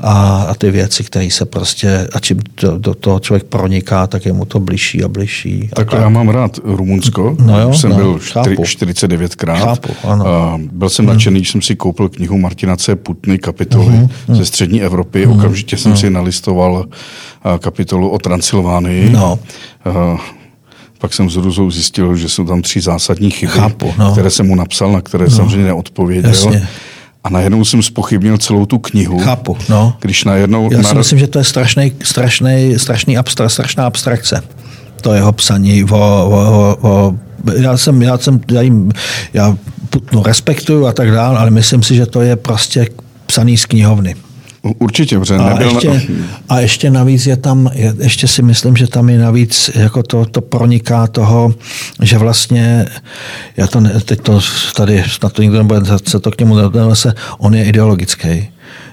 a, 0.00 0.42
a 0.48 0.54
ty 0.54 0.70
věci, 0.70 1.04
které 1.04 1.28
se 1.30 1.44
prostě, 1.44 2.08
a 2.12 2.20
čím 2.20 2.40
do, 2.62 2.78
do 2.78 2.94
toho 2.94 3.20
člověk 3.20 3.44
proniká, 3.44 4.06
tak 4.08 4.26
je 4.26 4.32
mu 4.32 4.44
to 4.44 4.60
bližší 4.60 5.04
a 5.04 5.08
bližší. 5.08 5.68
Tak 5.74 5.92
já 5.92 6.08
mám 6.08 6.28
rád 6.28 6.58
Rumunsko. 6.64 7.36
No 7.44 7.60
jo, 7.60 7.72
jsem 7.74 7.90
no, 7.90 7.96
byl 7.96 8.18
chápu. 8.32 8.50
49krát. 8.50 9.58
Chápu, 9.58 9.92
ano. 10.04 10.26
A 10.26 10.60
byl 10.72 10.88
jsem 10.88 11.06
nadšený, 11.06 11.40
když 11.40 11.50
jsem 11.50 11.62
si 11.62 11.76
koupil 11.76 12.08
knihu 12.08 12.38
Martina 12.38 12.76
C. 12.76 12.96
Putny, 12.96 13.38
kapitoly 13.38 13.86
Mhm, 13.88 14.08
ze 14.28 14.44
střední 14.44 14.82
Evropy. 14.82 15.26
Okamžitě 15.26 15.76
jsem 15.76 15.96
si 15.96 16.10
nalistoval 16.10 16.84
a, 17.42 17.58
kapitolu 17.58 18.08
o 18.08 18.18
Transylvánii. 18.18 19.10
No. 19.10 19.38
A, 19.84 20.16
pak 20.98 21.14
jsem 21.14 21.30
s 21.30 21.36
Ruzou 21.36 21.70
zjistil, 21.70 22.16
že 22.16 22.28
jsou 22.28 22.44
tam 22.44 22.62
tři 22.62 22.80
zásadní 22.80 23.30
chyby, 23.30 23.52
Chápu, 23.52 23.94
no. 23.98 24.12
které 24.12 24.30
jsem 24.30 24.46
mu 24.46 24.54
napsal, 24.54 24.92
na 24.92 25.00
které 25.00 25.30
samozřejmě 25.30 25.64
neodpověděl. 25.66 26.30
Jasně. 26.30 26.68
A 27.28 27.30
najednou 27.30 27.64
jsem 27.64 27.82
spochybnil 27.82 28.38
celou 28.38 28.66
tu 28.66 28.78
knihu. 28.78 29.18
Chápu, 29.18 29.56
no. 29.68 29.94
Když 30.00 30.24
najednou... 30.24 30.72
Já 30.72 30.82
si 30.82 30.94
myslím, 30.94 31.18
že 31.18 31.26
to 31.26 31.38
je 31.38 31.44
strašný, 31.44 31.92
strašný, 32.02 32.74
strašný 32.78 33.18
abstra, 33.18 33.48
strašná 33.48 33.86
abstrakce. 33.86 34.42
To 35.00 35.12
jeho 35.12 35.32
psaní 35.32 35.84
o, 35.84 35.88
o, 35.88 36.76
o, 36.80 36.88
o 36.88 37.14
já 37.56 37.76
jsem, 37.76 38.02
já 38.02 38.18
jsem, 38.18 38.40
já 38.50 38.60
jim, 38.60 38.92
já 39.34 39.56
Putnu 39.90 40.22
respektuju 40.22 40.86
a 40.86 40.92
tak 40.92 41.10
dále, 41.10 41.38
ale 41.38 41.50
myslím 41.50 41.82
si, 41.82 41.94
že 41.94 42.06
to 42.06 42.20
je 42.20 42.36
prostě 42.36 42.86
psaný 43.26 43.56
z 43.56 43.64
knihovny. 43.64 44.16
Určitě, 44.78 45.18
protože 45.18 45.34
A 45.36 45.48
nebyl... 45.48 45.68
ještě, 45.70 46.02
a 46.48 46.60
ještě 46.60 46.90
navíc 46.90 47.26
je 47.26 47.36
tam, 47.36 47.70
je- 47.74 47.94
ještě 47.98 48.28
si 48.28 48.42
myslím, 48.42 48.76
že 48.76 48.86
tam 48.86 49.08
je 49.08 49.18
navíc 49.18 49.70
jako 49.74 50.02
to, 50.02 50.24
to 50.24 50.40
proniká 50.40 51.06
toho, 51.06 51.54
že 52.02 52.18
vlastně, 52.18 52.86
já 53.56 53.66
to 53.66 53.80
ne, 53.80 54.00
teď 54.04 54.20
to 54.20 54.40
tady, 54.76 55.04
na 55.22 55.28
to 55.28 55.42
nikdo 55.42 55.58
nebude 55.58 55.80
se 56.06 56.20
to 56.20 56.30
k 56.30 56.38
němu 56.40 56.56
se, 56.94 57.14
on 57.38 57.54
je 57.54 57.64
ideologický. 57.64 58.48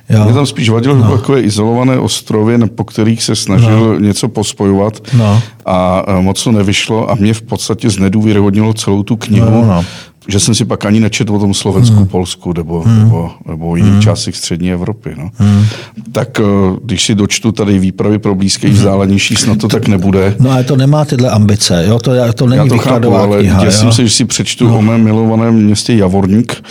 Jo? 0.09 0.23
Mě 0.25 0.33
tam 0.33 0.45
spíš 0.45 0.69
vadilo 0.69 0.95
no. 0.95 1.17
takové 1.17 1.41
izolované 1.41 1.97
ostrovy, 1.99 2.57
po 2.75 2.83
kterých 2.83 3.23
se 3.23 3.35
snažil 3.35 3.79
no. 3.93 3.99
něco 3.99 4.27
pospojovat 4.27 5.01
No. 5.13 5.41
a 5.65 5.99
a 5.99 6.19
moc 6.21 6.43
to 6.43 6.51
nevyšlo 6.51 7.11
a 7.11 7.15
mě 7.15 7.33
v 7.33 7.41
podstatě 7.41 7.89
znedůvěryhodnilo 7.89 8.73
celou 8.73 9.03
tu 9.03 9.15
knihu, 9.15 9.49
No, 9.51 9.65
no. 9.65 9.85
Že 10.27 10.39
jsem 10.39 10.55
si 10.55 10.65
pak 10.65 10.85
ani 10.85 10.99
nečetl 10.99 11.35
o 11.35 11.39
tom 11.39 11.53
Slovensku, 11.53 11.95
hmm. 11.95 12.07
Polsku 12.07 12.53
nebo, 12.53 12.81
hmm. 12.81 12.99
nebo, 12.99 13.31
nebo 13.47 13.69
o 13.69 13.75
jiných 13.75 13.91
hmm. 13.91 14.01
částech 14.01 14.35
střední 14.35 14.71
Evropy. 14.71 15.15
No. 15.17 15.29
Hmm. 15.35 15.65
Tak 16.11 16.39
eh, 16.39 16.43
když 16.83 17.05
si 17.05 17.15
dočtu 17.15 17.51
tady 17.51 17.79
výpravy 17.79 18.19
pro 18.19 18.35
blízké 18.35 18.67
hmm. 18.67 18.77
vzdálenější, 18.77 19.35
snad 19.35 19.57
to 19.57 19.67
tak 19.67 19.87
nebude. 19.87 20.35
No 20.39 20.51
ale 20.51 20.63
to 20.63 20.75
nemá 20.75 21.05
tyhle 21.05 21.29
ambice, 21.29 21.85
jo? 21.87 21.99
To, 21.99 22.11
to 22.33 22.47
není 22.47 22.57
Já 22.57 22.75
to 22.75 22.77
chápu, 22.77 23.15
ale 23.15 23.39
kniha. 23.39 23.65
děsím 23.65 23.87
jo? 23.87 23.93
se, 23.93 24.03
že 24.03 24.09
si 24.09 24.25
přečtu 24.25 24.67
no. 24.67 24.77
o 24.77 24.81
mém 24.81 25.03
milovaném 25.03 25.55
městě 25.55 25.95
Javorník, 25.95 26.63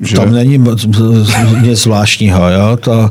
že 0.00 0.16
Tam 0.16 0.32
není 0.32 0.58
moc- 0.58 0.86
nic 1.62 1.78
zvláštního. 1.78 2.50
Jo? 2.50 2.76
To, 2.80 3.10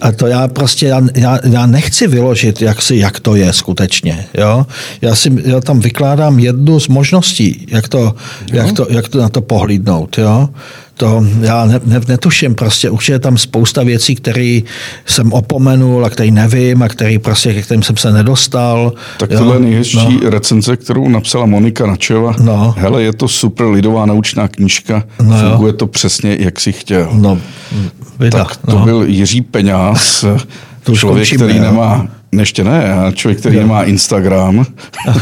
a 0.00 0.12
to 0.12 0.26
já 0.26 0.48
prostě, 0.48 0.86
já, 0.86 1.02
já, 1.14 1.38
já 1.50 1.66
nechci 1.66 2.06
vyložit, 2.06 2.62
jak, 2.62 2.82
si, 2.82 2.96
jak 2.96 3.20
to 3.20 3.34
je 3.34 3.52
skutečně. 3.52 4.24
Jo? 4.34 4.66
Já, 5.02 5.14
si, 5.14 5.42
já 5.44 5.60
tam 5.60 5.80
vykládám 5.80 6.38
jednu 6.38 6.80
z 6.80 6.88
možností, 6.88 7.66
jak 7.70 7.88
to, 7.88 8.14
jak 8.52 8.72
to, 8.72 8.86
jak 8.90 9.08
to 9.08 9.18
na 9.18 9.28
to 9.28 9.40
pohlídnout. 9.40 10.18
Jo? 10.18 10.48
To 11.02 11.26
já 11.40 11.64
ne, 11.64 11.80
ne, 11.84 12.00
netuším 12.08 12.54
prostě, 12.54 12.90
určitě 12.90 13.12
je 13.12 13.18
tam 13.18 13.38
spousta 13.38 13.82
věcí, 13.82 14.14
které 14.14 14.60
jsem 15.06 15.32
opomenul 15.32 16.04
a 16.04 16.10
které 16.10 16.30
nevím 16.30 16.82
a 16.82 16.88
který 16.88 17.18
prostě, 17.18 17.54
ke 17.54 17.62
kterým 17.62 17.82
jsem 17.82 17.96
se 17.96 18.12
nedostal. 18.12 18.92
Tak 19.18 19.30
jo? 19.30 19.38
tohle 19.38 19.56
je 19.56 19.60
nejhezčí 19.60 20.20
No. 20.24 20.30
recenze, 20.30 20.76
kterou 20.76 21.08
napsala 21.08 21.46
Monika 21.46 21.86
Načeva. 21.86 22.34
No. 22.40 22.74
Hele, 22.78 23.02
je 23.02 23.12
to 23.12 23.28
super 23.28 23.66
lidová 23.66 24.06
naučná 24.06 24.48
knížka, 24.48 25.04
No 25.22 25.38
jo. 25.40 25.48
funguje 25.50 25.72
to 25.72 25.86
přesně, 25.86 26.36
jak 26.40 26.60
si 26.60 26.72
chtěl. 26.72 27.08
No, 27.12 27.38
vida, 28.20 28.44
tak 28.44 28.56
to 28.56 28.78
no. 28.78 28.84
byl 28.84 29.02
Jiří 29.06 29.40
Peňáz, 29.40 30.24
člověk, 30.94 31.18
končíme, 31.28 31.44
který 31.44 31.58
jo. 31.58 31.64
nemá, 31.64 32.08
ne, 32.32 32.42
ještě 32.42 32.64
ne, 32.64 32.92
a 32.94 33.12
člověk, 33.12 33.38
který 33.40 33.56
nemá 33.56 33.82
Instagram 33.82 34.66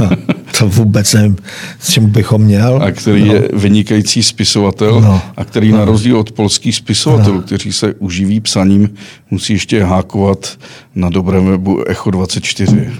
To 0.61 0.69
vůbec 0.69 1.15
nevím, 1.15 1.37
s 1.79 1.93
čím 1.93 2.11
bychom 2.11 2.43
měl. 2.43 2.81
a 2.83 2.91
který 2.91 3.25
no. 3.25 3.35
je 3.35 3.49
vynikající 3.53 4.23
spisovatel 4.23 5.01
No. 5.01 5.23
a 5.37 5.45
který 5.45 5.73
na 5.73 5.85
rozdíl 5.85 6.19
od 6.19 6.33
polských 6.33 6.77
spisovatelů, 6.77 7.41
kteří 7.41 7.73
se 7.73 7.95
uživí 7.95 8.41
psaním, 8.41 8.91
musí 9.31 9.53
ještě 9.53 9.85
hákovat 9.85 10.59
na 10.95 11.11
dobrém 11.11 11.47
webu 11.47 11.83
Echo24. 11.83 12.91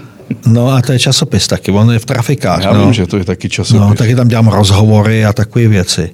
No 0.45 0.69
a 0.69 0.81
to 0.81 0.91
je 0.91 0.99
časopis 0.99 1.47
taky, 1.47 1.71
on 1.71 1.91
je 1.91 1.99
v 1.99 2.05
trafikách. 2.05 2.63
Já 2.63 2.73
no. 2.73 2.83
vím, 2.83 2.93
že 2.93 3.07
to 3.07 3.17
je 3.17 3.23
taky 3.23 3.49
časopis. 3.49 3.81
No, 3.81 3.95
taky 3.95 4.15
tam 4.15 4.27
dělám 4.27 4.47
rozhovory 4.47 5.25
a 5.25 5.33
takové 5.33 5.67
věci. 5.67 6.09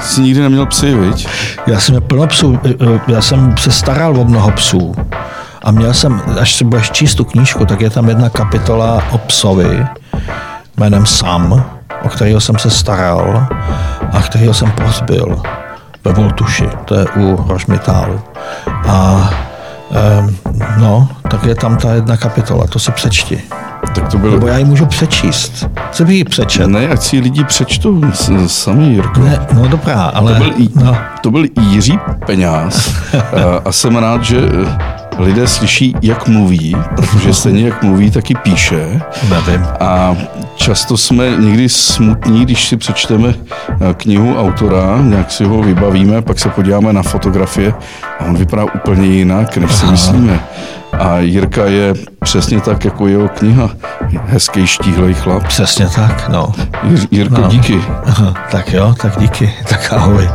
Jsi 0.00 0.20
nikdy 0.20 0.40
neměl 0.40 0.66
psy, 0.66 0.94
viď? 0.94 1.28
Já 1.66 1.80
jsem 1.80 1.92
měl 1.92 2.00
plno 2.00 2.26
psů, 2.26 2.58
já 3.08 3.22
jsem 3.22 3.54
se 3.58 3.70
staral 3.70 4.20
o 4.20 4.24
mnoho 4.24 4.50
psů. 4.50 4.94
A 5.62 5.70
měl 5.70 5.94
jsem, 5.94 6.22
až 6.40 6.54
si 6.54 6.64
budeš 6.64 6.90
číst 6.90 7.14
tu 7.14 7.24
knížku, 7.24 7.66
tak 7.66 7.80
je 7.80 7.90
tam 7.90 8.08
jedna 8.08 8.28
kapitola 8.28 9.04
o 9.10 9.18
psovi 9.18 9.84
jménem 10.76 11.06
Sam, 11.06 11.64
o 12.02 12.08
kterého 12.08 12.40
jsem 12.40 12.58
se 12.58 12.70
staral 12.70 13.46
a 14.12 14.22
kterého 14.22 14.54
jsem 14.54 14.70
pozbil 14.70 15.42
ve 16.04 16.12
Voltuši, 16.12 16.68
to 16.84 16.94
je 16.94 17.06
u 17.16 17.44
Rožmitálu. 17.48 18.20
A 18.88 19.30
Ehm, 19.90 20.36
no, 20.78 21.08
tak 21.30 21.44
je 21.44 21.54
tam 21.54 21.76
ta 21.76 21.94
jedna 21.94 22.16
kapitola, 22.16 22.66
to 22.66 22.78
si 22.78 22.92
přečti. 22.92 23.40
Tak 23.94 24.08
to 24.08 24.18
byl... 24.18 24.30
Nebo 24.30 24.46
já 24.46 24.58
ji 24.58 24.64
můžu 24.64 24.86
přečíst. 24.86 25.68
Co 25.92 26.04
bych 26.04 26.16
ji 26.16 26.24
přečet? 26.24 26.66
Ne, 26.66 26.88
ať 26.88 27.02
si 27.02 27.18
lidi 27.18 27.44
přečtou 27.44 28.02
sami, 28.46 28.86
Jirko. 28.86 29.20
Ne, 29.20 29.46
no 29.52 29.68
dobrá, 29.68 30.02
ale... 30.02 30.32
To 30.32 30.38
byl, 30.38 30.52
i, 30.56 30.68
no, 30.74 30.96
to 31.20 31.30
byl 31.30 31.44
Jiří 31.60 31.98
Peňáz 32.26 32.94
a, 33.14 33.60
a 33.64 33.72
jsem 33.72 33.96
rád, 33.96 34.24
že 34.24 34.38
eh, 34.38 34.99
lidé 35.20 35.46
slyší, 35.46 35.94
jak 36.02 36.28
mluví, 36.28 36.76
protože 36.96 37.34
stejně 37.34 37.62
jak 37.66 37.82
mluví, 37.82 38.10
tak 38.10 38.30
i 38.30 38.34
píše. 38.34 39.00
nevím. 39.30 39.66
A 39.80 40.16
často 40.54 40.96
jsme 40.96 41.30
někdy 41.38 41.68
smutní, 41.68 42.44
když 42.44 42.68
si 42.68 42.76
přečteme 42.76 43.34
eh, 43.70 43.94
knihu 43.96 44.40
autora, 44.40 44.98
nějak 45.02 45.30
si 45.32 45.44
ho 45.44 45.62
vybavíme, 45.62 46.22
pak 46.22 46.38
se 46.38 46.48
podíváme 46.48 46.92
na 46.92 47.02
fotografie 47.02 47.74
a 48.20 48.24
on 48.24 48.36
vypadá 48.36 48.64
úplně 48.74 49.06
jinak, 49.06 49.56
než 49.56 49.72
si 49.72 49.86
myslíme. 49.86 50.40
A 50.98 51.18
Jirka 51.18 51.64
je 51.64 51.94
přesně 52.20 52.60
tak, 52.60 52.84
jako 52.84 53.06
jeho 53.06 53.28
kniha. 53.28 53.70
Hezký, 54.26 54.66
štíhlej 54.66 55.14
chlap. 55.14 55.46
Přesně 55.46 55.86
tak, 55.94 56.28
no. 56.28 56.52
Jir, 56.82 57.00
Jirko, 57.10 57.40
No. 57.40 57.48
díky. 57.48 57.80
Aha, 58.06 58.34
tak 58.50 58.72
jo, 58.72 58.94
tak 59.02 59.18
díky, 59.20 59.52
tak 59.68 59.92
ahoj. 59.92 60.28